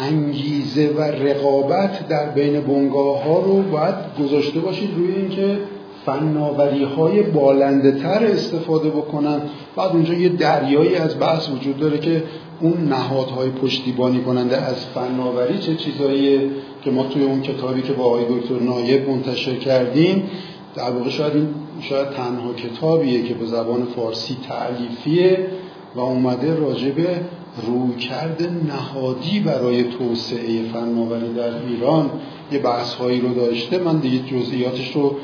[0.00, 5.58] انگیزه و رقابت در بین بنگاه ها رو باید گذاشته باشید روی اینکه
[6.06, 9.40] فناوری های بالنده تر استفاده بکنن.
[9.76, 12.22] بعد اونجا یه دریایی از بحث وجود داره که
[12.62, 16.50] اون نهادهای پشتیبانی کننده از فناوری چه چیزایی
[16.84, 20.30] که ما توی اون کتابی که با آقای دکتر نایب منتشر کردیم
[20.74, 21.48] در واقع شاید این
[21.80, 25.46] شاید تنها کتابیه که به زبان فارسی تعلیفیه
[25.94, 27.20] و اومده راجع به
[27.66, 32.10] رویکرد نهادی برای توسعه فناوری در ایران.
[32.52, 33.78] یه بحث هایی رو داشته.
[33.78, 35.16] من دیگه جزئیاتش رو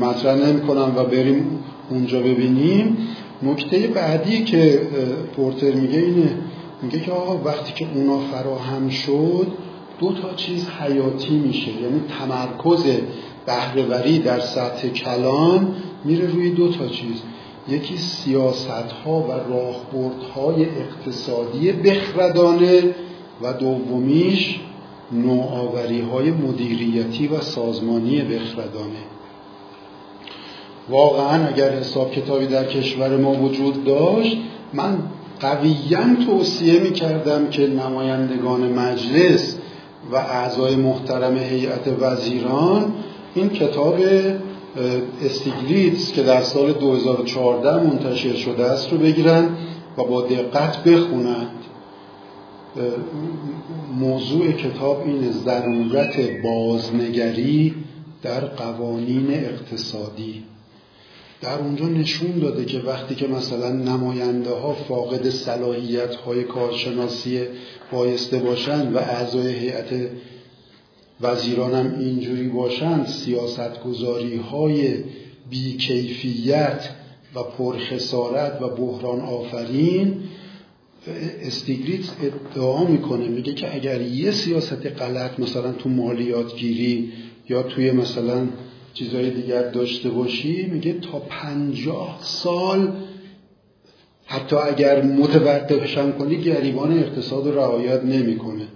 [0.00, 1.58] مطرح نمی کنم و بریم
[1.90, 2.96] اونجا ببینیم.
[3.42, 4.80] نکته بعدی که
[5.36, 6.30] پورتر میگه اینه
[6.82, 9.46] میگه که آقا وقتی که اونا فراهم شد
[10.00, 11.70] دو تا چیز حیاتی میشه.
[11.70, 12.84] یعنی تمرکز
[13.46, 15.74] بهرهوری در سطح کلان
[16.04, 17.22] میره روی دو تا چیز.
[17.68, 22.94] یکی سیاست ها و راهبرد های اقتصادی بخردانه
[23.42, 24.60] و دومیش
[25.12, 29.02] نوآوری های مدیریتی و سازمانی بخردانه.
[30.88, 34.36] واقعا اگر حساب کتابی در کشور ما وجود داشت
[34.72, 34.98] من
[35.40, 39.56] قویا توصیه می کردم که نمایندگان مجلس
[40.12, 42.92] و اعضای محترم هیئت وزیران
[43.34, 43.98] این کتاب
[45.22, 49.48] استیگلیتس که در سال 2014 منتشر شده است رو بگیرن
[49.98, 51.50] و با دقت بخونند.
[53.98, 57.74] موضوع کتاب این ضرورت بازنگری
[58.22, 60.42] در قوانین اقتصادی.
[61.40, 67.40] در اونجا نشون داده که وقتی که مثلا نماینده ها فاقد صلاحیت های کارشناسی
[67.92, 70.10] بایسته باشند و اعضای هیئت
[71.20, 74.94] وزیران هم اینجوری باشند سیاست گذاری های
[75.50, 76.88] بیکیفیت
[77.34, 80.22] و پرخسارت و بحران آفرین
[81.42, 87.12] استیگریتس ادعا می‌کنه میگه که اگر یه سیاست غلط مثلا تو مالیات گیری
[87.48, 88.48] یا توی مثلا
[88.98, 92.92] چیزهای دیگر داشته باشی میگه تا پنجاه سال
[94.26, 98.66] حتی اگر متوقفشم کنی گریبان اقتصاد رو رعایت نمی‌کنه.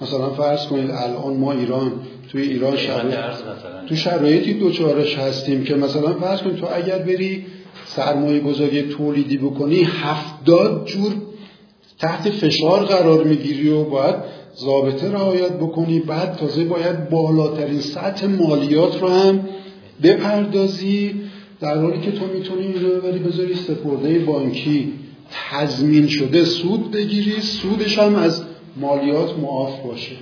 [0.00, 1.92] مثلا فرض کنید الان ما ایران
[2.32, 3.16] توی ایران شرایط
[3.88, 7.46] تو شرایطی دوچارش هستیم که مثلا فرض کنید تو اگر بری
[7.86, 11.12] سرمایه گذاری تولیدی بکنی هفتاد جور
[11.98, 14.14] تحت فشار قرار می‌گیری و باید
[14.56, 16.00] ضابطه رعایت بکنی.
[16.00, 19.48] بعد تازه باید بالاترین سطح مالیات رو هم
[20.02, 21.14] بپردازی
[21.60, 24.92] در حالی که تو می‌تونی این رو ببری بذاری سپرده بانکی
[25.50, 28.42] تضمین شده سود بگیری سودش هم از
[28.76, 30.12] مالیات معاف باشه.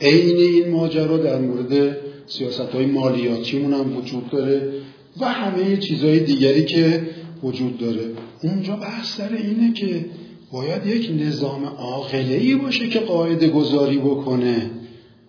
[0.00, 1.96] عین این ماجرا در مورد
[2.26, 4.72] سیاست های مالیاتیمون هم وجود داره
[5.20, 7.02] و همه چیزهای دیگری که
[7.42, 8.04] وجود داره.
[8.42, 10.04] اونجا بحث سر اینه که
[10.52, 14.70] باید یک نظام عاقله باشه که قاعده گذاری بکنه.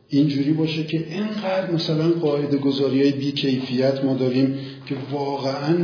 [0.09, 5.75] اینجوری باشه که اینقدر مثلا قاعده گذاری های بی کیفیت ما داریم که واقعا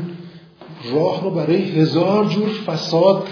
[0.91, 3.27] راه رو برای هزار جور فساد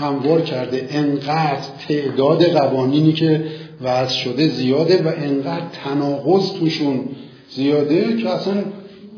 [0.00, 0.88] هموار کرده.
[0.90, 3.44] انقدر تعداد قوانینی که
[3.82, 7.00] وضع شده زیاده و انقدر تناقض توشون
[7.50, 8.64] زیاده که اصلا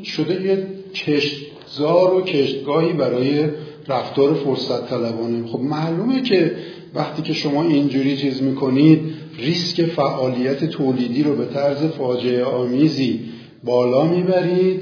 [0.05, 3.49] شده یه کشتزار و کشتگاهی برای
[3.89, 5.47] رفتار فرصت طلبانه.
[5.47, 6.57] خب معلومه که
[6.95, 9.01] وقتی که شما اینجوری چیز می‌کنید
[9.41, 13.21] ریسک فعالیت تولیدی رو به طرز فاجعه آمیزی
[13.65, 14.81] بالا می‌برید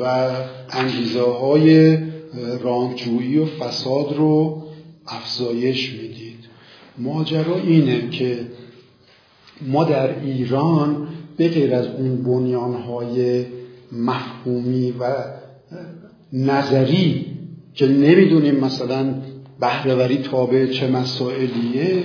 [0.00, 0.30] و
[0.70, 1.98] انگیزه های
[2.62, 4.62] رانجویی و فساد رو
[5.06, 6.38] افزایش می‌دید.
[6.98, 8.38] ماجرا اینه که
[9.62, 13.44] ما در ایران به غیر از اون بنیانهای
[13.92, 15.14] مفهومی و
[16.32, 17.26] نظری
[17.74, 19.14] که نمی‌دونیم مثلا
[19.60, 22.02] بهرهوری تابع چه مسائلیه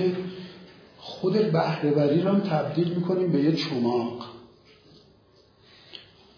[1.00, 4.26] خود بهرهوری رو تبدیل می‌کنیم به یه چماق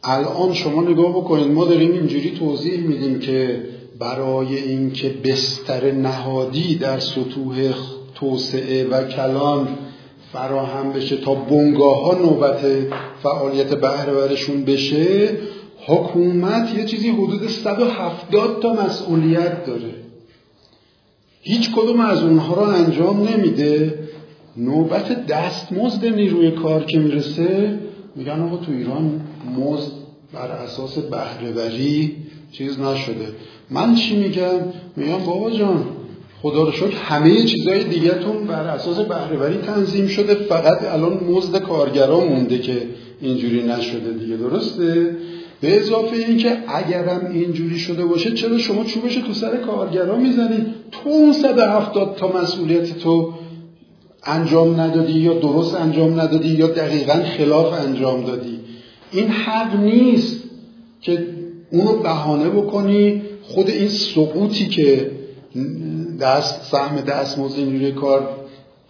[0.04, 3.64] الان شما نگاه بکنید ما داریم اینجوری توضیح میدیم که
[3.98, 7.72] برای اینکه بستر نهادی در سطوح
[8.14, 9.68] توسعه و کلان
[10.32, 12.60] فراهم بشه تا بنگاه ها نوبت
[13.22, 15.36] فعالیت بهرهورشون بشه
[15.86, 19.94] حکومت یه چیزی حدود 170 تا مسئولیت داره.
[21.40, 24.01] هیچ کدوم از اونها رو انجام نمیده.
[24.56, 27.78] نوبت دستمزد نیروی کار که می‌رسه
[28.16, 29.20] میگن آقا تو ایران
[29.56, 29.92] مزد
[30.32, 32.16] بر اساس بهرهوری
[32.52, 33.28] چیز نشده.
[33.70, 34.58] من چی میگم؟
[34.96, 35.84] میگم بابا جان
[36.42, 42.20] خدا رو شکر همه چیزهای دیگهتون بر اساس بهرهوری تنظیم شده فقط الان مزد کارگرا
[42.20, 42.82] مونده که
[43.20, 45.16] اینجوری نشده دیگه درسته؟
[45.60, 51.08] به اضافه اینکه اگرم اینجوری شده باشه چرا شما چوبش تو سر کارگرا می‌زنید؟ تو
[51.08, 53.32] اون 170 تا مسئولیت تو
[54.24, 58.60] انجام ندادی یا درست انجام ندادی یا دقیقا خلاف انجام دادی.
[59.12, 60.42] این حق نیست
[61.00, 61.26] که
[61.72, 63.22] اونو بهانه بکنی.
[63.42, 65.10] خود این سقوطی که
[66.20, 68.28] دست سهم دستمزد نیروی کار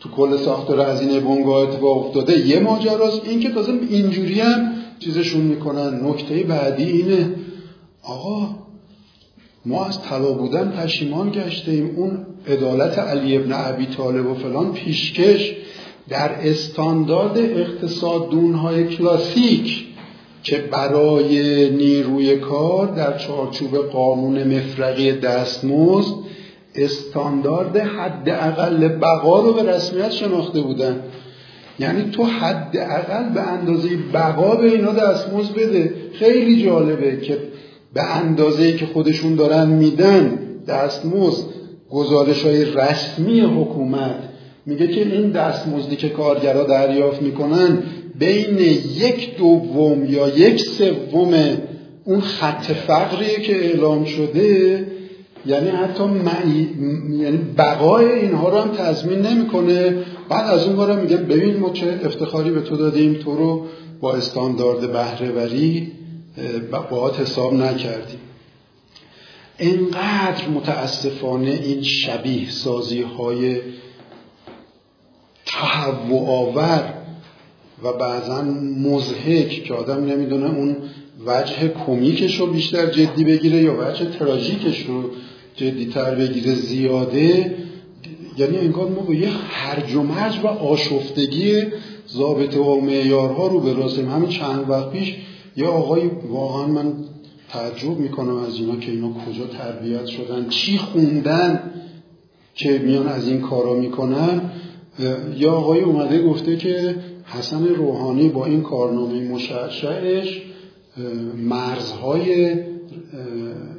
[0.00, 2.48] تو کل ساختار هزینه بنگاه اتفاق افتاده.
[2.48, 6.06] یه ماجراست این که تازه اینجوری هم چیزشون می‌کنن.
[6.06, 7.34] نکته بعدی اینه
[8.02, 8.48] آقا
[9.66, 11.94] ما از طلا بودن پشیمان گشتیم.
[11.96, 15.54] اون عدالت علی ابن عبی طالب و فلان پیشکش
[16.08, 19.84] در استاندارد اقتصاد دونهای کلاسیک
[20.42, 26.14] که برای نیروی کار در چارچوب قانون مفرقی دستمزد
[26.74, 31.00] استاندارد حداقل بقا رو به رسمیت شناخته بودن.
[31.78, 35.94] یعنی تو حداقل به اندازه بقا به اینا دستمزد بده.
[36.14, 37.38] خیلی جالبه که
[37.94, 40.38] به اندازه که خودشون دارن میدن
[40.68, 41.44] دستمزد
[41.90, 44.32] گزارش های رسمی حکومت
[44.66, 47.78] میگه که این دستمزدی که کارگرا دریافت می‌کنن
[48.18, 48.58] بین
[48.98, 51.34] یک دوم یا یک سوم
[52.04, 54.86] اون خط فقریه که اعلام شده
[55.46, 56.68] یعنی حتی معی...
[57.22, 59.96] یعنی بقای اینها رو هم تضمین نمی‌کنه.
[60.28, 63.64] بعد از اون میگه ببین ما چه افتخاری به تو دادیم تو رو
[64.00, 65.92] با استاندارد بهرهوری
[66.90, 68.20] باهات حساب نکردیم
[69.58, 73.60] انقدر متاسفانه این شبیه سازی های
[76.26, 76.94] آور
[77.82, 78.42] و بعضا
[78.82, 80.76] مزهک که آدم نمی‌دونه اون
[81.26, 85.10] وجه کمیکش رو بیشتر جدی بگیره یا وجه تراژیکش رو
[85.56, 87.54] جدیتر بگیره زیاده.
[88.38, 91.62] یعنی انگار ما با یه هرج و مرج و آشفتگی
[92.08, 93.74] ضابطه و معیارها رو به
[94.10, 95.14] همین چند وقت پیش
[95.56, 96.94] یه آقای واقعا من
[97.48, 101.70] تعجب می‌کنم از اینا که اینا کجا تربیت شدن چی خوندن
[102.54, 104.50] که میان از این کارا می‌کنن.
[105.36, 110.42] یا آقای اومده گفته که حسن روحانی با این کارنامه مشعشعش
[111.36, 112.54] مرزهای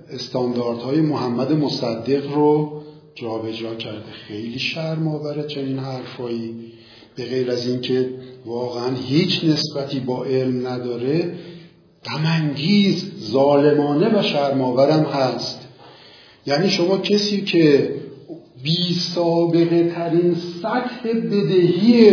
[0.10, 2.82] استانداردهای محمد مصدق رو
[3.16, 4.12] جابجا کرده.
[4.28, 6.56] خیلی شرم آوره چنین حرفایی.
[7.16, 8.10] به غیر از اینکه
[8.46, 11.34] واقعا هیچ نسبتی با علم نداره.
[12.06, 15.68] غمانگیز ظالمانه و شرماورم هست.
[16.46, 17.96] یعنی شما کسی که
[18.64, 22.12] بی سابقه ترین سطح بدهی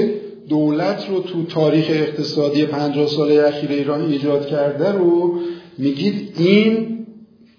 [0.48, 5.40] دولت رو تو تاریخ اقتصادی پنجاه ساله اخیر ایران ایجاد کرده رو
[5.78, 6.86] میگید این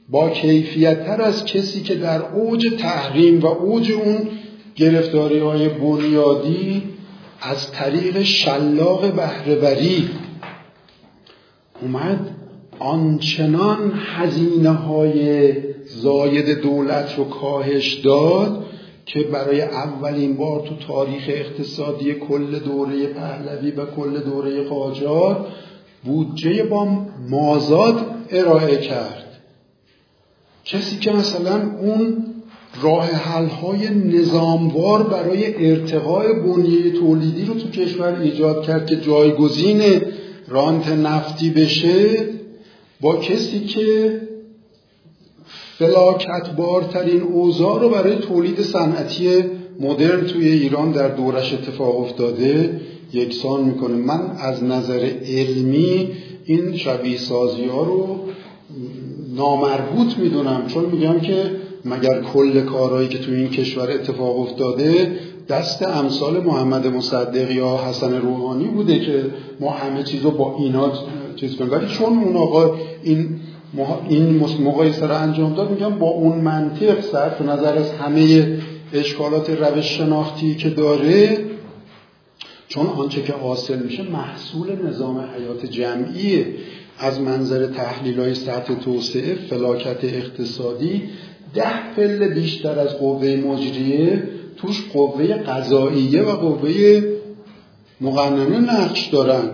[0.10, 4.28] با کیفیت تر از کسی که در اوج تحریم و اوج اون
[4.76, 6.84] گرفتاری های بنیادی
[7.42, 10.10] از طریق شلاق بهرهوری
[11.82, 12.30] اومد
[12.80, 15.54] آنچنان هزینه های
[15.86, 18.66] زاید دولت رو کاهش داد
[19.06, 25.48] که برای اولین بار تو تاریخ اقتصادی کل دوره پهلوی و کل دوره قاجار
[26.04, 26.88] بودجه با
[27.30, 29.28] مازاد ارائه کرد.
[30.66, 32.26] کسی که مثلا اون
[32.82, 39.82] راه حل های نظاموار برای ارتقاء بنیه تولیدی رو تو کشور ایجاد کرد که جایگزین
[40.52, 42.26] رانت نفتی بشه
[43.02, 44.22] با کسی که
[45.78, 49.44] فلاکت بارترین اوضاع رو برای تولید صنعتی
[49.80, 52.82] مدرن توی ایران در دورش اتفاق افتاده
[53.14, 53.96] یکسان می‌کنه.
[53.96, 56.08] من از نظر علمی
[56.46, 58.20] این شبیه سازی ها رو
[59.36, 61.52] نامربوط می‌دونم چون میگم که
[61.86, 65.16] مگر کل کارهایی که توی این کشور اتفاق افتاده
[65.52, 69.26] دست امثال محمد مصدق یا حسن روحانی بوده که
[69.60, 70.92] ما همه چیز رو با اینا
[71.36, 71.72] چیز کنیم.
[71.72, 73.40] ولی چون اون آقا این
[74.10, 78.48] این مقایسه رو انجام داد میگم با اون منطق صرف نظر از همه
[78.94, 81.38] اشکالات روش شناختی که داره
[82.68, 86.46] چون آنچه که حاصل میشه محصول نظام حیات جمعیه.
[87.00, 91.04] از منظر تحلیل های سطح توسعه فلاکت اقتصادی
[91.54, 94.24] ده پله بیشتر از قوه مجریه
[94.62, 97.04] توش قوه قضاییه و قوه
[98.02, 99.50] مقننه نقش دارن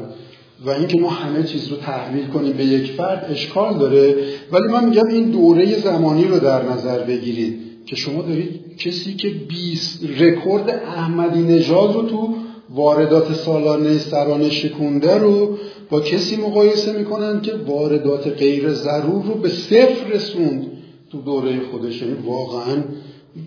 [0.66, 4.16] و اینکه ما همه چیز رو تحمیل کنیم به یک فرد اشکال داره.
[4.52, 9.30] ولی من میگم این دوره زمانی رو در نظر بگیرید که شما دارید کسی که
[9.30, 12.36] 20 رکورد احمدی نژاد رو تو
[12.70, 15.58] واردات سالانه سرانه شکونده رو
[15.90, 20.68] با کسی مقایسه می‌کنن که واردات غیر ضرور رو به صفر رسوند
[21.12, 22.02] تو دوره خودش.
[22.02, 22.84] یعنی واقعا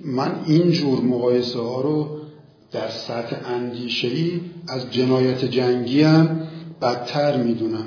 [0.05, 2.19] من این جور مقایسه ها رو
[2.73, 6.41] در سطح اندیشه ای از جنایت جنگی هم
[6.83, 7.85] بدتر می‌دونم.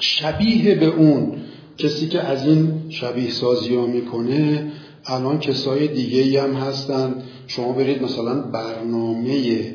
[0.00, 1.32] شبیه به اون
[1.78, 4.72] کسی که از این شبیه سازی ها می‌کنه
[5.06, 7.14] الان کسای دیگه ای هم هستن.
[7.46, 9.74] شما برید مثلا برنامه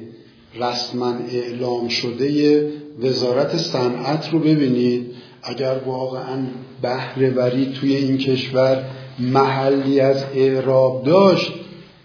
[0.60, 2.72] رسما اعلام شده
[3.02, 5.12] وزارت صنعت رو ببینید.
[5.44, 6.38] اگر واقعا
[6.82, 8.84] بهرهوری توی این کشور
[9.20, 11.54] محلی از اعراب داشت.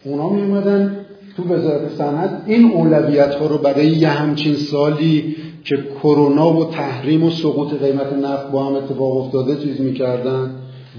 [0.05, 1.07] اونا می اومدن
[1.37, 2.43] تو وزارت صنعت.
[2.47, 8.13] این اولویت ها رو برای یه همچین سالی که کرونا و تحریم و سقوط قیمت
[8.13, 10.51] نفت با هم اتفاق افتاده چیز می‌کردن.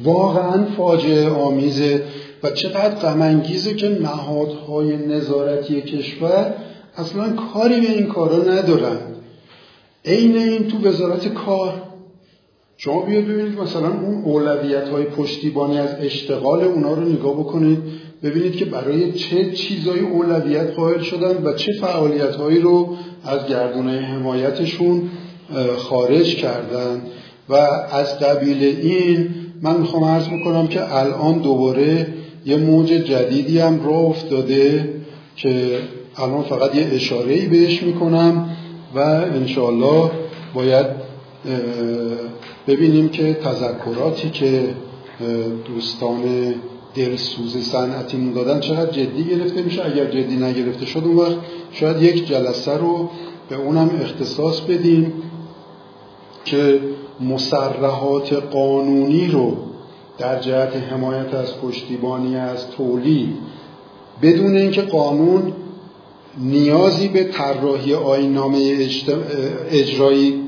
[0.03, 2.03] واقعا فاجعه آمیزه
[2.43, 6.53] و چقدر غمانگیزه که نهادهای نظارتی کشور
[6.97, 8.97] اصلا کاری به این کارا ندارن.
[10.05, 11.73] عین این تو وزارت کار
[12.77, 17.77] شما بیاد ببینید مثلا اون اولویت های پشتیبانی از اشتغال اونا رو نگاه بکنید
[18.23, 22.95] ببینید که برای چه چیزایی اولویت قائل شدن و چه فعالیت هایی رو
[23.25, 25.01] از گردونه حمایتشون
[25.77, 27.01] خارج کردن.
[27.49, 27.53] و
[27.91, 29.29] از قبیل این
[29.61, 32.07] من می‌خوام عرض بکنم که الان دوباره
[32.45, 34.89] یه موج جدیدی هم راه افتاده
[35.35, 35.79] که
[36.17, 38.49] الان فقط یه اشاره بهش می‌کنم
[38.95, 40.11] و انشاءالله
[40.53, 40.85] باید
[42.68, 44.76] ببینیم که تذکراتی که
[45.65, 46.22] دوستان
[46.95, 49.85] دلسوز صنعتیمون دادن چقدر جدی گرفته میشه.
[49.85, 51.35] اگر جدی نگرفته شد اون وقت
[51.72, 53.10] شاید یک جلسه رو
[53.49, 55.14] به اونم اختصاص بدیم
[56.45, 56.80] که
[57.19, 59.57] مسرحات قانونی رو
[60.18, 63.35] در جهت حمایت از پشتیبانی از تولید
[64.22, 65.53] بدون اینکه قانون
[66.38, 68.88] نیازی به طراحی آینامه
[69.72, 70.47] اجرایی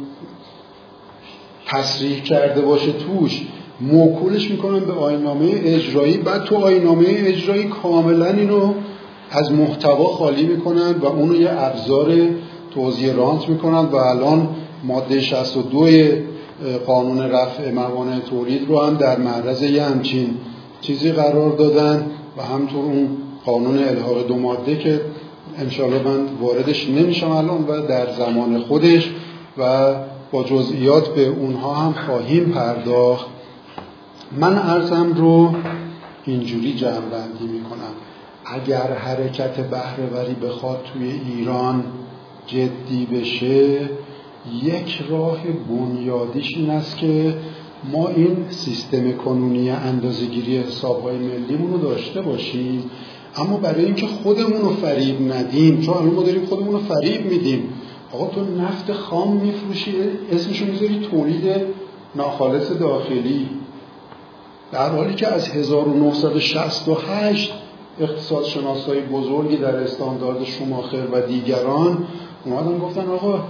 [1.71, 3.41] تصریح کرده باشه توش
[3.81, 6.17] موکولش می‌کنن به آینامه اجرایی.
[6.17, 8.73] بعد تو آینامه اجرایی کاملا اینو
[9.31, 12.11] از محتوا خالی می‌کنن و اونو یه ابزار
[12.73, 14.49] توضیح رانت می‌کنن و الان
[14.83, 15.87] ماده 62
[16.85, 20.29] قانون رفع موانع تولید رو هم در معرض یه همچین
[20.81, 22.05] چیزی قرار دادن
[22.37, 23.07] و همطور اون
[23.45, 25.01] قانون الحاق دو ماده که
[25.57, 29.09] انشاءالله من واردش نمیشم الان و در زمان خودش
[29.57, 29.93] و
[30.31, 33.25] با جزئیات به اونها هم خواهیم پرداخت.
[34.37, 35.55] من ارزم رو
[36.25, 37.93] اینجوری جمع بندی می‌کنم.
[38.45, 41.83] اگر حرکت بهرهوری بخواد توی ایران
[42.47, 43.89] جدی بشه
[44.63, 45.37] یک راه
[45.69, 47.33] بنیادیش این است که
[47.91, 52.83] ما این سیستم کنونی اندازهگیری حسابهای ملیمون رو داشته باشیم.
[53.35, 57.63] اما برای اینکه خودمون رو فریب ندیم چون الان ما داریم خودمون رو فریب میدیم
[58.13, 59.93] آقا تو نفت خام میفروشی
[60.31, 61.43] اسمشو می‌ذاری تولید
[62.15, 63.49] ناخالص داخلی.
[64.71, 67.53] در حالی که از 1968
[67.99, 72.07] اقتصاد شناسای بزرگی در استاندارد شماخر و دیگران
[72.45, 73.43] اومدن گفتن آقا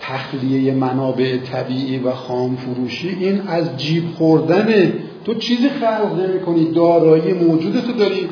[0.00, 4.92] تخلیه منابع طبیعی و خام فروشی این از جیب خوردن
[5.24, 8.28] تو چیزی خلق نمی کنی دارایی موجودتو داری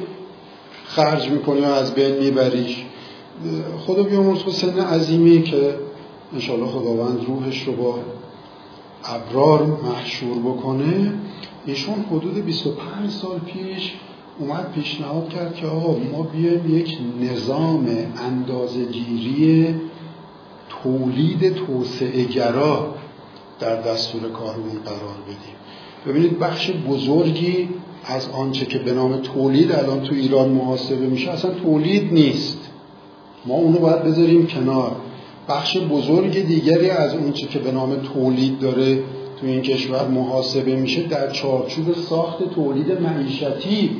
[0.84, 2.84] خرج می‌کنی و از بین میبریش.
[3.86, 5.74] خدا بیامرز حسین عظیمی که
[6.32, 7.98] انشاءالله خداوند روحش رو با
[9.04, 11.12] ابرار محشور بکنه
[11.66, 13.92] ایشون حدود 25 سال پیش
[14.38, 19.74] اومد پیشنهاد کرد که آقا ما بیایم یک نظام اندازهگیری
[20.82, 22.94] تولید توسعه گرا
[23.60, 25.56] در دستور کارمون قرار بدیم.
[26.06, 27.68] ببینید بخش بزرگی
[28.04, 32.61] از آنچه که به نام تولید الان تو ایران محاسبه میشه اصلا تولید نیست.
[33.47, 34.93] ما اونو باید بذاریم کنار.
[35.48, 38.97] بخش بزرگ دیگری از اونچه که به نام تولید داره
[39.40, 43.90] تو این کشور محاسبه میشه در چارچوب ساخت تولید معیشتی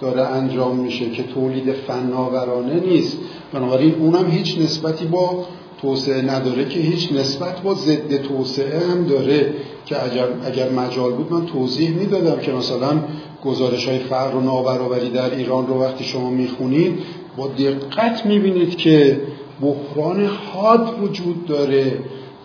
[0.00, 3.18] داره انجام میشه که تولید فناورانه نیست.
[3.52, 5.44] بنابراین اونم هیچ نسبتی با
[5.82, 9.54] توسعه نداره که هیچ نسبت با ضد توسعه هم داره
[9.86, 13.02] که اگر, اگر مجال بود من توضیح می‌دادم که مثلا
[13.44, 16.98] گزارش های فقر و نابرابری در ایران رو وقتی شما می‌خونید
[17.36, 19.20] با دقت می‌بینید که
[19.60, 21.98] بحران حاد وجود داره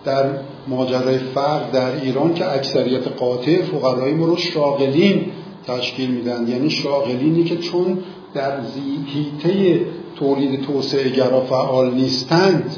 [0.06, 0.26] در
[0.68, 5.26] ماجرای فقر در ایران که اکثریت قاطع فقرای ما رو شاغلین
[5.68, 6.48] تشکیل میدن.
[6.48, 7.98] یعنی شاغلینی که چون
[8.34, 9.86] در زیهیته
[10.16, 12.78] تولید توسعه گرا فعال نیستند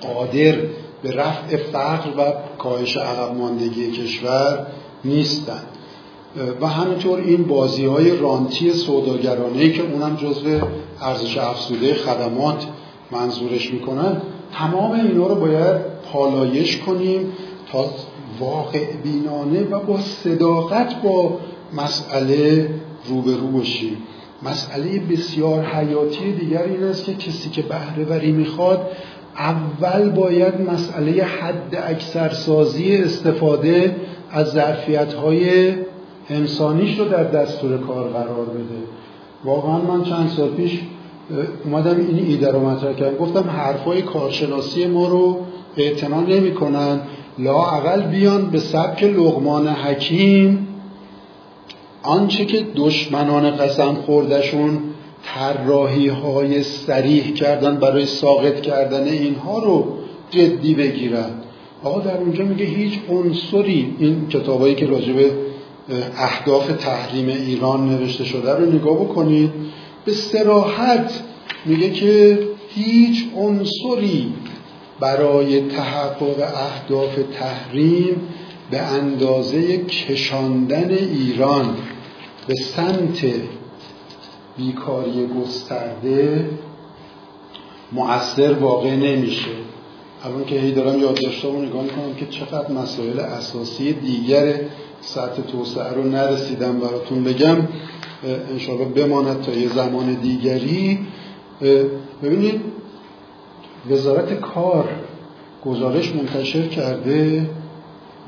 [0.00, 0.56] قادر
[1.02, 4.66] به رفع فقر و کاهش عقب ماندگی کشور
[5.04, 5.66] نیستند.
[6.60, 10.48] و همینطور این بازی های رانتی سوداگرانه که اونم جزو
[11.00, 12.66] ارزش افزوده خدمات
[13.10, 15.76] منظورش می‌کنن تمام اینا رو باید
[16.12, 17.32] پالایش کنیم
[17.72, 17.84] تا
[18.40, 21.38] واقع بینانه و با صداقت با
[21.74, 22.68] مسئله
[23.08, 23.96] روبرو باشیم
[24.42, 28.90] مسئله بسیار حیاتی دیگر این است که کسی که بهره وری می‌خواد
[29.36, 33.96] اول باید مسئله حد اکثرسازی استفاده
[34.30, 35.74] از ظرفیت های
[36.30, 38.82] انسانیش رو در دستور کار قرار بده.
[39.44, 40.80] واقعا من چند سال پیش
[41.64, 43.16] اومدم این ایده رو مطرح کردم.
[43.16, 45.38] گفتم حرفای کارشناسی ما رو
[45.76, 47.00] اعتنا نمی‌کنن.
[47.38, 50.66] لا اول بیان به سبک لغمان حکیم.
[52.02, 54.78] آنچه که دشمنان قسم خوردشون
[55.22, 59.86] طراحی های سریح کردن برای ساقط کردن اینها رو
[60.30, 61.30] جدی بگیرن.
[61.82, 65.30] آقا در اونجا میگه هیچ عنصری این کتابایی که راجبه
[66.16, 69.50] اهداف تحریم ایران نوشته شده رو نگاه بکنید
[70.04, 71.22] به سراحت
[71.64, 72.38] میگه که
[72.68, 74.32] هیچ عنصری
[75.00, 78.28] برای تحقق اهداف تحریم
[78.70, 81.76] به اندازه کشاندن ایران
[82.46, 83.26] به سمت
[84.56, 86.50] بیکاری گسترده
[87.92, 89.50] مؤثر واقع نمیشه.
[90.24, 94.54] الان که هی دارم یادداشتامو نگاه می‌کنم که چقدر مسائل اساسی دیگر
[95.00, 97.56] سطح توسعه رو نرسیدم براتون بگم.
[98.50, 100.98] انشاءالله بماند تا یه زمان دیگری.
[102.22, 102.60] ببینید
[103.90, 104.88] وزارت کار
[105.64, 107.50] گزارش منتشر کرده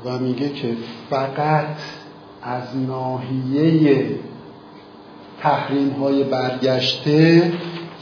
[0.05, 0.75] و میگه که
[1.09, 1.65] فقط
[2.41, 4.05] از ناحیه
[5.41, 7.51] تحریم های برگشته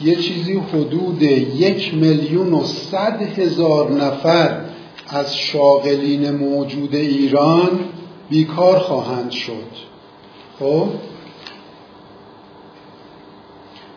[0.02, 4.60] یه چیزی حدود یک میلیون و صد هزار نفر
[5.08, 7.80] از شاغلین موجود ایران
[8.32, 9.52] بیکار خواهند شد.
[10.58, 10.86] خب؟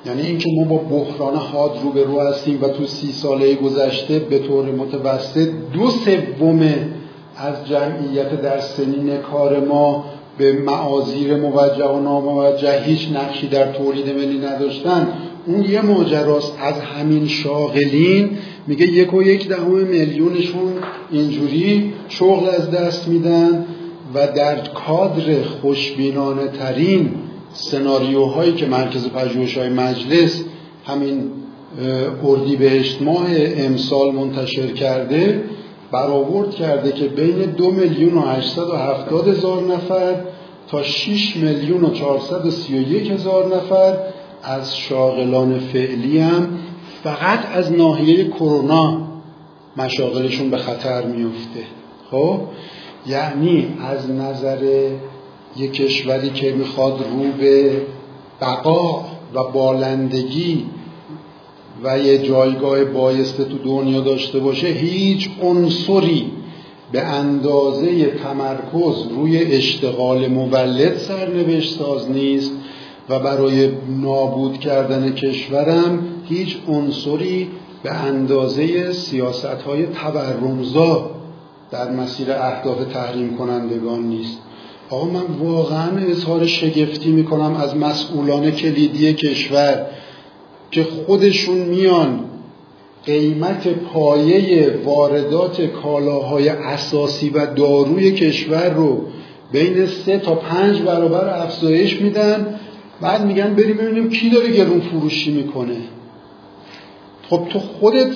[0.05, 4.65] یعنی اینکه ما با بحران حاد روبرو هستیم و تو سی ساله گذشته به طور
[4.65, 6.61] متوسط دو سوم
[7.37, 10.05] از جمعیت در سنین کار ما
[10.37, 15.07] به معاذیر موجه و ناموجه هیچ نقشی در تولید ملی نداشتن.
[15.45, 16.57] اون یه ماجراست.
[16.61, 18.29] از همین شاغلین
[18.67, 20.73] میگه یک و یک دهم میلیونشون
[21.11, 23.65] اینجوری شغل از دست میدن.
[24.13, 27.13] و در کادر خوشبینانه ترین
[27.53, 30.43] سناریوهایی که مرکز پژوهش های مجلس
[30.85, 31.31] همین
[32.23, 33.25] اردیبهشت ماه
[33.57, 35.43] امسال منتشر کرده
[35.91, 38.21] برآورد کرده که بین دو میلیون و
[38.77, 40.15] هفتاد هزار نفر
[40.67, 43.97] تا 6 میلیون و 431 هزار نفر
[44.43, 46.59] از شاغلان فعلی هم
[47.03, 49.01] فقط از ناحیه کرونا
[49.77, 51.63] مشاغلشون به خطر میفته
[52.11, 52.39] خب؟
[53.07, 54.89] یعنی از نظر
[55.57, 57.81] یک کشوری که می‌خواد رو به
[58.41, 60.65] بقا و بالندگی
[61.83, 66.31] و یه جایگاه بایسته تو دنیا داشته باشه هیچ عنصری
[66.91, 72.51] به اندازه تمرکز روی اشتغال مولد سرنوشت ساز نیست
[73.09, 73.69] و برای
[74.01, 75.99] نابود کردن کشورم
[76.29, 77.47] هیچ عنصری
[77.83, 81.14] به اندازه سیاست های تورمزا
[81.71, 84.37] در مسیر اهداف تحریم کنندگان نیست.
[84.89, 89.85] آقا من واقعا اظهار شگفتی می‌کنم از مسئولان کلیدی کشور
[90.71, 92.19] که خودشون میان
[93.05, 99.05] قیمت پایه واردات کالاهای اساسی و داروی کشور رو
[99.51, 102.59] بین سه تا پنج برابر افزایش میدن.
[103.01, 105.77] بعد میگن بریم ببینیم کی داره گرون فروشی می‌کنه.
[107.29, 108.15] خب تو خودت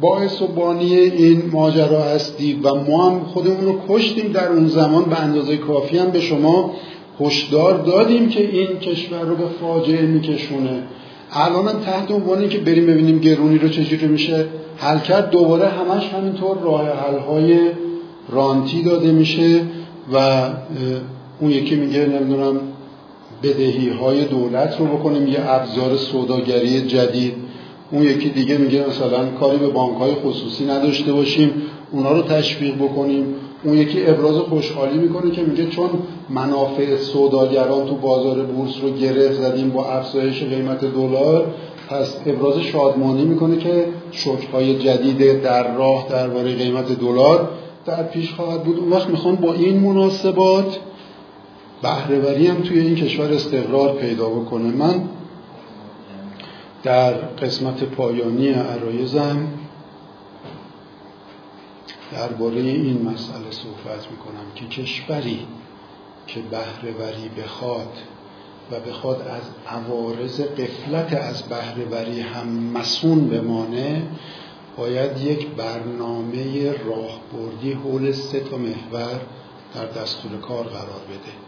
[0.00, 5.04] باعث و بانی این ماجرا هستی و ما هم خودمون رو کشتیم در اون زمان
[5.04, 6.74] به اندازه کافی هم به شما
[7.20, 10.82] هشدار دادیم که این کشور رو به فاجعه میکشونه.
[11.32, 14.44] الان تحت عنوان که بریم ببینیم گرونی رو چجوری میشه
[14.76, 17.58] حل کرد دوباره همش همینطور راه حل های
[18.28, 19.60] رانتی داده میشه
[20.12, 20.40] و
[21.40, 22.60] اون یکی میگه نمی‌دونم
[23.42, 27.34] بدهی های دولت رو بکنیم یه ابزار سوداگری جدید.
[27.90, 31.50] اون یکی دیگه میگه مثلا کاری به بانک های خصوصی نداشته باشیم
[31.92, 33.24] اونا رو تشویق بکنیم.
[33.64, 35.90] اون یکی ابراز خوشحالی می‌کنه که میگه چون
[36.28, 41.54] منافع سوداگران تو بازار بورس رو گرفت زدیم با افزایش قیمت دلار
[41.88, 47.48] پس ابراز شادمانی می‌کنه که شوکهای جدید در راه درباره قیمت دلار
[47.86, 48.78] در پیش خواهد بود.
[48.78, 50.78] اون وقت می‌خوان با این مناسبات
[51.82, 54.76] بهرهوری هم توی این کشور استقرار پیدا بکنه.
[54.76, 55.02] من
[56.86, 59.48] در قسمت پایانی عرایزم
[62.12, 65.46] درباره این مسئله صحبت می‌کنم که کشوری
[66.26, 67.92] که بهرهوری بخواد
[68.70, 74.02] و بخواد از عوارض قفلت از بهرهوری هم مسون بمانه
[74.76, 79.20] باید یک برنامه راهبردی حول سه تا محور
[79.74, 81.45] در دستور کار قرار بده.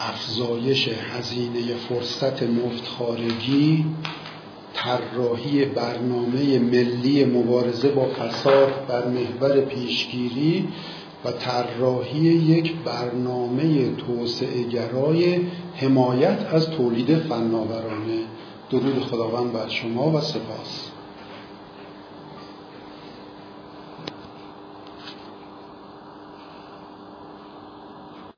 [0.00, 3.84] افزایش هزینه فرصت مفت خارجی
[4.74, 10.68] طراحی برنامه ملی مبارزه با فساد در محور پیشگیری
[11.24, 15.40] و طراحی یک برنامه توسعه گرای
[15.74, 18.20] حمایت از تولید فناورانه.
[18.70, 20.90] درود خداوند بر شما و سپاس.